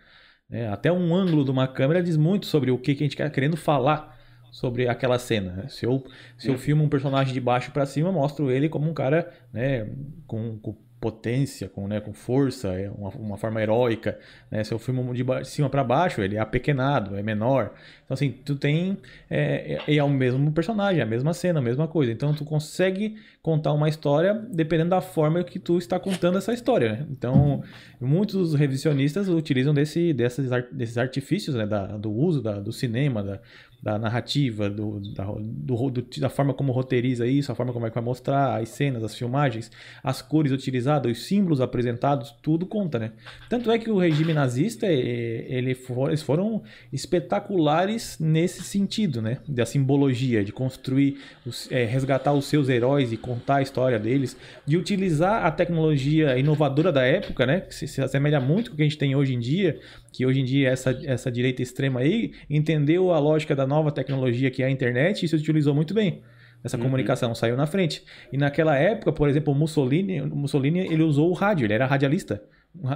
É, 0.50 0.68
até 0.68 0.92
um 0.92 1.14
ângulo 1.14 1.44
de 1.44 1.50
uma 1.50 1.66
câmera 1.66 2.02
diz 2.02 2.16
muito 2.16 2.46
sobre 2.46 2.70
o 2.70 2.78
que, 2.78 2.94
que 2.94 3.02
a 3.02 3.06
gente 3.06 3.14
está 3.14 3.28
querendo 3.28 3.56
falar 3.56 4.16
sobre 4.50 4.88
aquela 4.88 5.18
cena. 5.18 5.52
Né? 5.52 5.68
Se 5.68 5.84
eu, 5.84 6.02
se 6.38 6.48
eu 6.48 6.56
filmo 6.56 6.82
um 6.82 6.88
personagem 6.88 7.34
de 7.34 7.40
baixo 7.40 7.70
para 7.72 7.84
cima, 7.84 8.10
mostro 8.10 8.50
ele 8.50 8.70
como 8.70 8.88
um 8.88 8.94
cara 8.94 9.30
né, 9.52 9.86
com, 10.26 10.58
com 10.58 10.74
potência, 11.00 11.68
com, 11.68 11.86
né, 11.86 12.00
com 12.00 12.12
força, 12.12 12.68
é 12.68 12.90
uma, 12.90 13.10
uma 13.10 13.36
forma 13.36 13.60
heróica. 13.62 14.18
Né? 14.50 14.64
Se 14.64 14.72
eu 14.72 14.78
filmo 14.78 15.14
de, 15.14 15.24
cima 15.44 15.68
para 15.68 15.84
baixo, 15.84 16.20
ele 16.22 16.36
é 16.36 16.38
apequenado, 16.38 17.16
é 17.16 17.22
menor. 17.22 17.72
Então, 18.04 18.14
assim, 18.14 18.30
tu 18.30 18.56
tem. 18.56 18.96
É, 19.28 19.80
é, 19.86 19.96
é, 19.96 20.02
o 20.02 20.08
mesmo 20.08 20.50
personagem, 20.52 21.02
a 21.02 21.06
mesma 21.06 21.34
cena, 21.34 21.58
a 21.58 21.62
mesma 21.62 21.86
coisa. 21.86 22.12
Então, 22.12 22.34
tu 22.34 22.44
consegue 22.44 23.16
contar 23.46 23.72
uma 23.72 23.88
história 23.88 24.34
dependendo 24.52 24.90
da 24.90 25.00
forma 25.00 25.44
que 25.44 25.60
tu 25.60 25.78
está 25.78 26.00
contando 26.00 26.36
essa 26.36 26.52
história. 26.52 26.94
Né? 26.94 27.06
Então, 27.12 27.62
muitos 28.00 28.54
revisionistas 28.54 29.28
utilizam 29.28 29.72
desse, 29.72 30.12
desses, 30.12 30.50
desses 30.72 30.98
artifícios 30.98 31.54
né? 31.54 31.64
da, 31.64 31.96
do 31.96 32.10
uso 32.10 32.42
da, 32.42 32.58
do 32.58 32.72
cinema, 32.72 33.22
da, 33.22 33.40
da 33.82 33.98
narrativa, 33.98 34.68
do, 34.68 35.00
da, 35.14 35.24
do, 35.24 35.90
do, 35.90 36.20
da 36.20 36.28
forma 36.28 36.52
como 36.52 36.72
roteiriza 36.72 37.26
isso, 37.26 37.52
a 37.52 37.54
forma 37.54 37.72
como 37.72 37.86
é 37.86 37.88
que 37.88 37.94
vai 37.94 38.02
mostrar 38.02 38.60
as 38.60 38.70
cenas, 38.70 39.04
as 39.04 39.14
filmagens, 39.14 39.70
as 40.02 40.20
cores 40.20 40.50
utilizadas, 40.50 41.12
os 41.12 41.24
símbolos 41.24 41.60
apresentados, 41.60 42.34
tudo 42.42 42.66
conta, 42.66 42.98
né? 42.98 43.12
Tanto 43.48 43.70
é 43.70 43.78
que 43.78 43.88
o 43.88 43.98
regime 43.98 44.32
nazista, 44.32 44.86
ele 44.86 45.74
for, 45.74 46.08
eles 46.08 46.22
foram 46.22 46.62
espetaculares 46.92 48.18
nesse 48.18 48.62
sentido, 48.62 49.22
né? 49.22 49.38
Da 49.46 49.64
simbologia, 49.64 50.44
de 50.44 50.52
construir, 50.52 51.18
os, 51.44 51.70
é, 51.70 51.84
resgatar 51.84 52.32
os 52.32 52.46
seus 52.46 52.68
heróis 52.68 53.12
e 53.12 53.16
contar 53.36 53.56
a 53.56 53.62
história 53.62 53.98
deles, 53.98 54.36
de 54.64 54.76
utilizar 54.76 55.44
a 55.44 55.50
tecnologia 55.50 56.38
inovadora 56.38 56.90
da 56.90 57.02
época, 57.02 57.46
né? 57.46 57.60
Que 57.60 57.74
se, 57.74 57.86
se 57.86 58.00
assemelha 58.00 58.40
muito 58.40 58.70
com 58.70 58.74
o 58.74 58.76
que 58.76 58.82
a 58.82 58.86
gente 58.86 58.98
tem 58.98 59.14
hoje 59.14 59.34
em 59.34 59.38
dia, 59.38 59.78
que 60.12 60.24
hoje 60.24 60.40
em 60.40 60.44
dia 60.44 60.70
essa, 60.70 60.98
essa 61.04 61.30
direita 61.30 61.62
extrema 61.62 62.00
aí 62.00 62.32
entendeu 62.48 63.12
a 63.12 63.18
lógica 63.18 63.54
da 63.54 63.66
nova 63.66 63.92
tecnologia 63.92 64.50
que 64.50 64.62
é 64.62 64.66
a 64.66 64.70
internet 64.70 65.24
e 65.24 65.28
se 65.28 65.36
utilizou 65.36 65.74
muito 65.74 65.92
bem. 65.92 66.22
Essa 66.64 66.76
uhum. 66.76 66.84
comunicação 66.84 67.34
saiu 67.34 67.56
na 67.56 67.66
frente. 67.66 68.02
E 68.32 68.38
naquela 68.38 68.76
época, 68.76 69.12
por 69.12 69.28
exemplo, 69.28 69.52
o 69.52 69.56
Mussolini, 69.56 70.20
Mussolini 70.22 70.80
ele 70.80 71.02
usou 71.02 71.30
o 71.30 71.34
rádio, 71.34 71.64
ele 71.66 71.74
era 71.74 71.86
radialista. 71.86 72.42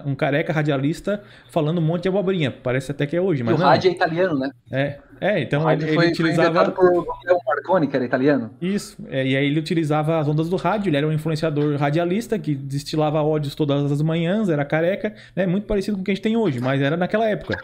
Um 0.04 0.14
careca 0.14 0.52
radialista 0.52 1.22
falando 1.50 1.78
um 1.78 1.82
monte 1.82 2.02
de 2.02 2.08
abobrinha. 2.08 2.50
Parece 2.50 2.90
até 2.90 3.06
que 3.06 3.16
é 3.16 3.20
hoje, 3.20 3.42
mas 3.42 3.54
e 3.54 3.56
o 3.56 3.58
não. 3.58 3.66
rádio 3.66 3.88
é 3.88 3.92
italiano, 3.92 4.38
né? 4.38 4.50
É, 4.70 4.98
é 5.20 5.40
então 5.40 5.70
ele, 5.70 5.94
foi, 5.94 6.08
utilizava. 6.08 6.64
Foi 6.66 6.74
por 6.74 7.06
Marconi, 7.46 7.86
que 7.86 7.96
era 7.96 8.04
italiano. 8.04 8.50
Isso, 8.60 8.96
é, 9.08 9.26
e 9.26 9.36
aí 9.36 9.46
ele 9.46 9.58
utilizava 9.58 10.18
as 10.18 10.28
ondas 10.28 10.48
do 10.48 10.56
rádio, 10.56 10.90
ele 10.90 10.96
era 10.96 11.06
um 11.06 11.12
influenciador 11.12 11.76
radialista 11.76 12.38
que 12.38 12.54
destilava 12.54 13.22
ódios 13.22 13.54
todas 13.54 13.90
as 13.90 14.02
manhãs, 14.02 14.48
era 14.48 14.64
careca, 14.64 15.14
né? 15.34 15.46
Muito 15.46 15.66
parecido 15.66 15.96
com 15.96 16.02
o 16.02 16.04
que 16.04 16.10
a 16.10 16.14
gente 16.14 16.22
tem 16.22 16.36
hoje, 16.36 16.60
mas 16.60 16.80
era 16.80 16.96
naquela 16.96 17.26
época. 17.28 17.58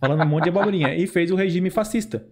Falando 0.00 0.22
um 0.22 0.28
monte 0.28 0.44
de 0.44 0.50
abobrinha. 0.50 0.94
E 0.94 1.06
fez 1.06 1.30
o 1.30 1.36
regime 1.36 1.70
fascista. 1.70 2.22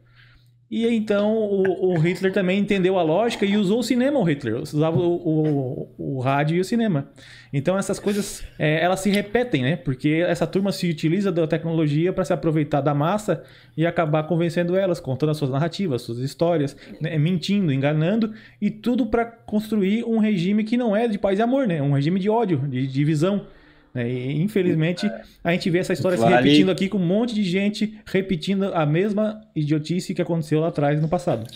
E 0.72 0.87
então 0.87 1.37
o, 1.37 1.92
o, 1.92 1.98
Hitler 1.98 2.32
também 2.32 2.58
entendeu 2.58 2.98
a 2.98 3.02
lógica 3.02 3.44
e 3.44 3.58
usou 3.58 3.80
o 3.80 3.82
cinema, 3.82 4.18
o 4.18 4.22
Hitler. 4.22 4.56
Usava 4.56 4.96
o, 4.96 5.88
o, 5.98 6.16
o 6.16 6.20
rádio 6.20 6.56
e 6.56 6.61
o 6.61 6.64
cinema. 6.64 7.11
Então 7.52 7.76
essas 7.76 8.00
coisas, 8.00 8.42
é, 8.58 8.82
elas 8.82 9.00
se 9.00 9.11
repetem, 9.11 9.61
né? 9.61 9.76
Porque 9.76 10.24
essa 10.26 10.46
turma 10.46 10.72
se 10.72 10.88
utiliza 10.88 11.30
da 11.30 11.46
tecnologia 11.46 12.11
para 12.11 12.24
se 12.24 12.32
aproveitar 12.32 12.80
da 12.80 12.94
massa 12.94 13.44
e 13.76 13.85
acabar 13.85 14.22
convencendo 14.22 14.74
elas, 14.74 14.98
contando 14.98 15.28
as 15.28 15.37
suas 15.37 15.50
narrativas, 15.50 16.00
suas 16.00 16.20
histórias, 16.20 16.74
né? 16.98 17.18
mentindo, 17.18 17.70
enganando, 17.70 18.32
e 18.58 18.70
tudo 18.70 19.04
para 19.04 19.26
construir 19.26 20.04
um 20.04 20.16
regime 20.16 20.64
que 20.64 20.78
não 20.78 20.96
é 20.96 21.06
de 21.06 21.18
paz 21.18 21.38
e 21.38 21.42
amor, 21.42 21.66
né? 21.66 21.82
Um 21.82 21.92
regime 21.92 22.18
de 22.18 22.30
ódio, 22.30 22.56
de 22.66 22.87
divisão. 22.87 23.46
Né? 23.94 24.11
E, 24.11 24.42
infelizmente, 24.42 25.11
a 25.42 25.52
gente 25.52 25.68
vê 25.70 25.78
essa 25.78 25.92
história 25.92 26.16
vale. 26.16 26.31
se 26.31 26.37
repetindo 26.37 26.70
aqui 26.70 26.88
com 26.88 26.98
um 26.98 27.07
monte 27.07 27.35
de 27.35 27.44
gente 27.44 28.00
repetindo 28.07 28.74
a 28.74 28.87
mesma 28.87 29.40
idiotice 29.55 30.14
que 30.14 30.22
aconteceu 30.22 30.61
lá 30.61 30.68
atrás 30.68 31.00
no 31.00 31.09
passado. 31.09 31.46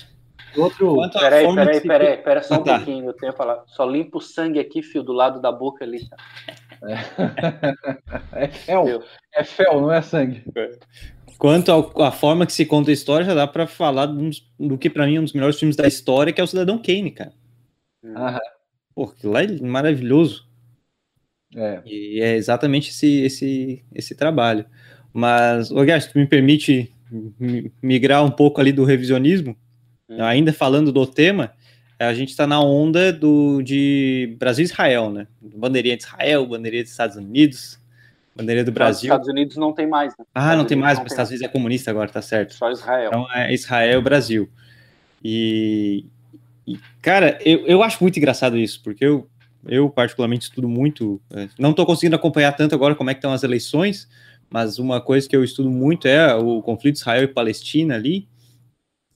Outro. 0.57 0.96
Peraí, 1.12 1.55
peraí, 1.55 1.81
peraí, 1.81 2.16
peraí, 2.16 2.42
só 2.42 2.55
um 2.55 2.64
tá. 2.64 2.77
pouquinho. 2.77 3.07
Eu 3.07 3.12
tenho 3.12 3.33
que 3.33 3.38
falar. 3.38 3.62
Só 3.66 3.85
limpa 3.85 4.18
o 4.18 4.20
sangue 4.20 4.59
aqui, 4.59 4.83
fio, 4.83 5.03
do 5.03 5.12
lado 5.12 5.40
da 5.40 5.53
boca 5.53 5.85
ali. 5.85 6.09
Tá? 6.09 6.16
É, 8.33 8.44
é 8.44 8.49
fel. 8.49 9.03
É 9.35 9.44
fel, 9.44 9.81
não 9.81 9.92
é 9.92 10.01
sangue. 10.01 10.42
Quanto 11.38 11.70
à 12.03 12.11
forma 12.11 12.46
que 12.46 12.53
se 12.53 12.64
conta 12.64 12.90
a 12.90 12.94
história, 12.94 13.27
já 13.27 13.35
dá 13.35 13.46
para 13.46 13.66
falar 13.66 14.07
do, 14.07 14.31
do 14.59 14.79
que 14.79 14.88
para 14.88 15.07
mim 15.07 15.16
é 15.16 15.20
um 15.20 15.25
dos 15.25 15.35
melhores 15.35 15.59
filmes 15.59 15.77
da 15.77 15.87
história, 15.87 16.33
que 16.33 16.40
é 16.40 16.44
o 16.44 16.46
Cidadão 16.46 16.79
Kane, 16.79 17.11
cara. 17.11 17.33
Aham. 18.05 18.40
Pô, 18.94 19.05
aquilo 19.05 19.33
lá 19.35 19.42
é 19.42 19.61
maravilhoso. 19.61 20.46
É. 21.55 21.81
E 21.87 22.21
é 22.21 22.37
exatamente 22.37 22.91
esse, 22.91 23.23
esse, 23.23 23.85
esse 23.95 24.15
trabalho. 24.15 24.65
Mas, 25.13 25.69
se 25.69 26.13
tu 26.13 26.19
me 26.19 26.27
permite 26.27 26.93
migrar 27.83 28.25
um 28.25 28.31
pouco 28.31 28.61
ali 28.61 28.73
do 28.73 28.85
revisionismo, 28.85 29.57
hum. 30.09 30.23
ainda 30.23 30.53
falando 30.53 30.92
do 30.92 31.07
tema, 31.07 31.53
a 31.99 32.13
gente 32.13 32.31
está 32.31 32.47
na 32.47 32.61
onda 32.61 33.13
do, 33.13 33.63
de 33.63 34.37
Brasil-Israel, 34.38 35.11
né? 35.11 35.27
Bandeirinha 35.40 35.97
de 35.97 36.03
Israel, 36.03 36.47
bandeirinha 36.47 36.83
dos 36.83 36.92
Estados 36.92 37.17
Unidos, 37.17 37.81
bandeirinha 38.35 38.65
do 38.65 38.73
Brasil. 38.73 39.09
Estados 39.09 39.29
Unidos 39.29 39.57
não 39.57 39.73
tem 39.73 39.87
mais, 39.87 40.13
né? 40.19 40.25
Ah, 40.35 40.55
não 40.55 40.67
tem 40.67 40.77
mais, 40.77 40.99
mas 40.99 41.13
Estados 41.13 41.31
Unidos 41.31 41.49
é 41.49 41.51
comunista 41.51 41.90
agora, 41.90 42.11
tá 42.11 42.21
certo. 42.21 42.53
Só 42.55 42.71
Israel. 42.71 43.09
Então 43.09 43.33
é 43.33 43.55
Israel 43.55 44.03
Brasil. 44.03 44.51
E, 45.25 46.05
e 46.67 46.79
cara, 47.01 47.38
eu, 47.44 47.67
eu 47.67 47.83
acho 47.83 48.03
muito 48.03 48.19
engraçado 48.19 48.59
isso, 48.59 48.83
porque 48.83 49.05
eu 49.05 49.27
eu, 49.69 49.88
particularmente, 49.90 50.44
estudo 50.44 50.69
muito. 50.69 51.21
É, 51.33 51.48
não 51.58 51.71
estou 51.71 51.87
conseguindo 51.87 52.17
acompanhar 52.17 52.52
tanto 52.52 52.75
agora 52.75 52.94
como 52.94 53.10
é 53.10 53.14
que 53.14 53.19
estão 53.19 53.33
as 53.33 53.42
eleições, 53.42 54.08
mas 54.48 54.79
uma 54.79 55.00
coisa 55.00 55.29
que 55.29 55.37
eu 55.37 55.44
estudo 55.44 55.71
muito 55.71 56.06
é 56.06 56.35
o 56.35 56.62
conflito 56.62 56.96
Israel 56.96 57.25
e 57.25 57.29
Palestina 57.29 57.94
ali. 57.94 58.29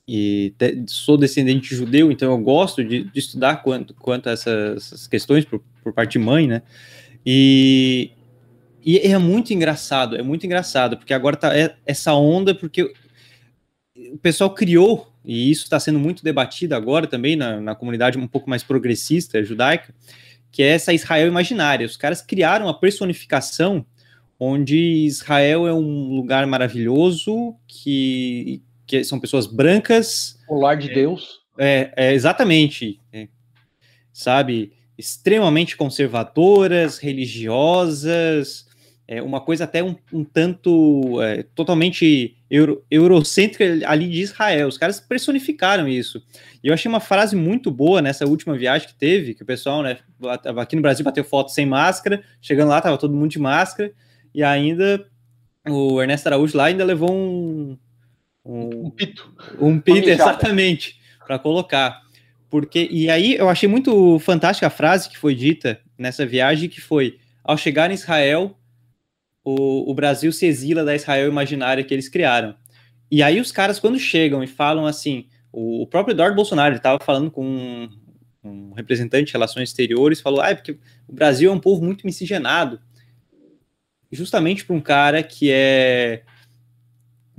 E 0.07 0.55
te, 0.59 0.85
sou 0.89 1.17
descendente 1.17 1.75
judeu, 1.75 2.11
então 2.11 2.33
eu 2.33 2.39
gosto 2.39 2.83
de, 2.83 3.05
de 3.05 3.19
estudar 3.19 3.63
quanto, 3.63 3.95
quanto 3.95 4.29
a 4.29 4.33
essas, 4.33 4.77
essas 4.77 5.07
questões 5.07 5.45
por, 5.45 5.63
por, 5.85 5.93
parte 5.93 6.13
de 6.13 6.19
mãe, 6.19 6.49
né? 6.49 6.63
E, 7.25 8.11
e 8.85 8.99
é 8.99 9.17
muito 9.19 9.55
engraçado, 9.55 10.17
é 10.17 10.23
muito 10.23 10.45
engraçado, 10.45 10.97
porque 10.97 11.15
agora 11.15 11.37
tá 11.37 11.57
é, 11.57 11.77
essa 11.87 12.13
onda, 12.13 12.53
porque 12.53 12.93
o 14.13 14.19
pessoal 14.19 14.53
criou, 14.53 15.13
e 15.25 15.49
isso 15.49 15.65
está 15.65 15.79
sendo 15.79 16.01
muito 16.01 16.25
debatido 16.25 16.75
agora 16.75 17.07
também 17.07 17.37
na, 17.37 17.61
na 17.61 17.75
comunidade 17.77 18.19
um 18.19 18.27
pouco 18.27 18.51
mais 18.51 18.65
progressista 18.65 19.45
judaica, 19.45 19.95
que 20.51 20.63
é 20.63 20.69
essa 20.69 20.93
Israel 20.93 21.29
imaginária. 21.29 21.87
Os 21.87 21.97
caras 21.97 22.21
criaram 22.21 22.69
a 22.69 22.75
personificação 22.75 23.85
onde 24.39 24.77
Israel 25.05 25.69
é 25.69 25.75
um 25.75 26.15
lugar 26.15 26.47
maravilhoso, 26.47 27.55
que, 27.69 28.63
que 28.87 29.05
são 29.05 29.21
pessoas 29.21 29.47
brancas. 29.47 30.39
O 30.49 30.59
lar 30.59 30.79
de 30.79 30.91
é, 30.91 30.95
Deus. 30.95 31.41
É, 31.59 31.93
é 31.95 32.15
exatamente. 32.15 32.99
É, 33.13 33.29
sabe? 34.13 34.73
Extremamente 34.97 35.77
conservadoras, 35.77 36.97
religiosas, 36.99 38.67
é 39.13 39.21
uma 39.21 39.41
coisa 39.41 39.65
até 39.65 39.83
um, 39.83 39.97
um 40.13 40.23
tanto 40.23 41.21
é, 41.21 41.43
totalmente 41.43 42.37
euro, 42.49 42.85
eurocêntrica 42.89 43.65
ali 43.91 44.09
de 44.09 44.21
Israel. 44.21 44.69
Os 44.69 44.79
caras 44.79 45.01
personificaram 45.01 45.89
isso. 45.89 46.23
E 46.63 46.69
eu 46.69 46.75
achei 46.75 46.89
uma 46.89 47.01
frase 47.01 47.35
muito 47.35 47.73
boa 47.73 48.01
nessa 48.01 48.25
última 48.25 48.57
viagem 48.57 48.87
que 48.87 48.95
teve, 48.95 49.35
que 49.35 49.43
o 49.43 49.47
pessoal, 49.47 49.83
né, 49.83 49.99
aqui 50.57 50.77
no 50.77 50.83
Brasil 50.83 51.05
bateu 51.05 51.25
foto 51.25 51.51
sem 51.51 51.67
máscara, 51.67 52.23
chegando 52.41 52.69
lá 52.69 52.81
tava 52.81 52.97
todo 52.97 53.13
mundo 53.13 53.33
de 53.33 53.41
máscara, 53.41 53.93
e 54.33 54.45
ainda 54.45 55.05
o 55.69 56.01
Ernesto 56.01 56.29
Araújo 56.29 56.57
lá 56.57 56.67
ainda 56.67 56.85
levou 56.85 57.13
um 57.13 57.77
um, 58.45 58.87
um 58.87 58.91
pito. 58.91 59.35
Um 59.61 59.81
pito, 59.81 60.09
exatamente, 60.09 61.01
para 61.27 61.37
colocar. 61.37 62.01
Porque 62.49 62.87
e 62.89 63.11
aí 63.11 63.35
eu 63.35 63.49
achei 63.49 63.69
muito 63.69 64.21
fantástica 64.21 64.69
a 64.69 64.71
frase 64.71 65.09
que 65.09 65.19
foi 65.19 65.35
dita 65.35 65.81
nessa 65.99 66.25
viagem 66.25 66.69
que 66.69 66.81
foi 66.81 67.19
ao 67.43 67.57
chegar 67.57 67.91
em 67.91 67.95
Israel 67.95 68.57
o, 69.59 69.91
o 69.91 69.95
Brasil 69.95 70.33
se 70.33 70.47
exila 70.47 70.85
da 70.85 70.95
Israel 70.95 71.29
imaginária 71.29 71.85
que 71.85 71.95
eles 71.95 72.09
criaram. 72.09 72.55
E 73.11 73.23
aí 73.23 73.41
os 73.41 73.51
caras, 73.51 73.81
quando 73.81 73.99
chegam 73.99 74.43
e 74.43 74.47
falam 74.47 74.87
assim, 74.87 75.27
o, 75.53 75.83
o 75.83 75.87
próprio 75.87 76.13
Eduardo 76.13 76.37
Bolsonaro 76.37 76.77
estava 76.77 76.99
falando 77.03 77.31
com 77.31 77.45
um, 77.45 77.91
um, 78.45 78.73
representante 78.73 79.27
de 79.27 79.33
relações 79.33 79.69
exteriores, 79.71 80.21
falou, 80.21 80.41
ah, 80.41 80.51
é 80.51 80.55
porque 80.55 80.79
o 81.09 81.13
Brasil 81.13 81.51
é 81.51 81.55
um 81.55 81.61
povo 81.61 81.83
muito 81.83 82.07
miscigenado. 82.07 82.81
Justamente 84.13 84.65
para 84.65 84.77
um 84.77 84.81
cara 84.81 85.23
que 85.23 85.51
é 85.51 86.23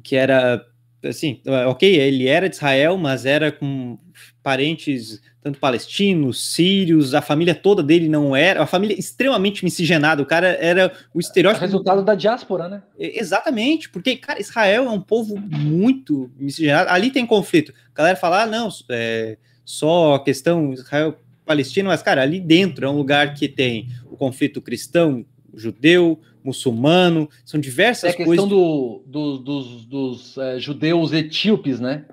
que 0.03 0.15
era 0.15 0.65
assim, 1.03 1.41
ok, 1.67 1.95
ele 1.95 2.27
era 2.27 2.47
de 2.47 2.55
Israel, 2.55 2.97
mas 2.97 3.25
era 3.25 3.51
com 3.51 3.97
parentes 4.43 5.21
tanto 5.41 5.59
palestinos, 5.59 6.53
sírios, 6.53 7.15
a 7.15 7.21
família 7.21 7.55
toda 7.55 7.81
dele 7.81 8.07
não 8.07 8.35
era, 8.35 8.61
a 8.61 8.67
família 8.67 8.97
extremamente 8.97 9.63
miscigenada, 9.63 10.21
o 10.21 10.25
cara 10.25 10.49
era 10.61 10.91
o 11.13 11.19
estereótipo. 11.19 11.63
É 11.63 11.67
resultado 11.67 12.03
da 12.03 12.13
diáspora, 12.13 12.69
né? 12.69 12.83
Exatamente, 12.97 13.89
porque, 13.89 14.15
cara, 14.15 14.39
Israel 14.39 14.85
é 14.85 14.89
um 14.89 15.01
povo 15.01 15.35
muito 15.37 16.29
miscigenado, 16.37 16.91
ali 16.91 17.09
tem 17.09 17.25
conflito. 17.25 17.73
A 17.91 17.97
galera 17.97 18.15
fala, 18.15 18.43
ah, 18.43 18.45
não, 18.45 18.69
é 18.89 19.37
só 19.65 20.13
a 20.13 20.23
questão 20.23 20.73
Israel-Palestina, 20.73 21.89
mas, 21.89 22.03
cara, 22.03 22.21
ali 22.21 22.39
dentro 22.39 22.85
é 22.85 22.89
um 22.89 22.97
lugar 22.97 23.33
que 23.33 23.47
tem 23.47 23.87
o 24.11 24.15
conflito 24.15 24.61
cristão, 24.61 25.25
judeu, 25.55 26.19
muçulmano, 26.43 27.29
são 27.45 27.59
diversas 27.59 28.11
é 28.11 28.13
a 28.13 28.15
questão 28.15 28.47
do, 28.47 29.03
do, 29.05 29.37
dos, 29.37 29.85
dos 29.85 30.37
é, 30.37 30.59
judeus 30.59 31.13
etíopes, 31.13 31.79
né? 31.79 32.05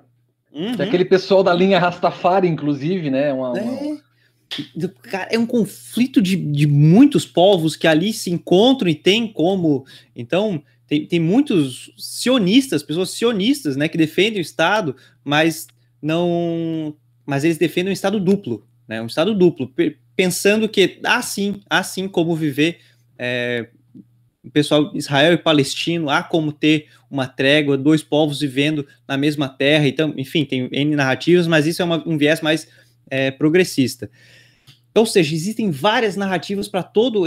Uhum. 0.53 0.73
aquele 0.79 1.05
pessoal 1.05 1.43
da 1.43 1.53
linha 1.55 1.79
Rastafari, 1.79 2.49
inclusive, 2.49 3.11
né? 3.11 3.33
Uma, 3.33 3.59
é. 3.59 3.63
Uma... 3.63 4.01
Cara, 5.03 5.29
é 5.31 5.39
um 5.39 5.47
conflito 5.47 6.23
de, 6.23 6.35
de 6.35 6.67
muitos 6.67 7.27
povos 7.27 7.77
que 7.77 7.87
ali 7.87 8.13
se 8.13 8.31
encontram 8.31 8.89
e 8.89 8.95
tem 8.95 9.31
como. 9.31 9.85
Então, 10.17 10.63
tem, 10.87 11.07
tem 11.07 11.21
muitos 11.21 11.93
sionistas, 11.99 12.83
pessoas 12.83 13.11
sionistas, 13.11 13.77
né, 13.77 13.89
que 13.89 13.99
defendem 13.99 14.39
o 14.39 14.43
Estado, 14.43 14.97
mas 15.23 15.67
não. 16.01 16.95
Mas 17.27 17.45
eles 17.45 17.59
defendem 17.59 17.91
um 17.91 17.93
Estado 17.93 18.19
duplo, 18.19 18.67
né? 18.89 19.03
Um 19.03 19.07
Estado 19.07 19.35
duplo, 19.35 19.71
pensando 20.17 20.67
que 20.67 20.99
assim, 21.05 21.61
assim 21.69 22.09
como 22.09 22.35
viver 22.35 22.79
é, 23.19 23.69
pessoal 24.53 24.91
Israel 24.95 25.33
e 25.33 25.39
palestino, 25.39 26.11
há 26.11 26.23
como 26.23 26.53
ter 26.53 26.87
uma 27.11 27.27
trégua, 27.27 27.77
dois 27.77 28.03
povos 28.03 28.41
vivendo 28.41 28.87
na 29.07 29.17
mesma 29.17 29.49
terra, 29.49 29.87
então, 29.87 30.15
enfim, 30.17 30.45
tem 30.45 30.69
N 30.73 30.97
narrativas, 30.97 31.47
mas 31.47 31.67
isso 31.67 31.83
é 31.83 31.85
uma, 31.85 32.03
um 32.07 32.17
viés 32.17 32.41
mais 32.41 32.69
é, 33.11 33.31
progressista. 33.31 34.11
Ou 34.95 35.07
seja, 35.07 35.35
existem 35.35 35.71
várias 35.71 36.17
narrativas 36.17 36.69
para 36.69 36.83
toda 36.83 37.21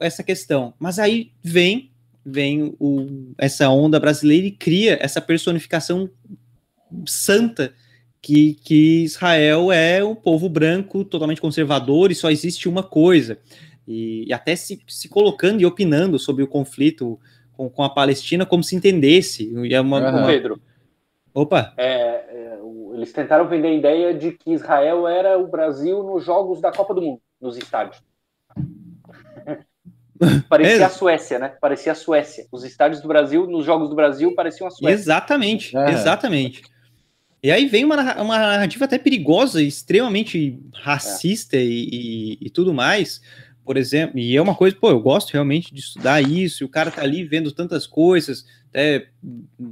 essa 0.00 0.22
questão, 0.22 0.74
mas 0.78 0.98
aí 0.98 1.32
vem 1.42 1.90
vem 2.28 2.74
o, 2.80 3.32
essa 3.38 3.70
onda 3.70 4.00
brasileira 4.00 4.48
e 4.48 4.50
cria 4.50 4.98
essa 5.00 5.20
personificação 5.20 6.10
santa 7.06 7.72
que, 8.20 8.54
que 8.54 9.04
Israel 9.04 9.70
é 9.70 10.02
o 10.02 10.16
povo 10.16 10.48
branco 10.48 11.04
totalmente 11.04 11.40
conservador 11.40 12.10
e 12.10 12.16
só 12.16 12.28
existe 12.28 12.68
uma 12.68 12.82
coisa 12.82 13.38
e, 13.86 14.24
e 14.26 14.32
até 14.32 14.56
se, 14.56 14.82
se 14.88 15.08
colocando 15.08 15.60
e 15.60 15.66
opinando 15.66 16.18
sobre 16.18 16.42
o 16.42 16.48
conflito 16.48 17.18
com, 17.52 17.70
com 17.70 17.82
a 17.82 17.90
Palestina 17.90 18.44
como 18.44 18.62
se 18.62 18.76
entendesse. 18.76 19.52
E 19.64 19.74
é 19.74 19.80
uma, 19.80 20.00
uhum. 20.00 20.18
uma... 20.18 20.26
Pedro. 20.26 20.60
Opa! 21.32 21.72
É, 21.76 21.88
é, 21.88 22.58
eles 22.94 23.12
tentaram 23.12 23.48
vender 23.48 23.68
a 23.68 23.74
ideia 23.74 24.14
de 24.14 24.32
que 24.32 24.52
Israel 24.52 25.06
era 25.06 25.38
o 25.38 25.46
Brasil 25.46 26.02
nos 26.02 26.24
jogos 26.24 26.60
da 26.60 26.72
Copa 26.72 26.94
do 26.94 27.02
Mundo, 27.02 27.20
nos 27.40 27.56
estádios. 27.56 28.02
Parecia 30.48 30.82
é. 30.82 30.84
a 30.84 30.88
Suécia, 30.88 31.38
né? 31.38 31.54
Parecia 31.60 31.92
a 31.92 31.94
Suécia. 31.94 32.46
Os 32.50 32.64
estádios 32.64 33.02
do 33.02 33.08
Brasil, 33.08 33.46
nos 33.46 33.66
jogos 33.66 33.90
do 33.90 33.94
Brasil, 33.94 34.34
pareciam 34.34 34.66
a 34.66 34.70
Suécia. 34.70 34.94
Exatamente, 34.94 35.76
é. 35.76 35.90
exatamente. 35.90 36.62
E 37.42 37.50
aí 37.50 37.66
vem 37.66 37.84
uma, 37.84 37.96
uma 38.20 38.38
narrativa 38.38 38.86
até 38.86 38.98
perigosa, 38.98 39.62
extremamente 39.62 40.58
racista 40.74 41.56
é. 41.56 41.62
e, 41.62 41.88
e, 41.92 42.38
e, 42.46 42.50
tudo 42.50 42.72
mais, 42.72 43.20
por 43.66 43.76
exemplo, 43.76 44.16
e 44.16 44.36
é 44.36 44.40
uma 44.40 44.54
coisa, 44.54 44.76
pô, 44.76 44.90
eu 44.90 45.00
gosto 45.00 45.32
realmente 45.32 45.74
de 45.74 45.80
estudar 45.80 46.22
isso, 46.22 46.62
e 46.62 46.64
o 46.64 46.68
cara 46.68 46.88
tá 46.88 47.02
ali 47.02 47.24
vendo 47.24 47.50
tantas 47.50 47.84
coisas, 47.84 48.46
até 48.70 49.08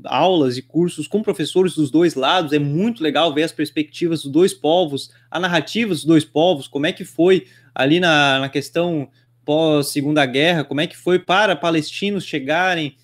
aulas 0.05 0.59
e 0.59 0.63
cursos 0.63 1.07
com 1.07 1.23
professores 1.23 1.77
dos 1.77 1.93
dois 1.93 2.17
lados, 2.17 2.53
é 2.53 2.59
muito 2.59 3.05
legal 3.05 3.33
ver 3.33 3.45
as 3.45 3.53
perspectivas 3.53 4.25
dos 4.25 4.33
dois 4.33 4.53
povos, 4.53 5.13
a 5.31 5.39
narrativa 5.39 5.91
dos 5.91 6.05
dois 6.05 6.25
povos, 6.25 6.67
como 6.67 6.87
é 6.87 6.93
que 6.93 7.05
foi 7.05 7.47
ali 7.73 8.01
na, 8.01 8.41
na 8.41 8.49
questão 8.49 9.09
pós-segunda 9.45 10.27
guerra, 10.27 10.65
como 10.65 10.81
é 10.81 10.89
que 10.89 10.97
foi 10.97 11.21
para 11.21 11.55
palestinos 11.55 12.25
chegarem, 12.25 12.97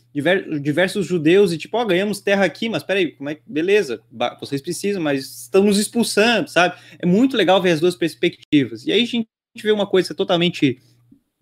diversos 0.60 1.06
judeus, 1.06 1.52
e 1.52 1.58
tipo, 1.58 1.76
ó, 1.76 1.82
oh, 1.82 1.86
ganhamos 1.86 2.20
terra 2.20 2.44
aqui, 2.44 2.68
mas 2.68 2.82
peraí, 2.82 3.12
como 3.12 3.28
é 3.30 3.36
que, 3.36 3.42
beleza, 3.46 4.00
vocês 4.40 4.60
precisam, 4.60 5.00
mas 5.00 5.42
estão 5.42 5.62
nos 5.62 5.78
expulsando, 5.78 6.50
sabe? 6.50 6.74
É 6.98 7.06
muito 7.06 7.36
legal 7.36 7.62
ver 7.62 7.70
as 7.70 7.80
duas 7.80 7.94
perspectivas. 7.94 8.84
E 8.84 8.90
aí 8.90 9.02
a 9.02 9.06
gente 9.06 9.28
gente 9.54 9.64
vê 9.64 9.72
uma 9.72 9.86
coisa 9.86 10.14
totalmente 10.14 10.80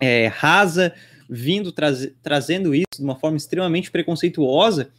é, 0.01 0.27
rasa, 0.29 0.95
vindo 1.29 1.73
traz, 1.73 2.11
trazendo 2.23 2.75
isso 2.75 2.87
de 2.97 3.05
uma 3.05 3.17
forma 3.17 3.37
extremamente 3.37 3.91
preconceituosa. 3.91 4.91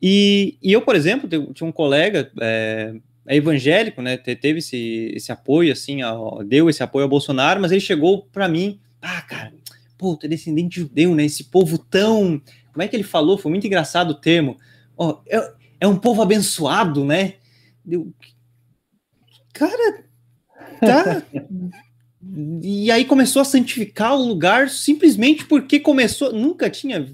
E, 0.00 0.56
e 0.62 0.72
eu, 0.72 0.82
por 0.82 0.94
exemplo, 0.94 1.28
tinha 1.52 1.68
um 1.68 1.72
colega 1.72 2.30
é, 2.40 2.94
é 3.26 3.36
evangélico, 3.36 4.00
né? 4.00 4.16
Teve 4.16 4.60
esse, 4.60 5.12
esse 5.14 5.30
apoio, 5.32 5.72
assim, 5.72 5.98
deu 6.46 6.70
esse 6.70 6.82
apoio 6.82 7.02
ao 7.02 7.10
Bolsonaro, 7.10 7.60
mas 7.60 7.72
ele 7.72 7.80
chegou 7.80 8.22
para 8.32 8.48
mim, 8.48 8.80
ah, 9.02 9.20
cara, 9.22 9.52
pô, 9.96 10.16
tu 10.16 10.26
é 10.26 10.28
descendente 10.28 10.68
de 10.68 10.80
judeu, 10.80 11.14
né? 11.14 11.24
Esse 11.24 11.44
povo 11.44 11.76
tão. 11.76 12.40
Como 12.72 12.82
é 12.82 12.88
que 12.88 12.96
ele 12.96 13.02
falou? 13.02 13.36
Foi 13.36 13.50
muito 13.50 13.66
engraçado 13.66 14.12
o 14.12 14.14
termo. 14.14 14.56
Oh, 14.96 15.18
é, 15.26 15.52
é 15.80 15.88
um 15.88 15.96
povo 15.96 16.22
abençoado, 16.22 17.04
né? 17.04 17.34
Deu, 17.84 18.12
cara, 19.52 20.04
tá. 20.80 21.22
E 22.62 22.90
aí 22.90 23.04
começou 23.04 23.42
a 23.42 23.44
santificar 23.44 24.14
o 24.14 24.26
lugar 24.26 24.68
simplesmente 24.68 25.44
porque 25.44 25.78
começou. 25.78 26.32
Nunca 26.32 26.68
tinha 26.68 27.06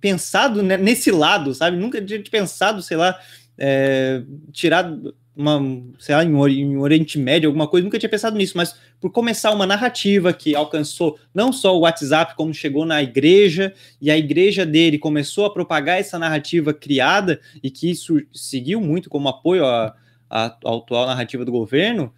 pensado 0.00 0.62
nesse 0.62 1.10
lado, 1.10 1.54
sabe? 1.54 1.76
Nunca 1.76 2.02
tinha 2.02 2.22
pensado, 2.22 2.82
sei 2.82 2.96
lá, 2.96 3.18
é, 3.58 4.22
tirar 4.52 4.92
uma, 5.36 5.60
sei 5.98 6.14
lá, 6.14 6.24
em 6.24 6.76
Oriente 6.78 7.18
Médio, 7.18 7.48
alguma 7.48 7.68
coisa, 7.68 7.84
nunca 7.84 7.98
tinha 7.98 8.08
pensado 8.08 8.36
nisso, 8.38 8.56
mas 8.56 8.74
por 8.98 9.10
começar 9.10 9.52
uma 9.52 9.66
narrativa 9.66 10.32
que 10.32 10.54
alcançou 10.54 11.18
não 11.34 11.52
só 11.52 11.76
o 11.76 11.80
WhatsApp, 11.80 12.34
como 12.34 12.54
chegou 12.54 12.86
na 12.86 13.02
igreja, 13.02 13.74
e 14.00 14.10
a 14.10 14.16
igreja 14.16 14.64
dele 14.64 14.98
começou 14.98 15.44
a 15.44 15.52
propagar 15.52 16.00
essa 16.00 16.18
narrativa 16.18 16.72
criada, 16.72 17.38
e 17.62 17.70
que 17.70 17.90
isso 17.90 18.18
seguiu 18.32 18.80
muito 18.80 19.10
como 19.10 19.28
apoio 19.28 19.66
à, 19.66 19.94
à 20.30 20.46
atual 20.46 21.06
narrativa 21.06 21.44
do 21.44 21.52
governo, 21.52 22.10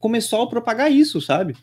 começou 0.00 0.42
a 0.42 0.48
propagar 0.48 0.90
isso, 0.90 1.20
sabe? 1.20 1.54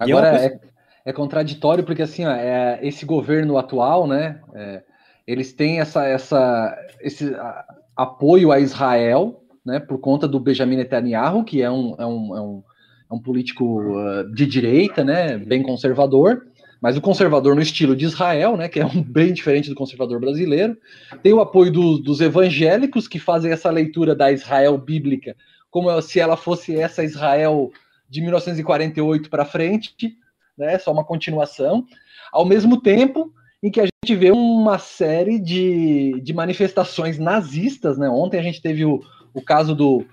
É 0.00 0.04
Agora 0.04 0.28
é, 0.28 0.46
é, 0.46 0.60
é, 1.06 1.12
contraditório 1.12 1.84
porque 1.84 2.02
assim, 2.02 2.24
ó, 2.24 2.30
é, 2.30 2.78
esse 2.82 3.04
governo 3.04 3.58
atual, 3.58 4.06
né? 4.06 4.40
É, 4.54 4.82
eles 5.26 5.52
têm 5.52 5.80
essa, 5.80 6.06
essa, 6.06 6.74
esse 7.00 7.34
a, 7.34 7.64
apoio 7.96 8.52
a 8.52 8.60
Israel, 8.60 9.42
né? 9.66 9.80
Por 9.80 9.98
conta 9.98 10.26
do 10.26 10.40
Benjamin 10.40 10.76
Netanyahu, 10.76 11.44
que 11.44 11.60
é 11.60 11.70
um, 11.70 11.96
é 11.98 12.06
um, 12.06 12.36
é 12.36 12.40
um, 12.40 12.62
é 13.10 13.14
um 13.14 13.18
político 13.18 13.82
uh, 13.82 14.32
de 14.32 14.46
direita, 14.46 15.04
né? 15.04 15.36
Bem 15.36 15.62
conservador. 15.62 16.46
mas 16.80 16.96
o 16.96 17.00
conservador 17.00 17.56
no 17.56 17.60
estilo 17.60 17.96
de 17.96 18.04
Israel, 18.04 18.56
né, 18.56 18.68
que 18.68 18.78
é 18.78 18.86
um 18.86 19.02
bem 19.02 19.32
diferente 19.32 19.68
do 19.68 19.74
conservador 19.74 20.20
brasileiro. 20.20 20.76
Tem 21.24 21.32
o 21.32 21.40
apoio 21.40 21.72
do, 21.72 21.98
dos 21.98 22.20
evangélicos 22.20 23.08
que 23.08 23.18
fazem 23.18 23.50
essa 23.50 23.68
leitura 23.68 24.14
da 24.14 24.30
Israel 24.30 24.78
bíblica 24.78 25.34
como 25.70 26.00
se 26.00 26.20
ela 26.20 26.36
fosse 26.36 26.76
essa 26.76 27.04
Israel 27.04 27.70
de 28.08 28.20
1948 28.20 29.28
para 29.28 29.44
frente, 29.44 30.16
né, 30.56 30.78
só 30.78 30.92
uma 30.92 31.04
continuação. 31.04 31.86
Ao 32.32 32.44
mesmo 32.44 32.80
tempo 32.80 33.32
em 33.62 33.70
que 33.70 33.80
a 33.80 33.84
gente 33.84 34.16
vê 34.16 34.30
uma 34.30 34.78
série 34.78 35.38
de, 35.38 36.20
de 36.22 36.32
manifestações 36.32 37.18
nazistas, 37.18 37.98
né? 37.98 38.08
Ontem 38.08 38.38
a 38.38 38.42
gente 38.42 38.62
teve 38.62 38.84
o, 38.84 39.02
o 39.34 39.42
caso 39.42 39.74
do, 39.74 40.06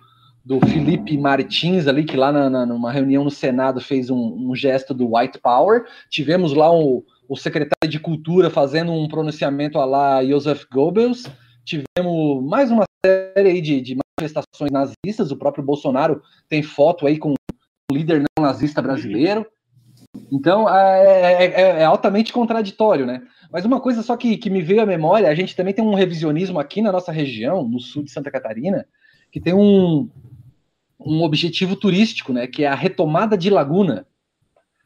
do 0.43 0.59
Felipe 0.61 1.17
Martins 1.17 1.87
ali, 1.87 2.03
que 2.03 2.17
lá 2.17 2.31
na, 2.31 2.49
na, 2.49 2.65
numa 2.65 2.91
reunião 2.91 3.23
no 3.23 3.31
Senado 3.31 3.79
fez 3.79 4.09
um, 4.09 4.49
um, 4.49 4.55
gesto 4.55 4.93
do 4.93 5.15
White 5.15 5.39
Power. 5.39 5.85
Tivemos 6.09 6.53
lá 6.53 6.71
um, 6.71 7.03
o 7.29 7.35
secretário 7.35 7.89
de 7.89 7.99
Cultura 7.99 8.49
fazendo 8.49 8.91
um 8.91 9.07
pronunciamento 9.07 9.77
a 9.77 9.85
lá 9.85 10.25
Joseph 10.25 10.63
Goebbels. 10.71 11.25
Tivemos 11.63 12.43
mais 12.43 12.71
uma 12.71 12.85
série 13.05 13.61
de, 13.61 13.81
de 13.81 13.95
manifestações 14.19 14.71
nazistas. 14.71 15.31
O 15.31 15.37
próprio 15.37 15.63
Bolsonaro 15.63 16.21
tem 16.47 16.63
foto 16.63 17.05
aí 17.05 17.17
com 17.17 17.33
o 17.33 17.95
líder 17.95 18.19
não 18.19 18.45
nazista 18.45 18.81
brasileiro. 18.81 19.45
Então 20.31 20.67
é, 20.69 21.33
é, 21.33 21.45
é, 21.45 21.61
é 21.81 21.83
altamente 21.83 22.31
contraditório, 22.31 23.05
né? 23.05 23.21
Mas 23.51 23.65
uma 23.65 23.79
coisa 23.79 24.01
só 24.01 24.15
que, 24.15 24.37
que 24.37 24.49
me 24.49 24.61
veio 24.61 24.81
à 24.81 24.85
memória, 24.85 25.29
a 25.29 25.35
gente 25.35 25.55
também 25.55 25.73
tem 25.73 25.83
um 25.83 25.93
revisionismo 25.93 26.59
aqui 26.59 26.81
na 26.81 26.91
nossa 26.91 27.11
região, 27.11 27.67
no 27.67 27.79
sul 27.79 28.03
de 28.03 28.11
Santa 28.11 28.31
Catarina, 28.31 28.87
que 29.31 29.39
tem 29.39 29.53
um, 29.53 30.09
um 30.99 31.21
objetivo 31.21 31.75
turístico, 31.75 32.31
né? 32.31 32.47
Que 32.47 32.63
é 32.63 32.67
a 32.67 32.75
retomada 32.75 33.37
de 33.37 33.49
Laguna, 33.49 34.07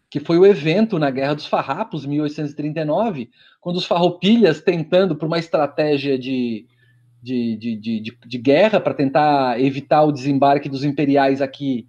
que 0.10 0.20
foi 0.20 0.40
o 0.40 0.46
evento 0.46 0.98
na 0.98 1.12
Guerra 1.12 1.36
dos 1.36 1.46
Farrapos, 1.46 2.06
1839, 2.06 3.30
quando 3.62 3.78
os 3.78 3.86
farroupilhas, 3.86 4.62
tentando 4.62 5.16
por 5.16 5.28
uma 5.28 5.38
estratégia 5.38 6.18
de, 6.18 6.66
de, 7.22 7.56
de, 7.58 7.76
de, 7.76 8.18
de 8.26 8.38
guerra 8.38 8.80
para 8.80 8.94
tentar 8.94 9.60
evitar 9.60 10.04
o 10.04 10.12
desembarque 10.12 10.70
dos 10.70 10.84
imperiais 10.84 11.42
aqui 11.42 11.88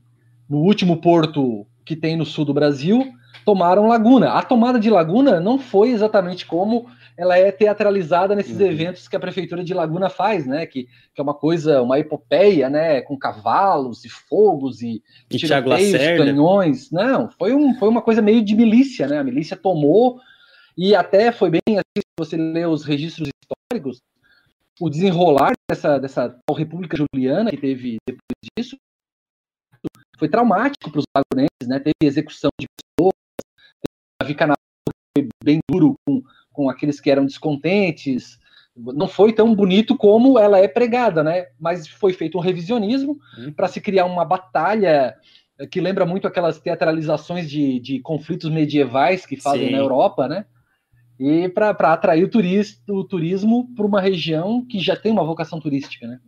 no 0.48 0.58
último 0.58 1.00
porto 1.00 1.66
que 1.84 1.94
tem 1.94 2.16
no 2.16 2.26
sul 2.26 2.44
do 2.44 2.54
Brasil, 2.54 3.06
tomaram 3.44 3.86
Laguna. 3.86 4.32
A 4.32 4.42
tomada 4.42 4.78
de 4.78 4.90
Laguna 4.90 5.40
não 5.40 5.58
foi 5.58 5.90
exatamente 5.90 6.46
como 6.46 6.86
ela 7.16 7.36
é 7.36 7.52
teatralizada 7.52 8.34
nesses 8.34 8.58
uhum. 8.58 8.66
eventos 8.66 9.06
que 9.06 9.14
a 9.14 9.20
prefeitura 9.20 9.62
de 9.62 9.74
Laguna 9.74 10.08
faz, 10.08 10.46
né? 10.46 10.64
Que, 10.64 10.84
que 10.84 11.20
é 11.20 11.22
uma 11.22 11.34
coisa, 11.34 11.82
uma 11.82 11.98
epopeia, 11.98 12.70
né? 12.70 13.02
Com 13.02 13.18
cavalos 13.18 14.04
e 14.04 14.08
fogos 14.08 14.80
e, 14.80 15.02
e 15.30 15.36
tiroteios, 15.36 15.98
canhões. 15.98 16.90
Não, 16.90 17.30
foi, 17.30 17.54
um, 17.54 17.78
foi 17.78 17.88
uma 17.88 18.00
coisa 18.00 18.22
meio 18.22 18.42
de 18.42 18.54
milícia, 18.54 19.06
né? 19.06 19.18
A 19.18 19.24
milícia 19.24 19.56
tomou 19.56 20.18
e 20.76 20.94
até 20.94 21.30
foi 21.30 21.50
bem 21.50 21.60
assim, 21.68 21.98
se 21.98 22.04
você 22.18 22.36
lê 22.36 22.64
os 22.64 22.84
registros 22.84 23.28
históricos, 23.28 24.00
o 24.78 24.88
desenrolar 24.88 25.52
dessa, 25.68 25.98
dessa 25.98 26.38
República 26.56 26.96
Juliana 26.96 27.50
que 27.50 27.56
teve 27.56 27.96
depois 28.06 28.20
disso 28.56 28.76
foi 30.18 30.28
traumático 30.28 30.90
para 30.90 30.98
os 30.98 31.04
lagunenses, 31.16 31.66
né? 31.66 31.78
Teve 31.78 31.94
execução 32.02 32.50
de 32.60 32.66
pessoas, 32.68 33.14
Davi 34.20 34.34
Canal 34.34 34.56
foi 35.16 35.28
bem 35.42 35.60
duro 35.68 35.94
com, 36.06 36.22
com 36.52 36.68
aqueles 36.68 37.00
que 37.00 37.10
eram 37.10 37.24
descontentes. 37.24 38.38
Não 38.76 39.08
foi 39.08 39.32
tão 39.32 39.54
bonito 39.54 39.96
como 39.96 40.38
ela 40.38 40.58
é 40.58 40.68
pregada, 40.68 41.24
né? 41.24 41.46
Mas 41.58 41.88
foi 41.88 42.12
feito 42.12 42.36
um 42.36 42.40
revisionismo 42.40 43.18
uhum. 43.38 43.52
para 43.52 43.66
se 43.66 43.80
criar 43.80 44.04
uma 44.04 44.24
batalha 44.24 45.16
eh, 45.58 45.66
que 45.66 45.80
lembra 45.80 46.04
muito 46.04 46.26
aquelas 46.26 46.60
teatralizações 46.60 47.50
de, 47.50 47.80
de 47.80 48.00
conflitos 48.00 48.50
medievais 48.50 49.24
que 49.24 49.40
fazem 49.40 49.68
Sim. 49.68 49.72
na 49.72 49.78
Europa, 49.78 50.28
né? 50.28 50.44
E 51.20 51.50
para 51.50 51.70
atrair 51.70 52.24
o, 52.24 52.28
turista, 52.28 52.80
o 52.90 53.04
turismo 53.04 53.68
para 53.76 53.84
uma 53.84 54.00
região 54.00 54.64
que 54.66 54.80
já 54.80 54.96
tem 54.96 55.12
uma 55.12 55.22
vocação 55.22 55.60
turística, 55.60 56.06
né? 56.06 56.18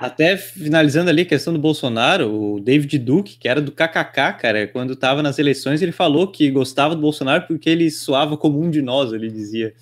Até 0.00 0.36
finalizando 0.36 1.10
ali 1.10 1.22
a 1.22 1.26
questão 1.26 1.52
do 1.52 1.58
Bolsonaro, 1.58 2.32
o 2.32 2.60
David 2.60 2.98
Duke, 2.98 3.36
que 3.36 3.48
era 3.48 3.60
do 3.60 3.72
KKK, 3.72 4.38
cara, 4.38 4.66
quando 4.68 4.92
estava 4.92 5.20
nas 5.20 5.40
eleições, 5.40 5.82
ele 5.82 5.90
falou 5.90 6.28
que 6.28 6.48
gostava 6.48 6.94
do 6.94 7.00
Bolsonaro 7.00 7.44
porque 7.48 7.68
ele 7.68 7.90
soava 7.90 8.36
como 8.36 8.60
um 8.60 8.70
de 8.70 8.82
nós, 8.82 9.12
ele 9.12 9.28
dizia. 9.28 9.74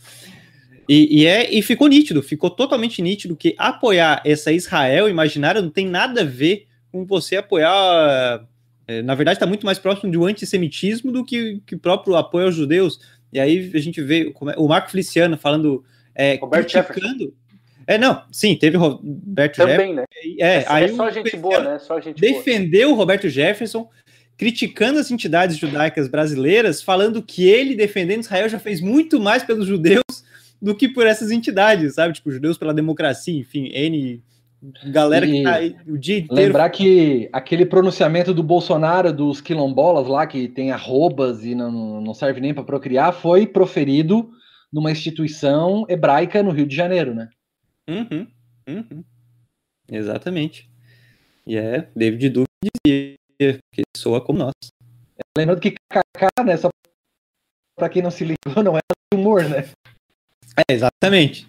E, 0.89 1.23
e, 1.23 1.27
é, 1.27 1.53
e 1.53 1.61
ficou 1.61 1.89
nítido, 1.89 2.23
ficou 2.23 2.49
totalmente 2.49 3.03
nítido 3.03 3.37
que 3.37 3.55
apoiar 3.59 4.23
essa 4.25 4.51
Israel 4.51 5.09
imaginária 5.09 5.61
não 5.61 5.71
tem 5.71 5.87
nada 5.87 6.23
a 6.23 6.25
ver 6.25 6.67
com 6.91 7.05
você 7.05 7.37
apoiar. 7.37 8.47
É, 8.87 9.03
na 9.03 9.15
verdade, 9.15 9.37
está 9.37 9.47
muito 9.47 9.67
mais 9.67 9.79
próximo 9.79 10.17
um 10.19 10.27
antissemitismo 10.27 11.11
do 11.11 11.25
que 11.25 11.61
o 11.73 11.79
próprio 11.79 12.17
apoio 12.17 12.47
aos 12.47 12.55
judeus. 12.55 13.01
E 13.35 13.41
aí 13.41 13.73
a 13.75 13.79
gente 13.79 14.01
vê 14.01 14.33
é, 14.33 14.55
o 14.57 14.69
Marco 14.69 14.91
Feliciano 14.91 15.37
falando. 15.37 15.85
É, 16.15 16.37
Roberto 16.37 16.71
criticando, 16.71 17.35
é, 17.87 17.99
não, 17.99 18.23
sim, 18.31 18.57
teve 18.57 18.77
o 18.77 18.81
Roberto 18.81 19.57
Também, 19.57 19.95
né? 19.95 20.05
É, 20.39 20.47
é, 20.47 20.65
aí 20.69 20.95
só 20.95 21.11
gente 21.11 21.37
boa, 21.37 21.61
né? 21.61 21.79
Só 21.79 22.01
gente 22.01 22.21
defendeu 22.21 22.89
boa. 22.89 22.97
o 22.97 22.99
Roberto 22.99 23.29
Jefferson, 23.29 23.91
criticando 24.39 24.99
as 24.99 25.11
entidades 25.11 25.57
judaicas 25.57 26.09
brasileiras, 26.09 26.81
falando 26.81 27.23
que 27.23 27.47
ele, 27.49 27.75
defendendo 27.75 28.23
Israel, 28.23 28.49
já 28.49 28.59
fez 28.59 28.81
muito 28.81 29.21
mais 29.21 29.43
pelos 29.43 29.67
judeus 29.67 30.03
do 30.63 30.75
que 30.75 30.89
por 30.89 31.07
essas 31.07 31.31
entidades, 31.31 31.95
sabe? 31.95 32.15
Tipo, 32.15 32.31
judeus 32.31 32.57
pela 32.57 32.73
democracia, 32.73 33.39
enfim, 33.39 33.69
N 33.75 34.23
galera 34.85 35.27
e 35.27 35.31
que 35.31 35.43
tá 35.43 35.55
aí 35.55 35.77
o 35.87 35.99
dia 35.99 36.19
inteiro. 36.19 36.35
Lembrar 36.35 36.71
que 36.71 37.29
aquele 37.33 37.67
pronunciamento 37.67 38.33
do 38.33 38.43
Bolsonaro 38.43 39.13
dos 39.13 39.41
quilombolas 39.41 40.07
lá, 40.07 40.27
que 40.27 40.49
tem 40.49 40.71
arrobas 40.71 41.45
e 41.45 41.55
não, 41.55 42.01
não 42.01 42.15
serve 42.15 42.41
nem 42.41 42.55
para 42.55 42.65
procriar, 42.65 43.13
foi 43.13 43.47
proferido 43.47 44.31
numa 44.73 44.91
instituição 44.91 45.85
hebraica 45.89 46.43
no 46.43 46.51
Rio 46.51 46.67
de 46.67 46.75
Janeiro, 46.75 47.15
né? 47.15 47.29
Uhum, 47.89 48.27
uhum. 48.69 49.05
Exatamente. 49.91 50.69
E 51.47 51.57
é, 51.57 51.89
David 51.95 52.31
Duke 52.31 52.49
dizia 52.85 53.59
que 53.73 53.83
soa 53.97 54.21
como 54.21 54.39
nós. 54.39 54.53
Lembrando 55.37 55.61
que 55.61 55.73
KK, 55.73 56.45
né, 56.45 56.57
só 56.57 56.69
pra 57.77 57.89
quem 57.89 58.03
não 58.03 58.11
se 58.11 58.25
ligou, 58.25 58.63
não 58.63 58.77
é 58.77 58.81
humor, 59.13 59.45
né? 59.49 59.69
É, 60.57 60.73
exatamente. 60.73 61.47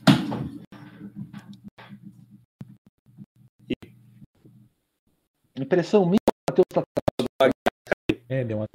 Impressão 5.57 6.05
minha, 6.05 6.17
Matheus 6.49 6.65
tá... 6.73 6.83
É, 8.27 8.43
deu 8.43 8.57
uma. 8.57 8.65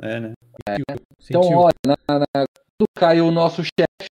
É, 0.00 0.20
né? 0.20 0.32
É. 0.68 0.76
Então, 1.28 1.42
olha, 1.54 1.74
na, 1.86 1.96
na, 2.08 2.44
do 2.78 2.86
caiu 2.94 3.26
o 3.26 3.30
nosso 3.30 3.62
chefe, 3.64 4.10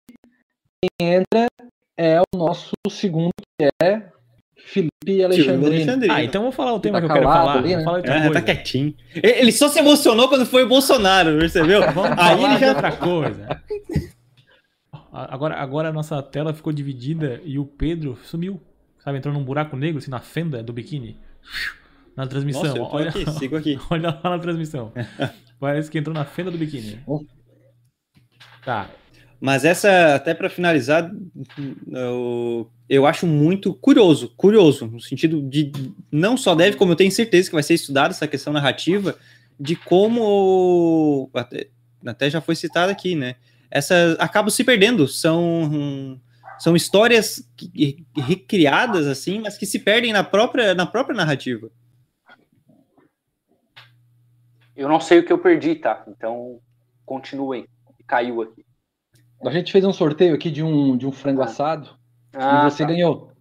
quem 0.81 1.09
entra 1.15 1.49
é 1.99 2.21
o 2.21 2.37
nosso 2.37 2.73
segundo, 2.89 3.33
que 3.59 3.69
é 3.83 4.11
Felipe 4.57 5.23
Alexandrino. 5.23 6.13
Ah, 6.13 6.23
então 6.23 6.43
vou 6.45 6.53
falar 6.53 6.73
o 6.75 6.81
tema 6.81 7.01
tá 7.01 7.07
que 7.07 7.13
eu 7.13 7.15
quero 7.15 7.29
falar. 7.29 7.59
Ali, 7.59 7.77
né? 7.77 8.27
é, 8.27 8.31
tá 8.31 8.41
quietinho. 8.41 8.95
Ele 9.15 9.53
só 9.53 9.69
se 9.69 9.81
emocionou 9.81 10.29
quando 10.29 10.47
foi 10.47 10.65
o 10.65 10.69
Bolsonaro, 10.69 11.39
percebeu? 11.39 11.81
Aí 12.17 12.45
ele 12.45 12.59
já 12.59 12.69
outra 12.69 12.93
coisa. 12.93 13.63
Agora, 15.13 15.57
agora 15.57 15.89
a 15.91 15.93
nossa 15.93 16.23
tela 16.23 16.55
ficou 16.55 16.73
dividida 16.73 17.41
e 17.45 17.59
o 17.59 17.67
Pedro 17.67 18.17
sumiu. 18.25 18.61
Sabe, 19.03 19.19
entrou 19.19 19.35
num 19.35 19.45
buraco 19.45 19.77
negro, 19.77 19.99
assim, 19.99 20.11
na 20.11 20.21
fenda 20.21 20.63
do 20.63 20.73
biquíni. 20.73 21.19
Na 22.17 22.27
transmissão. 22.27 22.63
Nossa, 22.63 22.79
eu 22.79 22.85
olha, 22.85 23.09
aqui, 23.09 23.31
sigo 23.33 23.57
aqui. 23.57 23.79
Olha 23.91 24.21
lá 24.23 24.31
na 24.31 24.39
transmissão. 24.39 24.93
Parece 25.59 25.91
que 25.91 25.99
entrou 25.99 26.15
na 26.15 26.25
fenda 26.25 26.51
do 26.51 26.59
biquíni. 26.59 27.01
Tá, 28.65 28.89
mas 29.45 29.65
essa, 29.65 30.15
até 30.15 30.35
para 30.35 30.49
finalizar, 30.49 31.11
eu, 31.91 32.71
eu 32.89 33.05
acho 33.05 33.27
muito 33.27 33.75
curioso, 33.75 34.33
curioso, 34.37 34.87
no 34.87 35.01
sentido 35.01 35.43
de 35.43 35.73
não 36.13 36.37
só 36.37 36.55
deve, 36.55 36.77
como 36.77 36.93
eu 36.93 36.97
tenho 36.97 37.11
certeza 37.11 37.49
que 37.49 37.55
vai 37.55 37.63
ser 37.65 37.75
estudada 37.75 38.15
essa 38.15 38.29
questão 38.29 38.53
narrativa, 38.53 39.17
de 39.59 39.75
como 39.75 41.29
até, 41.35 41.67
até 42.07 42.31
já 42.31 42.41
foi 42.41 42.55
citado 42.55 42.93
aqui, 42.93 43.17
né? 43.17 43.35
Essa 43.69 44.17
acabam 44.21 44.49
se 44.49 44.63
perdendo, 44.63 45.09
são 45.09 46.21
são 46.63 46.77
histórias 46.77 47.43
recriadas 48.17 49.09
assim, 49.09 49.41
mas 49.41 49.59
que 49.59 49.67
se 49.67 49.81
perdem 49.81 50.13
na 50.13 50.23
própria 50.23 50.77
na 50.77 50.87
própria 50.87 51.17
narrativa. 51.17 51.69
Eu 54.77 54.89
não 54.89 55.01
sei 55.01 55.19
o 55.19 55.27
que 55.27 55.33
eu 55.33 55.39
perdi, 55.39 55.75
tá? 55.75 56.05
Então 56.07 56.61
continuem. 57.05 57.67
Caiu 58.07 58.43
aqui. 58.43 58.65
A 59.45 59.51
gente 59.51 59.73
fez 59.73 59.85
um 59.85 59.93
sorteio 59.93 60.37
aqui 60.37 60.53
de 60.53 60.63
um, 60.63 60.97
de 60.97 61.05
um 61.05 61.11
frango 61.11 61.43
ah. 61.43 61.47
assado 61.47 61.91
ah, 62.33 62.61
e 62.61 62.71
você 62.71 62.85
tá. 62.85 62.91
ganhou. 62.91 63.33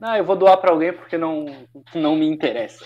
Não, 0.00 0.16
eu 0.16 0.24
vou 0.24 0.34
doar 0.34 0.56
para 0.56 0.70
alguém 0.70 0.94
porque 0.94 1.18
não, 1.18 1.44
não 1.94 2.16
me 2.16 2.26
interessa. 2.26 2.82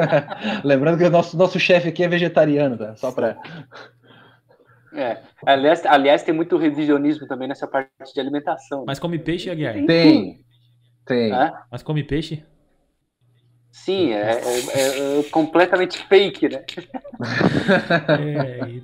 Lembrando 0.64 0.96
que 0.96 1.04
o 1.04 1.10
nosso, 1.10 1.36
nosso 1.36 1.60
chefe 1.60 1.88
aqui 1.88 2.02
é 2.02 2.08
vegetariano, 2.08 2.78
tá? 2.78 2.96
Só 2.96 3.12
para. 3.12 3.36
É. 4.96 5.22
Aliás, 5.44 5.84
aliás, 5.86 6.22
tem 6.22 6.34
muito 6.34 6.56
revisionismo 6.56 7.26
também 7.26 7.48
nessa 7.48 7.66
parte 7.66 7.90
de 8.14 8.20
alimentação. 8.20 8.84
Mas 8.86 8.98
come 8.98 9.18
peixe, 9.18 9.50
Aguiar? 9.50 9.74
Tem. 9.84 10.44
Tem. 11.04 11.32
É? 11.32 11.52
Mas 11.70 11.82
come 11.82 12.02
peixe? 12.02 12.42
Sim, 13.70 14.12
é, 14.12 14.40
é, 14.40 15.20
é 15.20 15.22
completamente 15.30 15.98
fake, 16.06 16.48
né? 16.48 16.64
É, 18.08 18.68
e- 18.68 18.82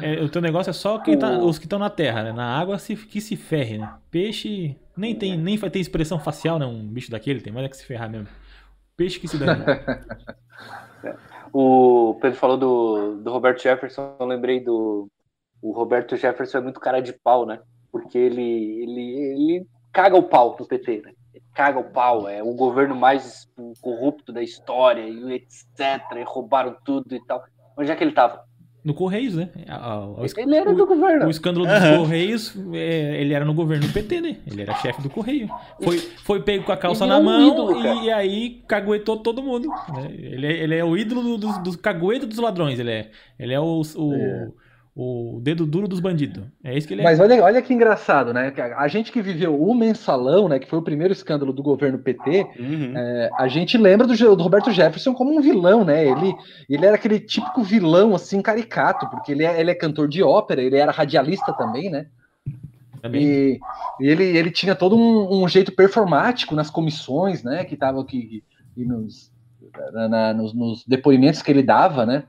é, 0.00 0.22
o 0.22 0.28
teu 0.28 0.40
negócio 0.40 0.70
é 0.70 0.72
só 0.72 0.98
quem 0.98 1.18
tá, 1.18 1.38
os 1.38 1.58
que 1.58 1.66
estão 1.66 1.78
na 1.78 1.90
terra, 1.90 2.22
né? 2.22 2.32
Na 2.32 2.58
água 2.58 2.78
se, 2.78 2.94
que 2.96 3.20
se 3.20 3.36
ferre, 3.36 3.78
né? 3.78 3.92
Peixe 4.10 4.76
nem 4.96 5.14
tem, 5.14 5.36
nem 5.36 5.56
vai 5.56 5.68
ter 5.70 5.78
expressão 5.80 6.18
facial, 6.18 6.58
né? 6.58 6.66
Um 6.66 6.86
bicho 6.86 7.10
daquele 7.10 7.40
tem 7.40 7.52
mais 7.52 7.66
é 7.66 7.68
que 7.68 7.76
se 7.76 7.84
ferrar 7.84 8.08
mesmo. 8.08 8.28
Peixe 8.96 9.18
que 9.18 9.28
se 9.28 9.36
dane. 9.38 9.64
O 11.52 12.16
Pedro 12.20 12.38
falou 12.38 12.56
do, 12.56 13.16
do 13.16 13.32
Roberto 13.32 13.62
Jefferson, 13.62 14.14
eu 14.20 14.26
lembrei 14.26 14.60
do. 14.60 15.08
O 15.62 15.72
Roberto 15.72 16.16
Jefferson 16.16 16.58
é 16.58 16.60
muito 16.62 16.80
cara 16.80 17.00
de 17.00 17.12
pau, 17.12 17.44
né? 17.46 17.60
Porque 17.92 18.16
ele, 18.18 18.42
ele, 18.82 19.00
ele 19.32 19.66
caga 19.92 20.16
o 20.16 20.22
pau 20.22 20.56
no 20.58 20.66
PT, 20.66 21.02
né? 21.04 21.12
Ele 21.34 21.44
caga 21.54 21.78
o 21.78 21.84
pau, 21.90 22.28
é 22.28 22.42
o 22.42 22.54
governo 22.54 22.94
mais 22.94 23.46
corrupto 23.80 24.32
da 24.32 24.42
história, 24.42 25.02
e 25.02 25.32
etc. 25.34 26.00
E 26.16 26.22
roubaram 26.24 26.76
tudo 26.84 27.14
e 27.14 27.24
tal. 27.26 27.42
Onde 27.76 27.90
é 27.90 27.96
que 27.96 28.02
ele 28.04 28.12
tava? 28.12 28.42
No 28.82 28.94
Correios, 28.94 29.34
né? 29.36 29.50
O, 30.16 30.24
Ele 30.40 30.56
era 30.56 30.72
do 30.72 30.84
o 30.84 30.86
governo. 30.86 31.28
escândalo 31.28 31.66
dos 31.66 31.74
Aham. 31.74 31.98
Correios, 31.98 32.54
é, 32.72 33.20
ele 33.20 33.34
era 33.34 33.44
no 33.44 33.52
governo 33.52 33.86
do 33.86 33.92
PT, 33.92 34.20
né? 34.22 34.38
Ele 34.46 34.62
era 34.62 34.74
chefe 34.76 35.02
do 35.02 35.10
Correio. 35.10 35.50
Foi, 35.82 35.98
foi 35.98 36.42
pego 36.42 36.64
com 36.64 36.72
a 36.72 36.78
calça 36.78 37.04
E 37.04 37.08
na 37.08 37.16
é 37.16 37.18
um 37.18 37.22
mão 37.22 37.46
ídolo, 37.46 38.02
e, 38.02 38.10
aí 38.10 38.62
caguetou 38.66 39.18
todo 39.18 39.42
mundo. 39.42 39.68
né? 39.68 40.10
Ele, 40.10 40.46
é, 40.46 40.52
ele 40.62 40.74
é 40.76 40.82
o 40.84 40.96
ídolo 40.96 41.22
do- 41.22 41.36
dos, 41.38 41.58
dos 41.58 41.76
caguetos 41.76 42.26
dos 42.26 42.38
ladrões. 42.38 42.78
Ele 42.78 42.90
é, 42.90 43.10
ele 43.38 43.52
é 43.52 43.60
o, 43.60 43.82
o, 43.96 44.14
É. 44.14 44.48
o 45.02 45.40
dedo 45.40 45.64
duro 45.64 45.88
dos 45.88 45.98
bandidos. 45.98 46.44
É 46.62 46.76
isso 46.76 46.86
que 46.86 46.92
ele 46.94 47.00
é. 47.00 47.04
Mas 47.04 47.18
olha, 47.18 47.42
olha 47.42 47.62
que 47.62 47.72
engraçado, 47.72 48.34
né? 48.34 48.50
que 48.50 48.60
A 48.60 48.86
gente 48.86 49.10
que 49.10 49.22
viveu 49.22 49.58
o 49.58 49.74
mensalão, 49.74 50.48
né? 50.48 50.58
Que 50.58 50.68
foi 50.68 50.78
o 50.78 50.82
primeiro 50.82 51.12
escândalo 51.12 51.52
do 51.52 51.62
governo 51.62 51.98
PT, 51.98 52.46
Uhum. 52.58 52.92
é, 52.96 53.30
a 53.38 53.48
gente 53.48 53.78
lembra 53.78 54.06
do, 54.06 54.14
do 54.36 54.42
Roberto 54.42 54.70
Jefferson 54.70 55.14
como 55.14 55.34
um 55.36 55.40
vilão, 55.40 55.84
né? 55.84 56.06
Ele, 56.06 56.34
ele 56.68 56.84
era 56.84 56.96
aquele 56.96 57.18
típico 57.18 57.62
vilão, 57.62 58.14
assim, 58.14 58.42
caricato, 58.42 59.08
porque 59.08 59.32
ele 59.32 59.44
é, 59.44 59.58
ele 59.60 59.70
é 59.70 59.74
cantor 59.74 60.06
de 60.06 60.22
ópera, 60.22 60.60
ele 60.62 60.76
era 60.76 60.92
radialista 60.92 61.52
também, 61.52 61.88
né? 61.90 62.06
Também. 63.00 63.22
E, 63.22 63.60
e 64.00 64.06
ele, 64.06 64.24
ele 64.24 64.50
tinha 64.50 64.74
todo 64.74 64.96
um, 64.96 65.42
um 65.42 65.48
jeito 65.48 65.72
performático 65.72 66.54
nas 66.54 66.68
comissões, 66.68 67.42
né? 67.42 67.64
Que 67.64 67.72
estavam 67.74 68.02
aqui 68.02 68.44
e 68.76 68.84
nos, 68.84 69.32
na- 70.08 70.34
nos, 70.34 70.52
nos 70.52 70.84
depoimentos 70.86 71.40
que 71.40 71.50
ele 71.50 71.62
dava, 71.62 72.04
né? 72.04 72.24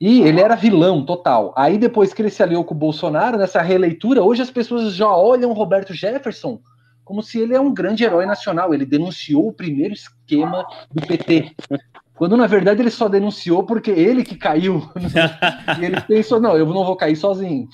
E 0.00 0.20
ele 0.22 0.40
era 0.40 0.54
vilão 0.54 1.04
total. 1.04 1.52
Aí 1.56 1.76
depois 1.76 2.14
que 2.14 2.22
ele 2.22 2.30
se 2.30 2.42
aliou 2.42 2.64
com 2.64 2.74
o 2.74 2.78
Bolsonaro, 2.78 3.36
nessa 3.36 3.60
releitura, 3.60 4.22
hoje 4.22 4.42
as 4.42 4.50
pessoas 4.50 4.94
já 4.94 5.08
olham 5.08 5.52
Roberto 5.52 5.92
Jefferson 5.92 6.60
como 7.08 7.22
se 7.22 7.40
ele 7.40 7.54
é 7.54 7.60
um 7.60 7.72
grande 7.72 8.04
herói 8.04 8.26
nacional. 8.26 8.74
Ele 8.74 8.84
denunciou 8.84 9.48
o 9.48 9.52
primeiro 9.52 9.94
esquema 9.94 10.66
do 10.92 11.00
PT. 11.06 11.52
Quando 12.14 12.36
na 12.36 12.46
verdade 12.46 12.82
ele 12.82 12.90
só 12.90 13.08
denunciou 13.08 13.64
porque 13.64 13.90
ele 13.90 14.22
que 14.22 14.36
caiu. 14.36 14.86
e 15.80 15.84
ele 15.86 15.98
pensou, 16.02 16.38
não, 16.38 16.54
eu 16.54 16.66
não 16.66 16.84
vou 16.84 16.96
cair 16.96 17.16
sozinho. 17.16 17.66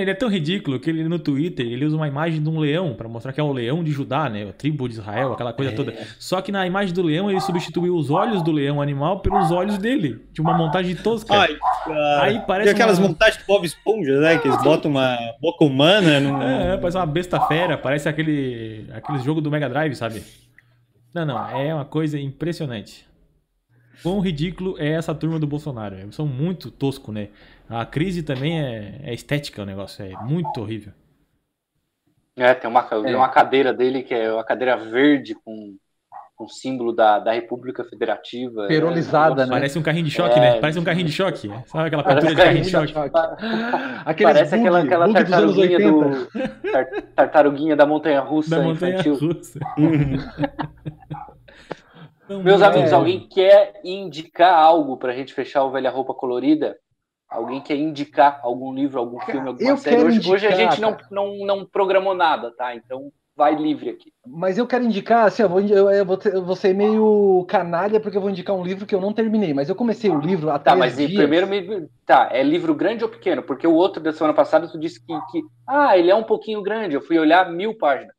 Ele 0.00 0.10
é 0.10 0.14
tão 0.14 0.28
ridículo 0.28 0.78
que 0.78 0.90
ele 0.90 1.04
no 1.08 1.18
Twitter 1.18 1.66
ele 1.66 1.84
usa 1.84 1.96
uma 1.96 2.06
imagem 2.06 2.42
de 2.42 2.48
um 2.48 2.58
leão 2.58 2.94
pra 2.94 3.08
mostrar 3.08 3.32
que 3.32 3.40
é 3.40 3.42
o 3.42 3.52
leão 3.52 3.82
de 3.82 3.90
Judá, 3.90 4.28
né? 4.28 4.48
A 4.48 4.52
tribo 4.52 4.88
de 4.88 4.94
Israel, 4.94 5.32
aquela 5.32 5.52
coisa 5.52 5.72
toda. 5.72 5.94
Só 6.18 6.40
que 6.40 6.52
na 6.52 6.66
imagem 6.66 6.94
do 6.94 7.02
leão 7.02 7.30
ele 7.30 7.40
substituiu 7.40 7.96
os 7.96 8.10
olhos 8.10 8.42
do 8.42 8.52
leão 8.52 8.80
animal 8.82 9.20
pelos 9.20 9.50
olhos 9.50 9.78
dele. 9.78 10.24
De 10.32 10.40
uma 10.40 10.52
montagem 10.56 10.94
tosca. 10.94 11.34
Ai, 11.34 11.56
cara. 11.84 12.22
Aí 12.22 12.42
parece 12.46 12.70
E 12.70 12.72
aquelas 12.72 12.98
uma- 12.98 13.08
montagens 13.08 13.38
de 13.38 13.46
Bob 13.46 13.64
Esponja, 13.64 14.20
né? 14.20 14.38
Que 14.38 14.48
eles 14.48 14.62
botam 14.62 14.90
uma 14.90 15.16
boca 15.40 15.64
humana 15.64 16.20
num... 16.20 16.40
É, 16.42 16.76
parece 16.76 16.96
uma 16.96 17.06
besta 17.06 17.40
fera, 17.46 17.78
parece 17.78 18.08
aquele, 18.08 18.86
aquele 18.92 19.18
jogo 19.20 19.40
do 19.40 19.50
Mega 19.50 19.68
Drive, 19.68 19.94
sabe? 19.94 20.22
Não, 21.14 21.24
não, 21.24 21.48
é 21.50 21.74
uma 21.74 21.84
coisa 21.84 22.18
impressionante. 22.20 23.06
Quão 24.02 24.20
ridículo 24.20 24.76
é 24.78 24.90
essa 24.90 25.14
turma 25.14 25.38
do 25.38 25.46
Bolsonaro. 25.46 25.96
Eles 25.96 26.14
são 26.14 26.26
muito 26.26 26.70
tosco, 26.70 27.10
né? 27.10 27.28
A 27.68 27.84
crise 27.84 28.22
também 28.22 28.60
é, 28.60 29.00
é 29.02 29.14
estética 29.14 29.62
o 29.62 29.66
negócio, 29.66 30.04
é 30.04 30.10
muito 30.22 30.60
horrível. 30.60 30.92
É, 32.36 32.54
tem 32.54 32.68
uma, 32.70 32.86
É. 32.90 33.16
uma 33.16 33.28
cadeira 33.28 33.72
dele 33.72 34.02
que 34.02 34.14
é 34.14 34.32
uma 34.32 34.44
cadeira 34.44 34.76
verde 34.76 35.34
com 35.44 35.76
com 36.38 36.46
símbolo 36.46 36.92
da, 36.92 37.18
da 37.18 37.32
República 37.32 37.82
Federativa. 37.82 38.66
Perolizada, 38.68 39.44
É, 39.44 39.46
né? 39.46 39.50
Parece 39.52 39.78
um 39.78 39.82
carrinho 39.82 40.04
de 40.04 40.10
choque, 40.10 40.38
É. 40.38 40.40
né? 40.42 40.60
Parece 40.60 40.78
um 40.78 40.84
carrinho 40.84 41.06
de 41.06 41.12
choque. 41.12 41.48
Sabe 41.64 41.86
aquela 41.86 42.04
pintura 42.04 42.26
de 42.26 42.36
carrinho 42.36 42.62
de 42.62 42.68
choque? 42.70 42.92
Aqueles 44.04 44.32
Parece 44.34 44.54
aquela, 44.54 44.80
bug- 44.82 44.86
aquela 44.92 45.06
bug 45.06 45.24
dos 45.24 45.32
anos 45.32 45.56
tartaruguinha 45.56 45.78
80. 45.78 46.08
do. 46.60 46.70
tar- 46.72 47.02
tartaruguinha 47.14 47.74
da 47.74 47.86
montanha 47.86 48.20
russa 48.20 48.50
Da 48.50 48.60
montanha 48.62 48.92
infantil. 49.00 49.14
russa. 49.18 49.58
Uhum. 52.28 52.42
Meus 52.42 52.60
amigos, 52.60 52.90
É. 52.90 52.94
alguém 52.94 53.26
quer 53.28 53.80
indicar 53.84 54.52
algo 54.52 54.96
pra 54.98 55.14
gente 55.14 55.32
fechar 55.32 55.62
o 55.64 55.70
Velha 55.70 55.88
Roupa 55.90 56.12
Colorida? 56.12 56.76
Alguém 57.28 57.60
quer 57.60 57.76
indicar 57.76 58.40
algum 58.42 58.72
livro, 58.72 58.98
algum 58.98 59.18
filme, 59.20 59.48
alguma 59.48 59.70
eu 59.70 59.76
série? 59.76 59.96
quero 59.96 60.08
Hoje, 60.08 60.30
hoje 60.30 60.46
a 60.46 60.50
indicar, 60.50 60.70
gente 60.70 60.80
não, 60.80 60.96
não, 61.10 61.46
não 61.46 61.66
programou 61.66 62.14
nada, 62.14 62.52
tá? 62.56 62.74
Então 62.74 63.10
vai 63.36 63.54
livre 63.54 63.90
aqui. 63.90 64.12
Mas 64.26 64.56
eu 64.56 64.66
quero 64.66 64.84
indicar, 64.84 65.26
assim, 65.26 65.42
eu 65.42 65.48
vou, 65.48 65.60
eu, 65.60 65.90
eu 65.90 66.04
vou, 66.06 66.16
ter- 66.16 66.34
eu 66.34 66.44
vou 66.44 66.56
ser 66.56 66.74
meio 66.74 67.44
canalha 67.48 68.00
porque 68.00 68.16
eu 68.16 68.20
vou 68.20 68.30
indicar 68.30 68.56
um 68.56 68.62
livro 68.64 68.86
que 68.86 68.94
eu 68.94 69.00
não 69.00 69.12
terminei, 69.12 69.52
mas 69.52 69.68
eu 69.68 69.74
comecei 69.74 70.08
o 70.08 70.18
livro 70.18 70.50
há 70.50 70.58
Tá, 70.58 70.74
mas 70.74 70.96
dias. 70.96 71.12
primeiro 71.12 71.46
me. 71.46 71.88
Tá, 72.06 72.28
é 72.32 72.42
livro 72.42 72.74
grande 72.74 73.04
ou 73.04 73.10
pequeno? 73.10 73.42
Porque 73.42 73.66
o 73.66 73.74
outro 73.74 74.02
da 74.02 74.12
semana 74.12 74.32
passada 74.32 74.68
tu 74.68 74.78
disse 74.78 75.04
que, 75.04 75.12
que. 75.30 75.42
Ah, 75.66 75.98
ele 75.98 76.10
é 76.10 76.14
um 76.14 76.24
pouquinho 76.24 76.62
grande. 76.62 76.94
Eu 76.94 77.02
fui 77.02 77.18
olhar 77.18 77.50
mil 77.50 77.76
páginas. 77.76 78.14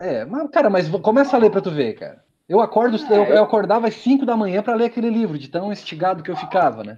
É, 0.00 0.24
mas, 0.24 0.48
cara, 0.50 0.70
mas 0.70 0.88
começa 0.88 1.36
a 1.36 1.40
ler 1.40 1.50
pra 1.50 1.60
tu 1.60 1.70
ver, 1.70 1.94
cara. 1.94 2.22
Eu 2.48 2.60
acordo, 2.60 2.96
eu, 3.10 3.24
É. 3.24 3.38
eu 3.38 3.42
acordava 3.42 3.88
às 3.88 3.94
5 3.96 4.24
da 4.24 4.36
manhã 4.36 4.62
pra 4.62 4.74
ler 4.74 4.86
aquele 4.86 5.10
livro, 5.10 5.38
de 5.38 5.48
tão 5.48 5.70
instigado 5.70 6.22
que 6.22 6.30
eu 6.30 6.36
ficava, 6.36 6.82
né? 6.82 6.96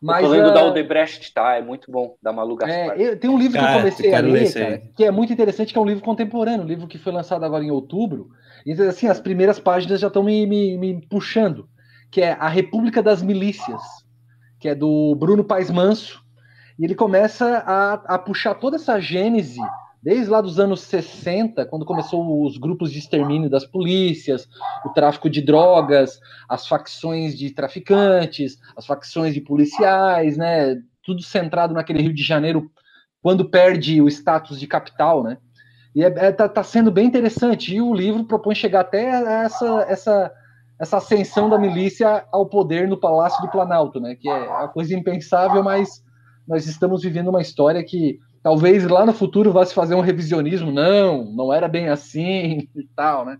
Mas, 0.00 0.24
eu 0.24 0.30
tô 0.30 0.34
lendo 0.36 0.48
ah, 0.48 0.52
da 0.54 0.60
Aldebrecht, 0.60 1.34
tá? 1.34 1.56
É 1.56 1.62
muito 1.62 1.90
bom, 1.90 2.16
da 2.22 2.32
Malu 2.32 2.56
Gaspar. 2.56 2.98
É, 2.98 3.08
eu- 3.08 3.18
tem 3.18 3.28
um 3.28 3.38
livro 3.38 3.58
que 3.58 3.64
Cara, 3.64 3.76
eu 3.76 3.78
comecei 3.80 4.14
a 4.14 4.20
ler 4.20 4.52
cara, 4.52 4.82
que 4.96 5.04
é 5.04 5.10
muito 5.10 5.32
interessante, 5.32 5.72
que 5.72 5.78
é 5.78 5.82
um 5.82 5.86
livro 5.86 6.02
contemporâneo, 6.02 6.62
um 6.62 6.68
livro 6.68 6.86
que 6.86 6.96
foi 6.98 7.12
lançado 7.12 7.44
agora 7.44 7.62
em 7.62 7.70
outubro. 7.70 8.30
E 8.64 8.72
assim, 8.72 9.08
as 9.08 9.20
primeiras 9.20 9.58
páginas 9.60 10.00
já 10.00 10.06
estão 10.06 10.22
me, 10.22 10.46
me, 10.46 10.78
me 10.78 11.06
puxando, 11.06 11.68
que 12.10 12.22
é 12.22 12.32
A 12.32 12.48
República 12.48 13.02
das 13.02 13.22
Milícias, 13.22 13.80
que 14.58 14.68
é 14.68 14.74
do 14.74 15.14
Bruno 15.16 15.44
Paes 15.44 15.70
Manso. 15.70 16.22
E 16.78 16.84
ele 16.84 16.94
começa 16.94 17.58
a, 17.66 17.92
a 18.14 18.18
puxar 18.18 18.54
toda 18.54 18.76
essa 18.76 18.98
gênese, 18.98 19.60
desde 20.02 20.30
lá 20.30 20.40
dos 20.40 20.58
anos 20.58 20.80
60, 20.80 21.66
quando 21.66 21.84
começou 21.84 22.44
os 22.44 22.56
grupos 22.56 22.90
de 22.90 22.98
extermínio 22.98 23.50
das 23.50 23.66
polícias, 23.66 24.48
o 24.84 24.90
tráfico 24.90 25.28
de 25.28 25.42
drogas, 25.42 26.18
as 26.48 26.66
facções 26.66 27.38
de 27.38 27.50
traficantes, 27.50 28.58
as 28.76 28.86
facções 28.86 29.34
de 29.34 29.40
policiais, 29.40 30.36
né? 30.36 30.76
Tudo 31.02 31.22
centrado 31.22 31.74
naquele 31.74 32.02
Rio 32.02 32.14
de 32.14 32.22
Janeiro 32.22 32.70
quando 33.22 33.48
perde 33.48 34.00
o 34.00 34.08
status 34.08 34.58
de 34.58 34.66
capital, 34.66 35.22
né? 35.22 35.36
E 35.94 36.02
é, 36.02 36.06
é- 36.06 36.32
tá, 36.32 36.48
tá 36.48 36.62
sendo 36.62 36.90
bem 36.90 37.06
interessante. 37.06 37.74
E 37.74 37.80
o 37.80 37.92
livro 37.92 38.24
propõe 38.24 38.54
chegar 38.54 38.80
até 38.80 39.04
essa, 39.44 39.86
essa, 39.88 40.32
essa 40.78 40.96
ascensão 40.96 41.50
da 41.50 41.58
milícia 41.58 42.24
ao 42.32 42.48
poder 42.48 42.88
no 42.88 42.98
Palácio 42.98 43.42
do 43.42 43.50
Planalto, 43.50 44.00
né? 44.00 44.14
Que 44.14 44.28
é 44.28 44.48
uma 44.48 44.68
coisa 44.68 44.94
impensável, 44.94 45.62
mas 45.62 46.02
nós 46.48 46.66
estamos 46.66 47.02
vivendo 47.02 47.28
uma 47.28 47.42
história 47.42 47.84
que 47.84 48.18
talvez 48.42 48.86
lá 48.86 49.04
no 49.04 49.12
futuro 49.12 49.52
vá 49.52 49.64
se 49.64 49.74
fazer 49.74 49.94
um 49.94 50.00
revisionismo. 50.00 50.70
Não, 50.70 51.24
não 51.24 51.52
era 51.52 51.68
bem 51.68 51.88
assim 51.88 52.68
e 52.74 52.86
tal, 52.94 53.24
né? 53.24 53.38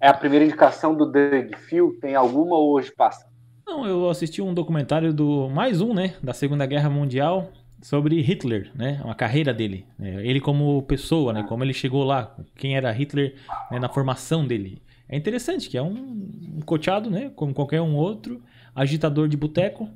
É 0.00 0.08
a 0.08 0.14
primeira 0.14 0.44
indicação 0.44 0.94
do 0.94 1.04
Doug 1.10 1.54
Phil. 1.68 1.98
Tem 2.00 2.14
alguma 2.14 2.56
ou 2.56 2.72
hoje 2.74 2.92
passa? 2.92 3.26
Não, 3.66 3.84
eu 3.84 4.08
assisti 4.08 4.40
um 4.40 4.54
documentário 4.54 5.12
do. 5.12 5.48
Mais 5.48 5.80
um, 5.80 5.92
né? 5.92 6.14
Da 6.22 6.32
Segunda 6.32 6.64
Guerra 6.64 6.88
Mundial 6.88 7.50
sobre 7.82 8.20
Hitler, 8.20 8.70
né? 8.74 9.00
Uma 9.04 9.14
carreira 9.14 9.52
dele. 9.52 9.86
né, 9.98 10.24
Ele 10.24 10.40
como 10.40 10.82
pessoa, 10.82 11.32
né? 11.32 11.44
Como 11.48 11.64
ele 11.64 11.74
chegou 11.74 12.04
lá, 12.04 12.36
quem 12.56 12.76
era 12.76 12.90
Hitler 12.92 13.34
né, 13.70 13.78
na 13.78 13.88
formação 13.88 14.46
dele. 14.46 14.82
É 15.08 15.16
interessante, 15.16 15.68
que 15.68 15.76
é 15.76 15.82
um, 15.82 16.28
um 16.56 16.60
coteado, 16.64 17.10
né? 17.10 17.30
Como 17.34 17.54
qualquer 17.54 17.80
um 17.80 17.96
outro, 17.96 18.42
agitador 18.74 19.26
de 19.28 19.36
boteco, 19.36 19.88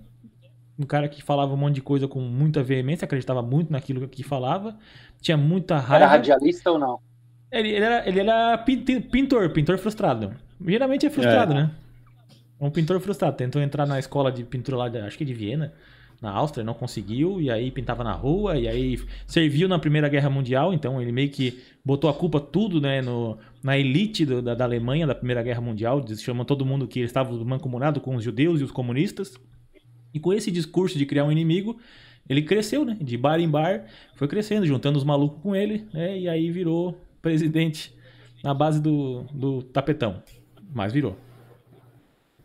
um 0.78 0.84
cara 0.84 1.08
que 1.08 1.22
falava 1.22 1.52
um 1.52 1.56
monte 1.56 1.76
de 1.76 1.82
coisa 1.82 2.08
com 2.08 2.20
muita 2.20 2.62
veemência, 2.62 3.04
acreditava 3.04 3.42
muito 3.42 3.70
naquilo 3.72 4.08
que 4.08 4.22
falava, 4.22 4.76
tinha 5.20 5.36
muita 5.36 5.74
Era 5.74 5.82
raiva. 5.82 6.06
radialista 6.06 6.70
ou 6.70 6.78
não? 6.78 6.98
Ele, 7.50 7.68
ele 7.68 7.84
era, 7.84 8.08
ele 8.08 8.20
era 8.20 8.58
pintor, 8.58 9.50
pintor 9.50 9.78
frustrado. 9.78 10.32
Geralmente 10.66 11.04
é 11.06 11.10
frustrado, 11.10 11.52
É. 11.52 11.56
né? 11.56 11.70
Um 12.60 12.70
pintor 12.70 12.98
frustrado. 13.00 13.36
Tentou 13.36 13.60
entrar 13.60 13.86
na 13.86 13.98
escola 13.98 14.30
de 14.32 14.42
pintura 14.44 14.76
lá, 14.76 14.88
de- 14.88 14.98
acho 14.98 15.18
que 15.18 15.24
de 15.24 15.34
Viena, 15.34 15.72
na 16.20 16.30
Áustria, 16.30 16.64
não 16.64 16.72
conseguiu, 16.72 17.40
e 17.40 17.50
aí 17.50 17.70
pintava 17.70 18.04
na 18.04 18.12
rua, 18.12 18.56
e 18.56 18.68
aí 18.68 18.98
serviu 19.26 19.68
na 19.68 19.78
Primeira 19.78 20.08
Guerra 20.08 20.30
Mundial, 20.30 20.72
então 20.72 21.02
ele 21.02 21.10
meio 21.10 21.28
que 21.28 21.60
botou 21.84 22.08
a 22.08 22.14
culpa 22.14 22.38
tudo 22.40 22.80
né, 22.80 23.02
no, 23.02 23.36
na 23.62 23.76
elite 23.76 24.24
do- 24.24 24.40
da, 24.40 24.54
da 24.54 24.64
Alemanha 24.64 25.06
da 25.06 25.14
Primeira 25.16 25.42
Guerra 25.42 25.60
Mundial, 25.60 26.02
chamou 26.16 26.44
todo 26.44 26.64
mundo 26.64 26.86
que 26.86 27.00
estava 27.00 27.32
mancomunado 27.44 28.00
com 28.00 28.14
os 28.14 28.22
judeus 28.24 28.60
e 28.60 28.64
os 28.64 28.70
comunistas. 28.70 29.34
E 30.14 30.20
com 30.20 30.32
esse 30.32 30.50
discurso 30.50 30.98
de 30.98 31.06
criar 31.06 31.24
um 31.24 31.32
inimigo, 31.32 31.78
ele 32.28 32.42
cresceu, 32.42 32.84
né? 32.84 32.96
De 33.00 33.16
bar 33.16 33.38
em 33.40 33.48
bar, 33.48 33.86
foi 34.14 34.28
crescendo, 34.28 34.66
juntando 34.66 34.98
os 34.98 35.04
malucos 35.04 35.40
com 35.42 35.54
ele, 35.56 35.86
né? 35.92 36.18
E 36.18 36.28
aí 36.28 36.50
virou 36.50 37.00
presidente 37.20 37.94
na 38.42 38.52
base 38.52 38.80
do, 38.80 39.22
do 39.32 39.62
tapetão. 39.62 40.22
Mas 40.74 40.92
virou. 40.92 41.16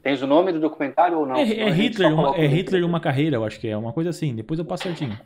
Tens 0.01 0.21
o 0.21 0.27
nome 0.27 0.53
do 0.53 0.59
documentário 0.59 1.19
ou 1.19 1.25
não? 1.25 1.35
É, 1.35 1.41
é 1.41 1.69
Hitler, 1.69 2.13
uma, 2.13 2.35
é. 2.37 2.45
Hitler 2.47 2.85
uma 2.85 2.99
carreira, 2.99 3.35
eu 3.37 3.43
acho 3.45 3.59
que 3.59 3.67
é 3.67 3.75
uma 3.75 3.91
coisa 3.91 4.09
assim. 4.09 4.33
Depois 4.35 4.57
eu 4.59 4.65
passo 4.65 4.83
certinho. 4.83 5.17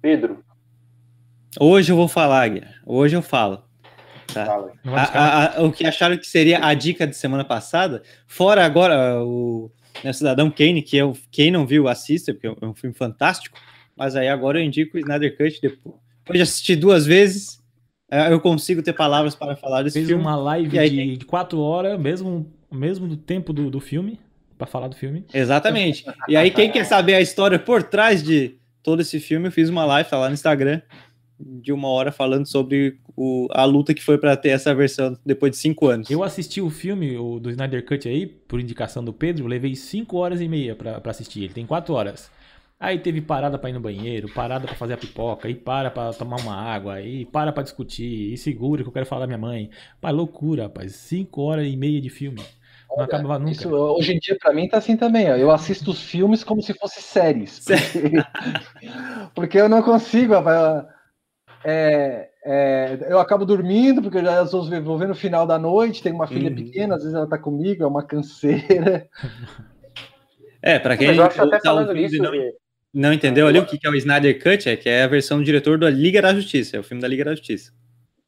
Pedro, 0.00 0.44
Hoje 1.60 1.90
eu 1.90 1.96
vou 1.96 2.06
falar, 2.08 2.46
Guilherme. 2.48 2.74
Hoje 2.86 3.16
eu 3.16 3.22
falo. 3.22 3.64
Tá? 4.32 4.44
A- 4.84 5.02
a- 5.02 5.58
a- 5.58 5.62
o 5.62 5.72
que 5.72 5.86
acharam 5.86 6.16
que 6.18 6.26
seria 6.26 6.64
a 6.64 6.74
dica 6.74 7.06
de 7.06 7.16
semana 7.16 7.44
passada, 7.44 8.02
fora 8.26 8.64
agora 8.64 9.22
o 9.24 9.70
né, 10.04 10.12
Cidadão 10.12 10.50
Kane, 10.50 10.82
que 10.82 10.96
eu, 10.96 11.16
quem 11.30 11.50
não 11.50 11.66
viu, 11.66 11.88
assista, 11.88 12.32
porque 12.32 12.46
é 12.46 12.66
um 12.66 12.74
filme 12.74 12.94
fantástico, 12.94 13.58
mas 13.96 14.16
aí 14.16 14.28
agora 14.28 14.58
eu 14.58 14.64
indico 14.64 14.96
o 14.96 15.00
Snyder 15.00 15.36
Cut, 15.36 15.60
depois, 15.60 15.94
depois 16.18 16.38
de 16.38 16.42
assistir 16.42 16.76
duas 16.76 17.06
vezes, 17.06 17.58
eh, 18.10 18.32
eu 18.32 18.40
consigo 18.40 18.82
ter 18.82 18.92
palavras 18.92 19.34
para 19.34 19.56
falar 19.56 19.82
desse 19.82 19.94
Fez 19.94 20.08
filme. 20.08 20.22
uma 20.22 20.36
live 20.36 20.78
aí 20.78 20.90
de, 20.90 21.16
de 21.16 21.24
quatro 21.24 21.60
horas, 21.60 21.98
mesmo, 21.98 22.50
mesmo 22.72 23.06
do 23.06 23.16
tempo 23.16 23.52
do, 23.52 23.70
do 23.70 23.80
filme, 23.80 24.18
pra 24.56 24.66
falar 24.66 24.88
do 24.88 24.96
filme. 24.96 25.24
Exatamente. 25.32 26.04
E 26.28 26.36
aí, 26.36 26.50
quem 26.50 26.70
quer 26.70 26.84
saber 26.84 27.14
a 27.14 27.20
história 27.20 27.58
por 27.58 27.82
trás 27.82 28.22
de 28.22 28.56
todo 28.82 29.00
esse 29.02 29.20
filme, 29.20 29.48
eu 29.48 29.52
fiz 29.52 29.68
uma 29.68 29.84
live, 29.84 30.08
tá 30.08 30.18
lá 30.18 30.28
no 30.28 30.34
Instagram, 30.34 30.80
de 31.38 31.72
uma 31.72 31.88
hora 31.88 32.10
falando 32.10 32.46
sobre 32.46 32.98
o- 33.16 33.46
a 33.50 33.64
luta 33.64 33.94
que 33.94 34.02
foi 34.02 34.18
para 34.18 34.36
ter 34.36 34.50
essa 34.50 34.74
versão 34.74 35.16
depois 35.24 35.52
de 35.52 35.58
cinco 35.58 35.86
anos. 35.86 36.10
Eu 36.10 36.22
assisti 36.22 36.60
o 36.60 36.70
filme 36.70 37.16
o 37.16 37.38
do 37.38 37.50
Snyder 37.50 37.84
Cut 37.84 38.08
aí, 38.08 38.26
por 38.26 38.60
indicação 38.60 39.04
do 39.04 39.12
Pedro, 39.12 39.46
levei 39.46 39.74
5 39.74 40.16
horas 40.16 40.40
e 40.40 40.48
meia 40.48 40.74
pra, 40.74 41.00
pra 41.00 41.10
assistir. 41.10 41.44
Ele 41.44 41.52
tem 41.54 41.66
4 41.66 41.94
horas. 41.94 42.30
Aí 42.80 42.98
teve 42.98 43.20
parada 43.20 43.58
pra 43.58 43.70
ir 43.70 43.72
no 43.72 43.80
banheiro, 43.80 44.28
parada 44.32 44.66
pra 44.66 44.76
fazer 44.76 44.94
a 44.94 44.96
pipoca, 44.96 45.48
aí 45.48 45.54
para 45.54 45.90
pra 45.90 46.12
tomar 46.12 46.40
uma 46.40 46.54
água, 46.54 46.94
aí 46.94 47.24
para 47.26 47.52
pra 47.52 47.64
discutir, 47.64 48.32
e 48.32 48.36
segura 48.38 48.82
que 48.84 48.88
eu 48.88 48.92
quero 48.92 49.04
falar 49.06 49.22
da 49.22 49.26
minha 49.26 49.38
mãe. 49.38 49.68
Pá, 50.00 50.10
loucura, 50.10 50.64
rapaz. 50.64 50.94
5 50.94 51.42
horas 51.42 51.66
e 51.66 51.76
meia 51.76 52.00
de 52.00 52.08
filme. 52.08 52.40
Não 52.88 52.98
Olha, 52.98 53.04
acaba 53.04 53.38
nunca. 53.38 53.50
Isso, 53.50 53.68
hoje 53.68 54.12
em 54.12 54.18
dia, 54.18 54.36
pra 54.40 54.52
mim, 54.52 54.68
tá 54.68 54.78
assim 54.78 54.96
também. 54.96 55.28
Ó. 55.30 55.34
Eu 55.36 55.50
assisto 55.50 55.90
os 55.90 56.00
filmes 56.00 56.44
como 56.44 56.62
se 56.62 56.72
fossem 56.72 57.02
séries. 57.02 57.60
Porque, 57.64 58.12
porque 59.34 59.58
eu 59.58 59.68
não 59.68 59.82
consigo. 59.82 60.34
rapaz. 60.34 60.86
É, 61.64 62.30
é, 62.44 62.98
eu 63.08 63.18
acabo 63.18 63.44
dormindo, 63.44 64.00
porque 64.00 64.18
eu 64.18 64.24
já 64.24 64.42
estou 64.42 64.64
vou 64.82 64.96
ver 64.98 65.08
no 65.08 65.14
final 65.14 65.46
da 65.46 65.58
noite. 65.58 66.02
Tenho 66.02 66.14
uma 66.14 66.26
filha 66.26 66.50
Uhum. 66.50 66.56
pequena, 66.56 66.94
às 66.94 67.02
vezes 67.02 67.14
ela 67.14 67.28
tá 67.28 67.38
comigo, 67.38 67.82
é 67.82 67.86
uma 67.86 68.02
canseira. 68.04 69.08
É, 70.62 70.78
para 70.78 70.96
quem 70.96 71.16
tá 71.16 71.30
falando 71.60 71.88
ouvindo 71.88 71.98
e 71.98 72.02
nisso, 72.02 72.22
não, 72.22 72.30
que- 72.32 72.54
não 72.94 73.12
entendeu 73.12 73.46
ali 73.46 73.58
o 73.58 73.66
que 73.66 73.78
que 73.78 73.86
é 73.86 73.90
o 73.90 73.94
Snyder 73.94 74.42
Cut, 74.42 74.68
é 74.68 74.76
que 74.76 74.88
é 74.88 75.02
a 75.04 75.08
versão 75.08 75.38
do 75.38 75.44
diretor 75.44 75.78
da 75.78 75.88
Liga 75.90 76.20
da 76.22 76.34
Justiça, 76.34 76.76
é 76.76 76.80
o 76.80 76.84
filme 76.84 77.00
da 77.00 77.08
Liga 77.08 77.24
da 77.24 77.34
Justiça. 77.34 77.72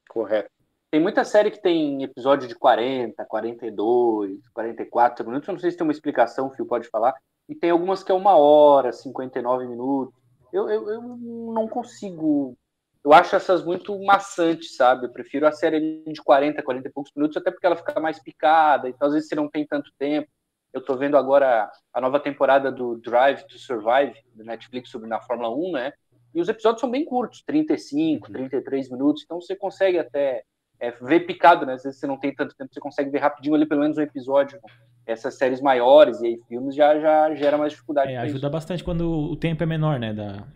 correto. 0.09 0.51
Tem 0.91 1.01
muita 1.01 1.25
série 1.25 1.53
que 1.53 1.63
tem 1.63 2.03
episódio 2.03 2.49
de 2.49 2.55
40, 2.57 3.25
42, 3.25 4.41
44 4.53 5.25
minutos. 5.25 5.47
Eu 5.49 5.53
não 5.55 5.61
sei 5.61 5.71
se 5.71 5.77
tem 5.77 5.87
uma 5.87 5.93
explicação, 5.93 6.49
o 6.49 6.51
Fio 6.51 6.67
pode 6.67 6.89
falar. 6.89 7.15
E 7.49 7.55
tem 7.55 7.71
algumas 7.71 8.03
que 8.03 8.11
é 8.11 8.15
uma 8.15 8.35
hora, 8.37 8.93
59 8.93 9.69
minutos. 9.69 10.13
Eu, 10.53 10.69
eu, 10.69 10.91
eu 10.91 11.01
não 11.01 11.69
consigo. 11.69 12.57
Eu 13.05 13.13
acho 13.15 13.35
essas 13.35 13.65
muito 13.65 13.99
maçantes, 14.05 14.77
sabe? 14.77 15.07
Eu 15.07 15.11
prefiro 15.11 15.47
a 15.47 15.53
série 15.53 16.03
de 16.07 16.23
40, 16.23 16.63
40 16.63 16.89
e 16.89 16.93
poucos 16.93 17.13
minutos, 17.17 17.37
até 17.37 17.51
porque 17.51 17.67
ela 17.67 17.77
fica 17.77 17.99
mais 17.99 18.23
picada. 18.23 18.89
Então, 18.89 19.09
às 19.09 19.15
vezes, 19.15 19.29
você 19.29 19.35
não 19.35 19.49
tem 19.49 19.67
tanto 19.67 19.91
tempo. 19.99 20.29
Eu 20.73 20.85
tô 20.85 20.97
vendo 20.97 21.17
agora 21.17 21.69
a 21.93 22.01
nova 22.01 22.21
temporada 22.21 22.71
do 22.71 22.97
Drive 22.97 23.43
to 23.45 23.59
Survive, 23.59 24.15
do 24.35 24.45
Netflix, 24.45 24.91
sobre 24.91 25.09
na 25.09 25.21
Fórmula 25.21 25.51
1, 25.51 25.73
né? 25.73 25.93
E 26.35 26.41
os 26.41 26.49
episódios 26.49 26.81
são 26.81 26.91
bem 26.91 27.05
curtos, 27.05 27.43
35, 27.43 28.31
33 28.31 28.91
minutos, 28.91 29.23
então 29.25 29.41
você 29.41 29.57
consegue 29.57 29.99
até 29.99 30.45
é, 30.79 30.93
ver 30.93 31.21
picado, 31.21 31.67
né? 31.67 31.75
Às 31.75 31.83
vezes 31.83 31.99
você 31.99 32.07
não 32.07 32.17
tem 32.17 32.33
tanto 32.35 32.55
tempo, 32.57 32.73
você 32.73 32.81
consegue 32.81 33.11
ver 33.11 33.19
rapidinho 33.19 33.55
ali 33.55 33.67
pelo 33.67 33.81
menos 33.81 33.99
um 33.99 34.03
episódio. 34.03 34.61
Essas 35.07 35.37
séries 35.37 35.61
maiores 35.61 36.21
e 36.21 36.27
aí 36.27 36.41
filmes 36.47 36.75
já, 36.75 37.01
já 37.01 37.35
gera 37.35 37.59
mais 37.59 37.73
dificuldade. 37.73 38.13
É, 38.13 38.19
ajuda 38.19 38.49
bastante 38.49 38.85
quando 38.85 39.11
o 39.11 39.35
tempo 39.35 39.61
é 39.61 39.67
menor, 39.67 39.99
né, 39.99 40.13
da, 40.13 40.47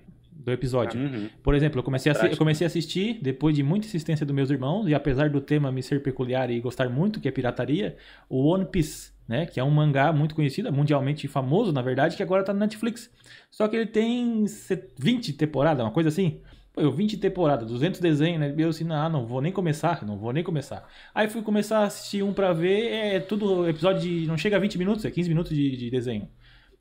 do 0.44 0.52
episódio. 0.52 1.00
Uhum. 1.00 1.28
Por 1.42 1.54
exemplo, 1.54 1.78
eu 1.78 1.82
comecei, 1.82 2.12
a, 2.12 2.14
eu 2.26 2.36
comecei 2.36 2.66
a 2.66 2.68
assistir 2.68 3.18
depois 3.22 3.56
de 3.56 3.62
muita 3.62 3.86
insistência 3.86 4.26
dos 4.26 4.34
meus 4.34 4.50
irmãos, 4.50 4.86
e 4.86 4.94
apesar 4.94 5.30
do 5.30 5.40
tema 5.40 5.72
me 5.72 5.82
ser 5.82 6.02
peculiar 6.02 6.50
e 6.50 6.60
gostar 6.60 6.88
muito, 6.88 7.18
que 7.20 7.26
é 7.26 7.30
pirataria, 7.30 7.96
o 8.28 8.44
One 8.52 8.66
Piece, 8.66 9.12
né? 9.26 9.46
Que 9.46 9.58
é 9.58 9.64
um 9.64 9.70
mangá 9.70 10.12
muito 10.12 10.34
conhecido, 10.34 10.70
mundialmente 10.72 11.26
famoso, 11.26 11.72
na 11.72 11.80
verdade, 11.80 12.16
que 12.16 12.22
agora 12.22 12.44
tá 12.44 12.52
no 12.52 12.60
Netflix. 12.60 13.10
Só 13.50 13.66
que 13.68 13.76
ele 13.76 13.86
tem 13.86 14.46
se- 14.46 14.84
20 14.98 15.32
temporadas, 15.32 15.82
uma 15.84 15.90
coisa 15.92 16.10
assim. 16.10 16.40
Pô, 16.74 16.80
eu 16.82 16.92
20 16.92 17.16
temporadas, 17.16 17.68
200 17.68 18.00
desenhos, 18.00 18.40
né? 18.40 18.52
Eu 18.58 18.68
assim, 18.68 18.84
ah, 18.90 19.08
não 19.08 19.24
vou 19.24 19.40
nem 19.40 19.52
começar, 19.52 20.04
não 20.04 20.18
vou 20.18 20.32
nem 20.32 20.42
começar. 20.44 20.86
Aí 21.14 21.28
fui 21.30 21.40
começar 21.40 21.78
a 21.78 21.84
assistir 21.84 22.22
um 22.22 22.32
pra 22.34 22.52
ver, 22.52 22.92
é 22.92 23.20
tudo 23.20 23.66
episódio 23.68 24.02
de. 24.02 24.26
não 24.26 24.36
chega 24.36 24.56
a 24.56 24.58
20 24.60 24.76
minutos, 24.76 25.04
é 25.04 25.10
15 25.10 25.28
minutos 25.28 25.56
de, 25.56 25.76
de 25.76 25.90
desenho. 25.90 26.28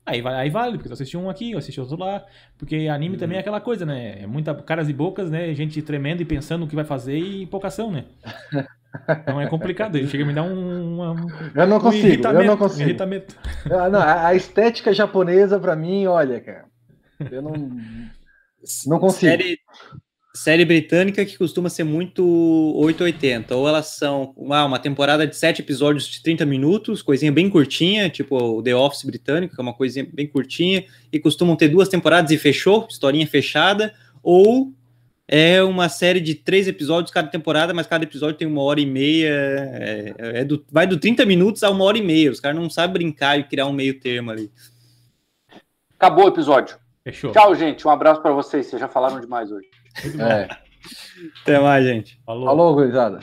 Aí, 0.06 0.22
aí 0.26 0.50
vale, 0.50 0.76
porque 0.76 0.88
eu 0.88 0.92
assisti 0.92 1.16
um 1.16 1.30
aqui, 1.30 1.52
eu 1.52 1.58
assisti 1.58 1.80
outro 1.80 1.96
lá. 1.98 2.24
Porque 2.58 2.88
anime 2.88 3.16
também 3.16 3.38
é 3.38 3.40
aquela 3.40 3.60
coisa, 3.60 3.86
né? 3.86 4.22
É 4.22 4.26
muita 4.26 4.54
caras 4.54 4.88
e 4.88 4.92
bocas, 4.92 5.30
né? 5.30 5.54
Gente 5.54 5.80
tremendo 5.82 6.20
e 6.20 6.24
pensando 6.26 6.64
o 6.64 6.68
que 6.68 6.74
vai 6.76 6.84
fazer 6.84 7.18
e 7.18 7.46
pouca 7.46 7.68
ação, 7.68 7.90
né? 7.90 8.04
Então 9.22 9.40
é 9.40 9.46
complicado. 9.48 9.96
Ele 9.96 10.06
chega 10.06 10.22
a 10.22 10.26
me 10.26 10.32
dar 10.32 10.44
um, 10.44 10.94
uma- 10.94 11.14
Eu 11.54 11.66
não 11.66 11.78
um 11.78 11.80
consigo, 11.80 12.06
irritamento. 12.06 12.38
eu 12.42 12.44
não 12.44 12.54
um 12.54 12.56
consigo. 12.56 12.82
irritamento. 12.82 13.36
Ah, 13.70 13.88
não, 13.88 14.00
a, 14.00 14.28
a 14.28 14.34
estética 14.34 14.92
japonesa, 14.92 15.58
pra 15.58 15.74
mim, 15.76 16.06
olha, 16.06 16.40
cara. 16.40 16.66
Eu 17.30 17.42
não. 17.42 17.52
Não 18.86 18.98
consigo. 18.98 19.30
Série, 19.30 19.58
série 20.34 20.64
britânica 20.64 21.24
que 21.24 21.38
costuma 21.38 21.70
ser 21.70 21.84
muito 21.84 22.24
880. 22.76 23.54
Ou 23.54 23.68
elas 23.68 23.86
são 23.88 24.34
uma, 24.36 24.64
uma 24.64 24.78
temporada 24.78 25.26
de 25.26 25.36
sete 25.36 25.62
episódios 25.62 26.06
de 26.06 26.22
30 26.22 26.44
minutos, 26.44 27.02
coisinha 27.02 27.30
bem 27.30 27.48
curtinha, 27.48 28.10
tipo 28.10 28.36
o 28.36 28.62
The 28.62 28.74
Office 28.74 29.04
britânico, 29.04 29.54
que 29.54 29.60
é 29.60 29.62
uma 29.62 29.72
coisinha 29.74 30.06
bem 30.12 30.26
curtinha, 30.26 30.84
e 31.12 31.20
costumam 31.20 31.56
ter 31.56 31.68
duas 31.68 31.88
temporadas 31.88 32.32
e 32.32 32.38
fechou, 32.38 32.86
historinha 32.90 33.26
fechada, 33.26 33.94
ou 34.22 34.72
é 35.26 35.62
uma 35.62 35.88
série 35.88 36.20
de 36.20 36.34
três 36.34 36.66
episódios 36.66 37.12
cada 37.12 37.28
temporada, 37.28 37.72
mas 37.72 37.86
cada 37.86 38.04
episódio 38.04 38.36
tem 38.36 38.46
uma 38.46 38.62
hora 38.62 38.80
e 38.80 38.86
meia, 38.86 39.30
é, 39.30 40.14
é 40.40 40.44
do, 40.44 40.64
vai 40.70 40.86
do 40.86 40.98
30 40.98 41.24
minutos 41.24 41.62
a 41.62 41.70
uma 41.70 41.84
hora 41.84 41.96
e 41.96 42.02
meia. 42.02 42.30
Os 42.30 42.40
caras 42.40 42.58
não 42.58 42.68
sabem 42.68 42.92
brincar 42.92 43.38
e 43.38 43.44
criar 43.44 43.66
um 43.66 43.72
meio 43.72 43.98
termo 43.98 44.30
ali. 44.30 44.50
Acabou 45.96 46.26
o 46.26 46.28
episódio. 46.28 46.76
Fechou. 47.02 47.32
Tchau, 47.32 47.54
gente. 47.54 47.86
Um 47.86 47.90
abraço 47.90 48.20
pra 48.20 48.32
vocês. 48.32 48.66
Vocês 48.66 48.80
já 48.80 48.88
falaram 48.88 49.20
demais 49.20 49.50
hoje. 49.50 49.68
Muito 50.02 50.18
bom. 50.18 50.24
É. 50.24 50.48
Até 51.42 51.58
mais, 51.58 51.84
gente. 51.84 52.20
Falou. 52.24 52.46
Falou, 52.46 52.74
gurizada. 52.74 53.20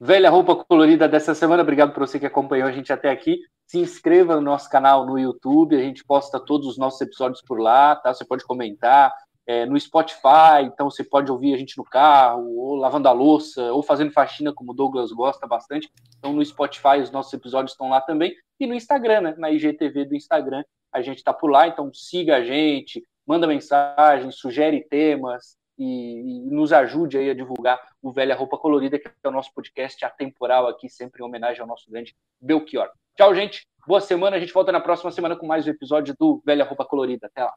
Velha 0.00 0.30
roupa 0.30 0.54
colorida 0.54 1.08
dessa 1.08 1.34
semana. 1.34 1.62
Obrigado 1.62 1.92
por 1.92 2.06
você 2.06 2.20
que 2.20 2.26
acompanhou 2.26 2.68
a 2.68 2.72
gente 2.72 2.92
até 2.92 3.10
aqui. 3.10 3.40
Se 3.66 3.78
inscreva 3.78 4.36
no 4.36 4.42
nosso 4.42 4.70
canal 4.70 5.04
no 5.04 5.18
YouTube. 5.18 5.76
A 5.76 5.82
gente 5.82 6.04
posta 6.04 6.38
todos 6.38 6.66
os 6.68 6.78
nossos 6.78 7.00
episódios 7.00 7.42
por 7.42 7.58
lá, 7.60 7.96
tá? 7.96 8.12
Você 8.12 8.24
pode 8.24 8.44
comentar. 8.44 9.12
É, 9.46 9.64
no 9.64 9.80
Spotify, 9.80 10.60
então 10.64 10.90
você 10.90 11.02
pode 11.02 11.32
ouvir 11.32 11.54
a 11.54 11.56
gente 11.56 11.78
no 11.78 11.82
carro, 11.82 12.54
ou 12.54 12.74
lavando 12.74 13.08
a 13.08 13.12
louça, 13.12 13.72
ou 13.72 13.82
fazendo 13.82 14.12
faxina, 14.12 14.52
como 14.52 14.72
o 14.72 14.74
Douglas 14.74 15.10
gosta 15.10 15.46
bastante. 15.46 15.90
Então 16.18 16.34
no 16.34 16.44
Spotify 16.44 17.00
os 17.02 17.10
nossos 17.10 17.32
episódios 17.32 17.72
estão 17.72 17.88
lá 17.88 17.98
também. 17.98 18.34
E 18.60 18.66
no 18.66 18.74
Instagram, 18.74 19.22
né? 19.22 19.34
Na 19.38 19.50
IGTV 19.50 20.04
do 20.04 20.14
Instagram, 20.14 20.62
a 20.92 21.00
gente 21.00 21.24
tá 21.24 21.32
por 21.32 21.50
lá. 21.50 21.66
Então 21.66 21.90
siga 21.94 22.36
a 22.36 22.44
gente, 22.44 23.02
manda 23.26 23.46
mensagem, 23.46 24.30
sugere 24.30 24.86
temas 24.86 25.57
e, 25.78 26.46
e 26.46 26.50
nos 26.50 26.72
ajude 26.72 27.16
aí 27.16 27.30
a 27.30 27.34
divulgar 27.34 27.80
o 28.02 28.12
Velha 28.12 28.34
Roupa 28.34 28.58
Colorida, 28.58 28.98
que 28.98 29.08
é 29.22 29.28
o 29.28 29.32
nosso 29.32 29.52
podcast 29.54 30.04
atemporal 30.04 30.66
aqui, 30.66 30.88
sempre 30.88 31.22
em 31.22 31.26
homenagem 31.26 31.60
ao 31.60 31.66
nosso 31.66 31.90
grande 31.90 32.16
Belchior. 32.40 32.88
Tchau, 33.16 33.34
gente. 33.34 33.66
Boa 33.86 34.00
semana. 34.00 34.36
A 34.36 34.40
gente 34.40 34.52
volta 34.52 34.72
na 34.72 34.80
próxima 34.80 35.10
semana 35.10 35.36
com 35.36 35.46
mais 35.46 35.66
um 35.66 35.70
episódio 35.70 36.14
do 36.18 36.42
Velha 36.44 36.64
Roupa 36.64 36.84
Colorida. 36.84 37.26
Até 37.26 37.44
lá. 37.44 37.54